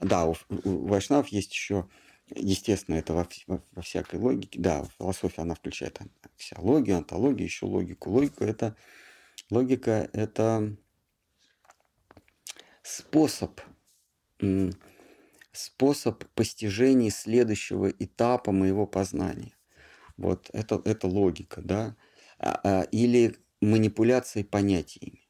да, 0.00 0.26
у, 0.26 0.36
у 0.64 0.86
Вайшнав 0.86 1.28
есть 1.28 1.52
еще, 1.52 1.88
естественно, 2.28 2.96
это 2.96 3.14
во, 3.14 3.28
во, 3.46 3.62
во 3.72 3.82
всякой 3.82 4.20
логике, 4.20 4.60
да, 4.60 4.84
философия, 4.98 5.42
она 5.42 5.54
включает 5.54 6.00
аксиологию, 6.22 6.98
антологию, 6.98 7.44
еще 7.44 7.66
логику. 7.66 8.10
Логика– 8.10 8.44
это 8.46 8.76
Логика– 9.50 10.08
это 10.12 10.74
способ, 12.82 13.60
способ 15.52 16.24
постижения 16.34 17.10
следующего 17.10 17.90
этапа 17.90 18.52
моего 18.52 18.86
познания. 18.86 19.54
Вот 20.16 20.48
это, 20.52 20.80
это 20.84 21.08
логика, 21.08 21.60
да? 21.62 21.96
А, 22.38 22.60
а, 22.64 22.82
или 22.90 23.36
манипуляции 23.64 24.42
понятиями. 24.42 25.28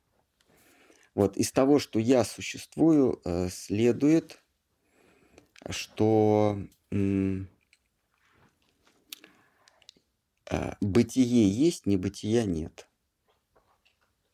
Вот 1.15 1.36
из 1.36 1.52
того, 1.52 1.78
что 1.78 1.98
я 1.98 2.24
существую, 2.24 3.20
э, 3.24 3.48
следует, 3.48 4.43
что 5.70 6.59
э, 6.90 7.44
бытие 10.81 11.48
есть, 11.48 11.86
небытия 11.86 12.44
нет. 12.44 12.89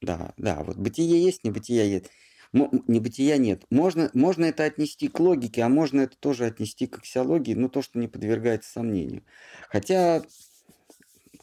Да, 0.00 0.32
да, 0.38 0.62
вот 0.62 0.76
бытие 0.76 1.22
есть, 1.22 1.44
небытия 1.44 1.86
нет. 1.86 2.10
Небытия 2.52 3.36
нет. 3.36 3.64
Можно, 3.70 4.10
можно 4.12 4.46
это 4.46 4.64
отнести 4.64 5.08
к 5.08 5.20
логике, 5.20 5.62
а 5.62 5.68
можно 5.68 6.00
это 6.00 6.16
тоже 6.16 6.46
отнести 6.46 6.86
к 6.86 6.98
аксиологии, 6.98 7.54
но 7.54 7.68
то, 7.68 7.80
что 7.80 7.98
не 7.98 8.08
подвергается 8.08 8.72
сомнению. 8.72 9.22
Хотя, 9.68 10.24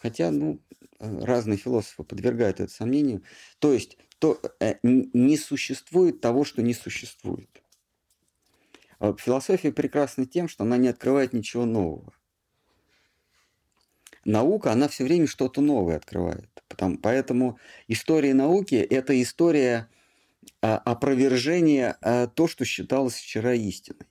хотя 0.02 0.32
ну, 0.32 0.62
разные 1.00 1.58
философы 1.58 2.04
подвергают 2.04 2.60
это 2.60 2.72
сомнению. 2.72 3.24
То 3.60 3.74
есть 3.74 3.98
то, 4.20 4.40
э, 4.60 4.76
не 4.84 5.38
существует 5.38 6.22
того, 6.22 6.44
что 6.44 6.62
не 6.62 6.74
существует. 6.74 7.62
А 9.00 9.16
философия 9.16 9.72
прекрасна 9.72 10.26
тем, 10.26 10.48
что 10.48 10.64
она 10.64 10.78
не 10.78 10.88
открывает 10.88 11.34
ничего 11.34 11.66
нового. 11.66 12.14
Наука, 14.26 14.72
она 14.72 14.88
все 14.88 15.04
время 15.04 15.28
что-то 15.28 15.62
новое 15.62 15.98
открывает. 15.98 16.50
Потому, 16.68 16.98
поэтому 16.98 17.60
история 17.88 18.34
науки– 18.34 18.76
это 18.90 19.20
история 19.22 19.90
а, 20.62 20.78
опровержения 20.80 21.98
а, 22.02 22.28
то, 22.28 22.48
что 22.48 22.66
считалось 22.66 23.14
вчера 23.14 23.54
истиной. 23.54 24.08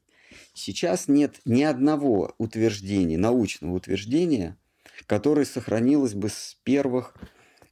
Сейчас 0.55 1.09
нет 1.09 1.41
ни 1.45 1.63
одного 1.63 2.35
утверждения, 2.39 3.19
научного 3.19 3.75
утверждения, 3.75 4.57
которое 5.07 5.45
сохранилось 5.45 6.15
бы 6.15 6.29
с 6.29 6.57
первых 6.65 7.15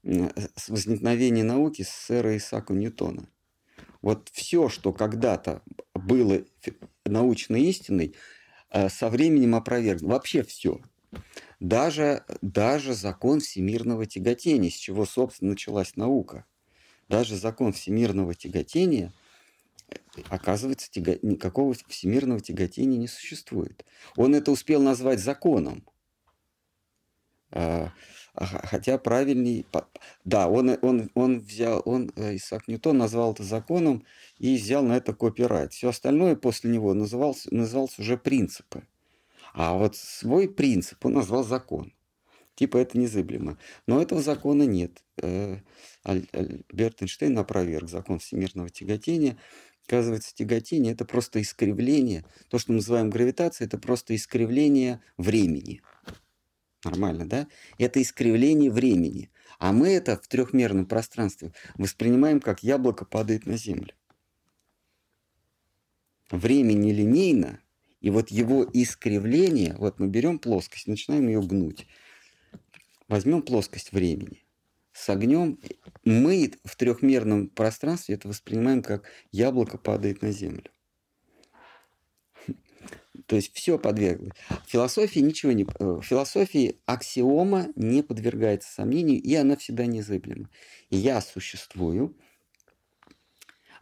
с 0.03 0.69
возникновения 0.69 1.45
науки 1.45 1.83
с 1.83 1.89
сэра 1.89 2.37
Исаака 2.37 2.75
Ньютона. 2.75 3.29
Вот 4.03 4.29
все, 4.33 4.69
что 4.69 4.93
когда-то 4.93 5.63
было 5.95 6.45
научной 7.07 7.63
истиной, 7.63 8.15
а, 8.69 8.91
со 8.91 9.09
временем 9.09 9.55
опровергнуто. 9.55 10.13
Вообще 10.13 10.43
все. 10.43 10.81
Даже, 11.61 12.25
даже 12.43 12.93
закон 12.93 13.41
всемирного 13.41 14.05
тяготения, 14.05 14.69
с 14.69 14.75
чего, 14.75 15.07
собственно, 15.07 15.53
началась 15.53 15.97
наука. 15.97 16.45
Даже 17.09 17.37
закон 17.37 17.73
всемирного 17.73 18.35
тяготения, 18.35 19.13
оказывается, 20.29 20.91
тяга... 20.91 21.19
никакого 21.23 21.75
всемирного 21.89 22.41
тяготения 22.41 22.99
не 22.99 23.09
существует. 23.09 23.85
Он 24.17 24.35
это 24.35 24.51
успел 24.51 24.83
назвать 24.83 25.21
законом. 25.21 25.85
А, 27.55 27.91
Хотя 28.37 28.99
правильней... 28.99 29.65
Да, 30.25 30.49
он, 30.49 30.77
он, 30.83 31.11
он 31.15 31.39
взял, 31.39 31.83
он, 31.85 32.11
э, 32.17 32.35
Исаак 32.35 32.67
Ньютон 32.67 32.99
назвал 32.99 33.33
это 33.33 33.45
законом 33.45 34.05
и 34.39 34.57
взял 34.57 34.83
на 34.83 34.97
это 34.97 35.15
копирайт. 35.15 35.73
Все 35.73 35.91
остальное 35.91 36.35
после 36.35 36.71
него 36.71 36.95
называлось, 36.95 37.47
называлось 37.53 37.97
уже 37.99 38.17
принципы. 38.17 38.83
А 39.53 39.75
вот 39.75 39.95
свой 39.95 40.49
принцип 40.53 41.05
он 41.07 41.13
назвал 41.13 41.45
закон. 41.45 41.93
Типа 42.57 42.79
это 42.79 42.99
незыблемо. 42.99 43.57
Но 43.87 44.03
этого 44.03 44.21
закона 44.21 44.65
нет. 44.65 45.05
Э, 45.23 45.59
Альберт 46.03 47.03
Эйнштейн 47.03 47.39
опроверг 47.39 47.89
закон 47.89 48.19
всемирного 48.19 48.69
тяготения. 48.69 49.39
Оказывается, 49.87 50.35
тяготение– 50.35 50.93
это 50.95 51.05
просто 51.05 51.41
искривление. 51.41 52.25
То, 52.49 52.59
что 52.59 52.73
мы 52.73 52.77
называем 52.77 53.11
гравитацией, 53.11 53.69
это 53.69 53.79
просто 53.79 54.17
искривление 54.17 55.01
времени– 55.19 55.83
Нормально, 56.85 57.27
да? 57.29 57.49
Это 57.79 58.01
искривление 58.01 58.71
времени. 58.71 59.31
А 59.59 59.73
мы 59.73 59.89
это 59.89 60.17
в 60.17 60.29
трехмерном 60.29 60.87
пространстве 60.87 61.53
воспринимаем, 61.77 62.41
как 62.41 62.63
яблоко 62.63 63.05
падает 63.05 63.47
на 63.47 63.57
землю. 63.57 63.95
Время 66.31 66.73
нелинейно, 66.73 67.61
и 68.01 68.11
вот 68.11 68.31
его 68.31 68.69
искривление, 68.73 69.77
вот 69.79 69.99
мы 69.99 70.09
берем 70.09 70.39
плоскость, 70.39 70.89
начинаем 70.89 71.29
ее 71.29 71.41
гнуть. 71.41 71.87
Возьмем 73.09 73.43
плоскость 73.43 73.93
времени, 73.93 74.45
согнем, 74.93 75.61
мы 76.05 76.53
в 76.65 76.77
трехмерном 76.77 77.49
пространстве 77.49 78.17
это 78.17 78.29
воспринимаем, 78.29 78.83
как 78.83 79.09
яблоко 79.31 79.79
падает 79.79 80.23
на 80.23 80.33
землю. 80.33 80.74
То 83.27 83.37
есть 83.37 83.55
все 83.55 83.79
подверглось. 83.79 84.33
Философии 84.67 85.21
ничего 85.21 85.53
не... 85.53 85.67
Э, 85.79 86.01
философии 86.03 86.79
аксиома 86.87 87.69
не 87.75 88.03
подвергается 88.03 88.73
сомнению, 88.73 89.21
и 89.23 89.35
она 89.35 89.57
всегда 89.57 89.87
незыблема. 89.87 90.49
Я 90.91 91.21
существую, 91.21 92.17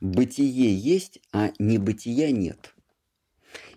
бытие 0.00 0.76
есть, 0.76 1.20
а 1.32 1.50
небытия 1.58 2.30
нет. 2.30 2.74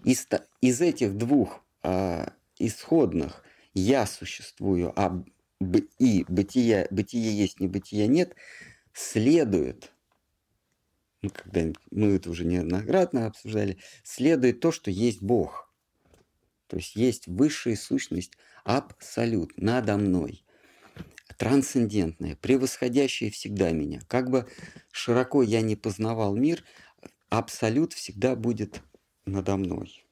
Из, 0.03 0.27
из 0.61 0.81
этих 0.81 1.17
двух 1.17 1.61
а, 1.81 2.33
исходных 2.59 3.43
«я 3.73 4.05
существую», 4.05 4.93
а 4.95 5.23
и 5.99 6.25
бытие, 6.27 6.87
бытие 6.91 7.37
есть, 7.37 7.59
небытия 7.59 8.07
нет, 8.07 8.35
следует– 8.93 9.91
ну, 11.21 11.29
когда 11.29 11.73
мы 11.91 12.15
это 12.15 12.29
уже 12.29 12.45
неоднократно 12.45 13.27
обсуждали, 13.27 13.77
следует 14.03 14.59
то, 14.59 14.71
что 14.71 14.91
есть 14.91 15.21
Бог. 15.21 15.73
То 16.67 16.77
есть 16.77 16.95
есть 16.95 17.27
высшая 17.27 17.75
сущность, 17.75 18.33
абсолют, 18.63 19.51
надо 19.57 19.97
мной. 19.97 20.43
Трансцендентная, 21.37 22.35
превосходящая 22.35 23.29
всегда 23.29 23.71
меня. 23.71 24.01
Как 24.07 24.29
бы 24.29 24.47
широко 24.91 25.43
я 25.43 25.61
не 25.61 25.75
познавал 25.75 26.35
мир, 26.35 26.63
абсолют 27.29 27.93
всегда 27.93 28.35
будет 28.35 28.81
надо 29.25 29.57
мной. 29.57 30.05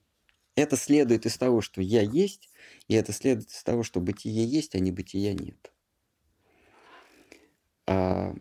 Это 0.56 0.76
следует 0.76 1.26
из 1.26 1.38
того, 1.38 1.62
что 1.62 1.82
я 1.82 2.02
есть, 2.02 2.50
и 2.88 2.94
это 2.94 3.12
следует 3.12 3.50
из 3.50 3.64
того, 3.64 3.84
что 3.84 4.00
бытие 4.00 4.46
есть, 4.46 4.76
а 4.76 4.80
не 4.80 4.92
бытия 4.92 5.34
нет. 5.34 5.72
А, 7.88 8.36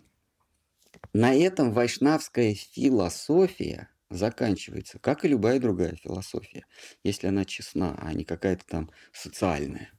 на 1.12 1.34
этом 1.34 1.72
вайшнавская 1.72 2.55
философия 2.55 3.89
заканчивается, 4.09 4.98
как 4.98 5.24
и 5.24 5.28
любая 5.28 5.59
другая 5.59 5.94
философия, 5.94 6.66
если 7.02 7.26
она 7.26 7.44
честна, 7.44 7.97
а 7.98 8.12
не 8.12 8.24
какая-то 8.24 8.64
там 8.66 8.90
социальная 9.12 9.90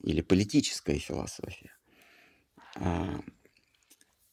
или 0.00 0.20
политическая 0.20 0.98
философия. 0.98 1.72
А, 2.76 3.20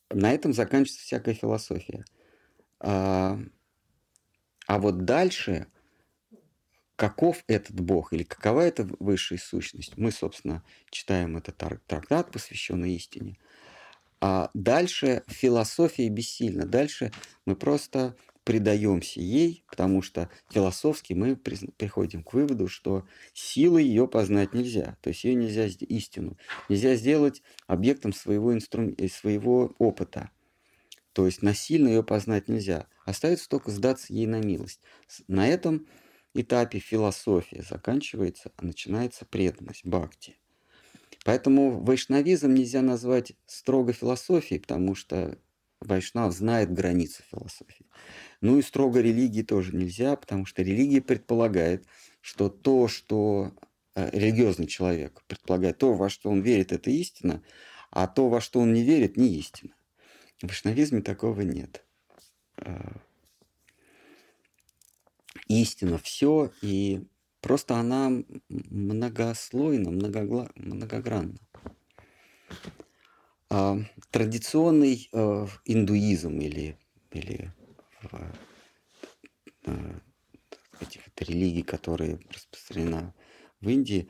на 0.09 0.33
этом 0.33 0.53
заканчивается 0.53 1.05
всякая 1.05 1.33
философия. 1.33 2.03
А, 2.79 3.39
а 4.67 4.79
вот 4.79 5.05
дальше, 5.05 5.67
каков 6.95 7.43
этот 7.47 7.79
Бог 7.79 8.13
или 8.13 8.23
какова 8.23 8.61
эта 8.61 8.87
высшая 8.99 9.37
сущность, 9.37 9.97
мы, 9.97 10.11
собственно, 10.11 10.63
читаем 10.89 11.37
этот 11.37 11.57
трактат, 11.57 12.31
посвященный 12.31 12.95
истине– 12.95 13.37
а 14.21 14.51
дальше 14.53 15.23
философия 15.27 16.07
бессильна. 16.09 16.65
Дальше 16.65 17.11
мы 17.45 17.55
просто 17.55 18.15
предаемся 18.43 19.19
ей, 19.19 19.63
потому 19.67 20.01
что 20.01 20.29
философски 20.49 21.13
мы 21.13 21.35
приходим 21.35 22.23
к 22.23 22.33
выводу, 22.33 22.67
что 22.67 23.05
силой 23.33 23.83
ее 23.83 24.07
познать 24.07 24.53
нельзя. 24.53 24.97
То 25.01 25.09
есть 25.09 25.23
ее 25.23 25.35
нельзя 25.35 25.65
истину. 25.65 26.37
Нельзя 26.69 26.95
сделать 26.95 27.41
объектом 27.67 28.13
своего, 28.13 28.53
инструм... 28.53 28.93
Э, 28.97 29.07
своего 29.07 29.73
опыта. 29.79 30.29
То 31.13 31.25
есть 31.25 31.41
насильно 31.41 31.87
ее 31.87 32.03
познать 32.03 32.47
нельзя. 32.47 32.87
Остается 33.05 33.49
только 33.49 33.71
сдаться 33.71 34.13
ей 34.13 34.27
на 34.27 34.39
милость. 34.39 34.81
На 35.27 35.47
этом 35.47 35.87
этапе 36.33 36.79
философия 36.79 37.63
заканчивается, 37.63 38.51
а 38.55 38.65
начинается 38.65 39.25
преданность, 39.25 39.85
бхакти. 39.85 40.37
Поэтому 41.23 41.79
вайшнавизм 41.83 42.53
нельзя 42.53 42.81
назвать 42.81 43.33
строго 43.45 43.93
философией, 43.93 44.59
потому 44.59 44.95
что 44.95 45.37
вайшнав 45.79 46.33
знает 46.33 46.73
границы 46.73 47.23
философии. 47.29 47.85
Ну 48.41 48.57
и 48.57 48.61
строго 48.61 49.01
религии 49.01 49.43
тоже 49.43 49.75
нельзя, 49.75 50.15
потому 50.15 50.45
что 50.45 50.63
религия 50.63 51.01
предполагает, 51.01 51.85
что 52.21 52.49
то, 52.49 52.87
что 52.87 53.51
э, 53.95 54.09
религиозный 54.11 54.67
человек 54.67 55.23
предполагает, 55.27 55.77
то, 55.77 55.93
во 55.93 56.09
что 56.09 56.29
он 56.29 56.41
верит, 56.41 56.71
это 56.71 56.89
истина, 56.89 57.43
а 57.91 58.07
то, 58.07 58.29
во 58.29 58.41
что 58.41 58.59
он 58.59 58.73
не 58.73 58.83
верит, 58.83 59.17
не 59.17 59.35
истина. 59.35 59.73
В 60.39 60.47
вайшнавизме 60.47 61.01
такого 61.01 61.41
нет. 61.41 61.83
Э, 62.57 62.93
истина 65.47 65.99
все, 65.99 66.51
и 66.61 67.03
Просто 67.41 67.75
она 67.75 68.11
многослойна, 68.47 69.91
многогла... 69.91 70.49
многогранна. 70.55 71.39
а, 73.49 73.77
традиционный 74.11 75.09
а, 75.11 75.47
индуизм 75.65 76.39
или, 76.39 76.77
или 77.11 77.51
а, 78.11 78.31
этих 80.79 81.01
вот 81.05 81.21
религий, 81.27 81.63
которые 81.63 82.19
распространена 82.29 83.13
в 83.59 83.69
Индии, 83.69 84.09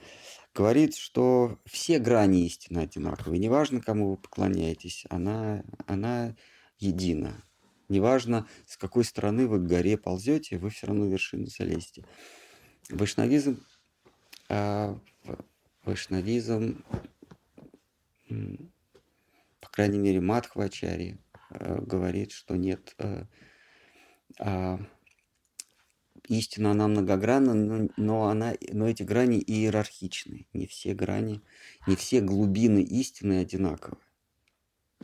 говорит, 0.54 0.96
что 0.96 1.60
все 1.66 2.00
грани 2.00 2.46
истины 2.46 2.80
одинаковые. 2.80 3.40
Неважно, 3.40 3.82
кому 3.82 4.12
вы 4.12 4.18
поклоняетесь, 4.18 5.06
она, 5.10 5.64
она 5.88 6.36
едина. 6.80 7.44
Неважно, 7.90 8.48
с 8.66 8.78
какой 8.78 9.04
стороны 9.04 9.48
вы 9.48 9.60
к 9.60 9.68
горе 9.68 9.98
ползете, 9.98 10.58
вы 10.58 10.70
все 10.70 10.88
равно 10.88 11.08
вершину 11.08 11.48
залезете. 11.48 12.06
Вайшнавизм, 12.90 13.66
э, 14.50 14.96
вайшнавизм, 15.84 16.84
по 19.60 19.70
крайней 19.70 20.00
мере, 20.00 20.22
Мадхвачари 20.22 21.18
э, 21.52 21.82
говорит, 21.82 22.32
что 22.32 22.56
нет 22.56 22.96
э, 22.98 23.26
э, 24.40 24.78
истина, 26.28 26.72
она 26.72 26.88
многогранна, 26.88 27.54
но, 27.54 27.90
но, 27.98 28.28
она, 28.28 28.54
но 28.72 28.88
эти 28.88 29.04
грани 29.04 29.40
иерархичны. 29.40 30.48
Не 30.54 30.68
все 30.68 30.94
грани, 30.94 31.42
не 31.88 31.96
все 31.96 32.22
глубины 32.22 32.82
истины 32.82 33.40
одинаковы. 33.42 33.98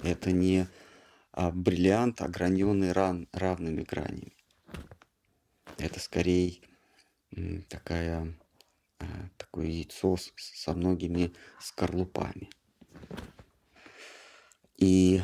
Это 0.02 0.32
не 0.32 0.68
а, 1.32 1.52
бриллиант, 1.52 2.22
ограненный 2.22 2.92
ран, 2.92 3.28
равными 3.32 3.82
гранями. 3.82 4.36
Это 5.78 6.00
скорее 6.00 6.62
такая, 7.70 8.34
а, 9.00 9.06
такое 9.38 9.68
яйцо 9.68 10.18
со 10.36 10.74
многими 10.74 11.34
скорлупами. 11.60 12.50
И 14.78 15.22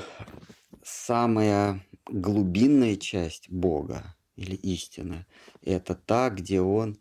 самая 0.84 1.86
глубинная 2.08 2.96
часть 2.96 3.50
Бога 3.50 4.16
или 4.36 4.56
истина– 4.56 5.26
это 5.62 5.96
та, 5.96 6.30
где 6.30 6.62
Он 6.62 6.98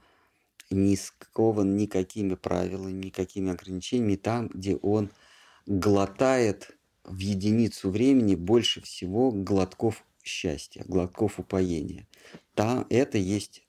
не 0.70 0.97
скован 0.97 1.76
никакими 1.76 2.34
правилами, 2.34 3.06
никакими 3.06 3.52
ограничениями, 3.52 4.16
там, 4.16 4.48
где 4.48 4.76
Он 4.76 5.10
глотает 5.66 6.76
в 7.05 7.18
единицу 7.18 7.90
времени 7.90 8.34
больше 8.34 8.80
всего 8.80 9.32
глотков 9.32 10.05
счастья, 10.22 10.84
глотков 10.86 11.39
упоения. 11.39 12.06
Там 12.55 12.86
это 12.90 13.18
есть 13.18 13.62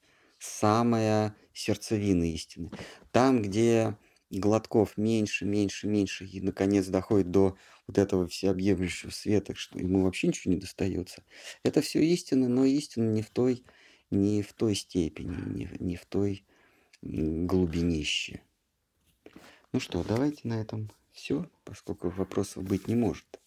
самая 0.43 1.35
сердцевина 1.53 2.29
истины. 2.31 2.69
Там, 3.11 3.41
где 3.41 3.97
глотков 4.29 4.97
меньше, 4.97 5.45
меньше, 5.45 5.87
меньше, 5.87 6.25
и 6.25 6.41
наконец 6.41 6.87
доходит 6.87 7.31
до 7.31 7.55
вот 7.87 7.97
этого 7.97 8.27
всеобъемлющего 8.27 9.11
света, 9.11 9.55
что 9.55 9.79
ему 9.79 10.03
вообще 10.03 10.27
ничего 10.27 10.53
не 10.53 10.59
достается. 10.59 11.23
Это 11.63 11.81
все 11.81 12.03
истина, 12.03 12.49
но 12.49 12.65
истина 12.65 13.09
не 13.09 13.21
в 13.21 13.29
той, 13.29 13.63
не 14.11 14.41
в 14.41 14.53
той 14.53 14.75
степени, 14.75 15.35
не, 15.35 15.69
не 15.79 15.95
в 15.95 16.05
той 16.05 16.45
глубинище. 17.01 18.41
Ну 19.71 19.79
что, 19.79 20.03
давайте 20.03 20.47
на 20.47 20.59
этом 20.61 20.91
все, 21.11 21.49
поскольку 21.63 22.09
вопросов 22.09 22.63
быть 22.63 22.87
не 22.87 22.95
может. 22.95 23.39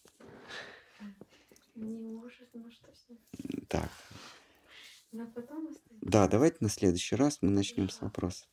Не 1.75 1.99
может, 1.99 2.49
ну 2.53 2.71
что 2.71 2.91
все. 2.93 3.15
Так. 3.67 3.91
Оставим. 5.13 5.75
Да, 6.01 6.27
давайте 6.27 6.57
на 6.61 6.69
следующий 6.69 7.15
раз 7.15 7.39
мы 7.41 7.49
начнем 7.49 7.89
с 7.89 8.01
вопросов. 8.01 8.47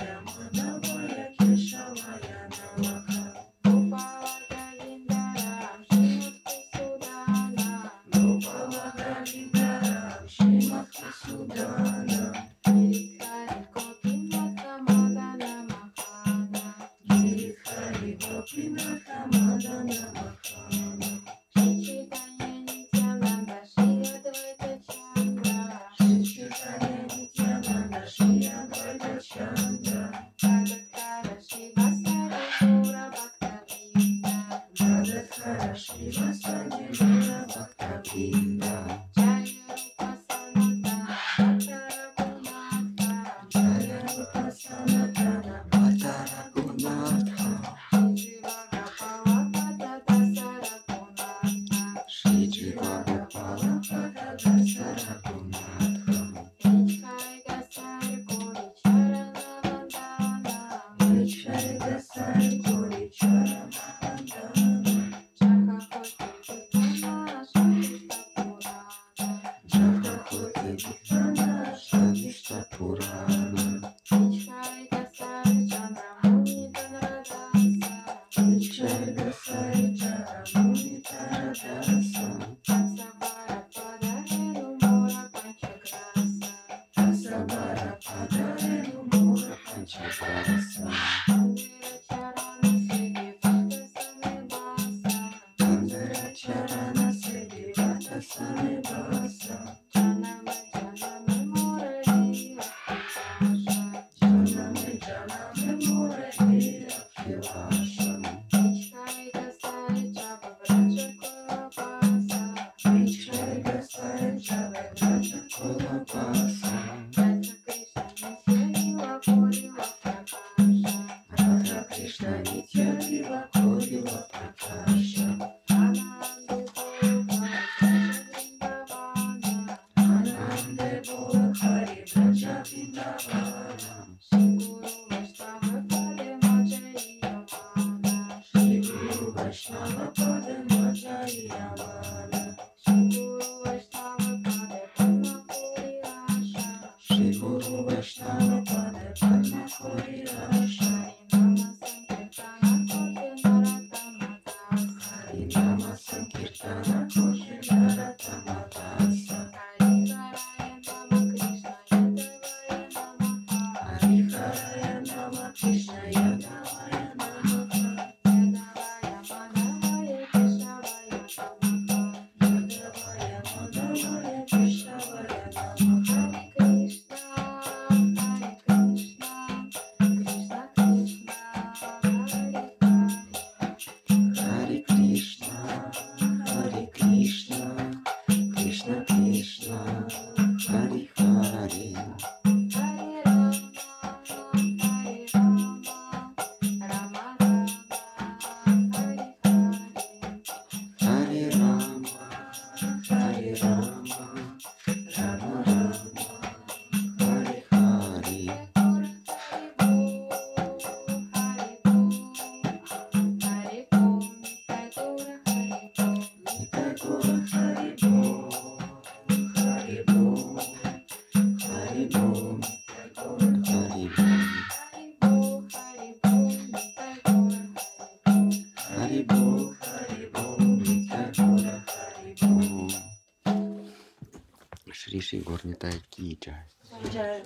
Горнитай 235.60 236.02
Ки 236.10 236.40
Джай. 236.40 237.44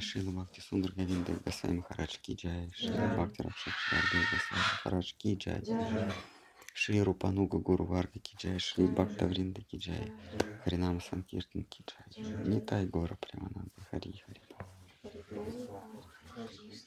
Шила 0.00 0.30
Бхакти 0.30 0.60
Сундар 0.60 0.92
Говинда 0.92 1.32
Гасай 1.44 1.72
Махарадж 1.72 2.18
Ки 2.20 2.34
Джай. 2.34 2.70
Шила 2.74 3.06
Бхакти 3.14 3.42
Ракшакшар 3.42 4.02
Гасай 4.12 4.58
Махарадж 4.58 5.14
Ки 5.16 5.34
Джай. 5.36 5.62
Шри 6.74 7.00
Рупануга 7.00 7.58
Гуру 7.58 7.86
Варга 7.86 8.18
Ки 8.20 8.36
Джай. 8.36 8.58
Шри 8.58 8.86
Бхакта 8.86 9.26
Вринда 9.26 9.62
Ки 9.62 9.76
Джай. 9.76 10.12
Харинама 10.64 11.00
Санкиртан 11.00 11.64
Ки 11.64 11.82
Джай. 11.86 12.44
Нитай 12.44 12.84
Гора 12.84 13.16
Примананда 13.16 13.80
Хари 13.90 14.22
Хари. 14.26 14.42
Krishna. 16.36 16.85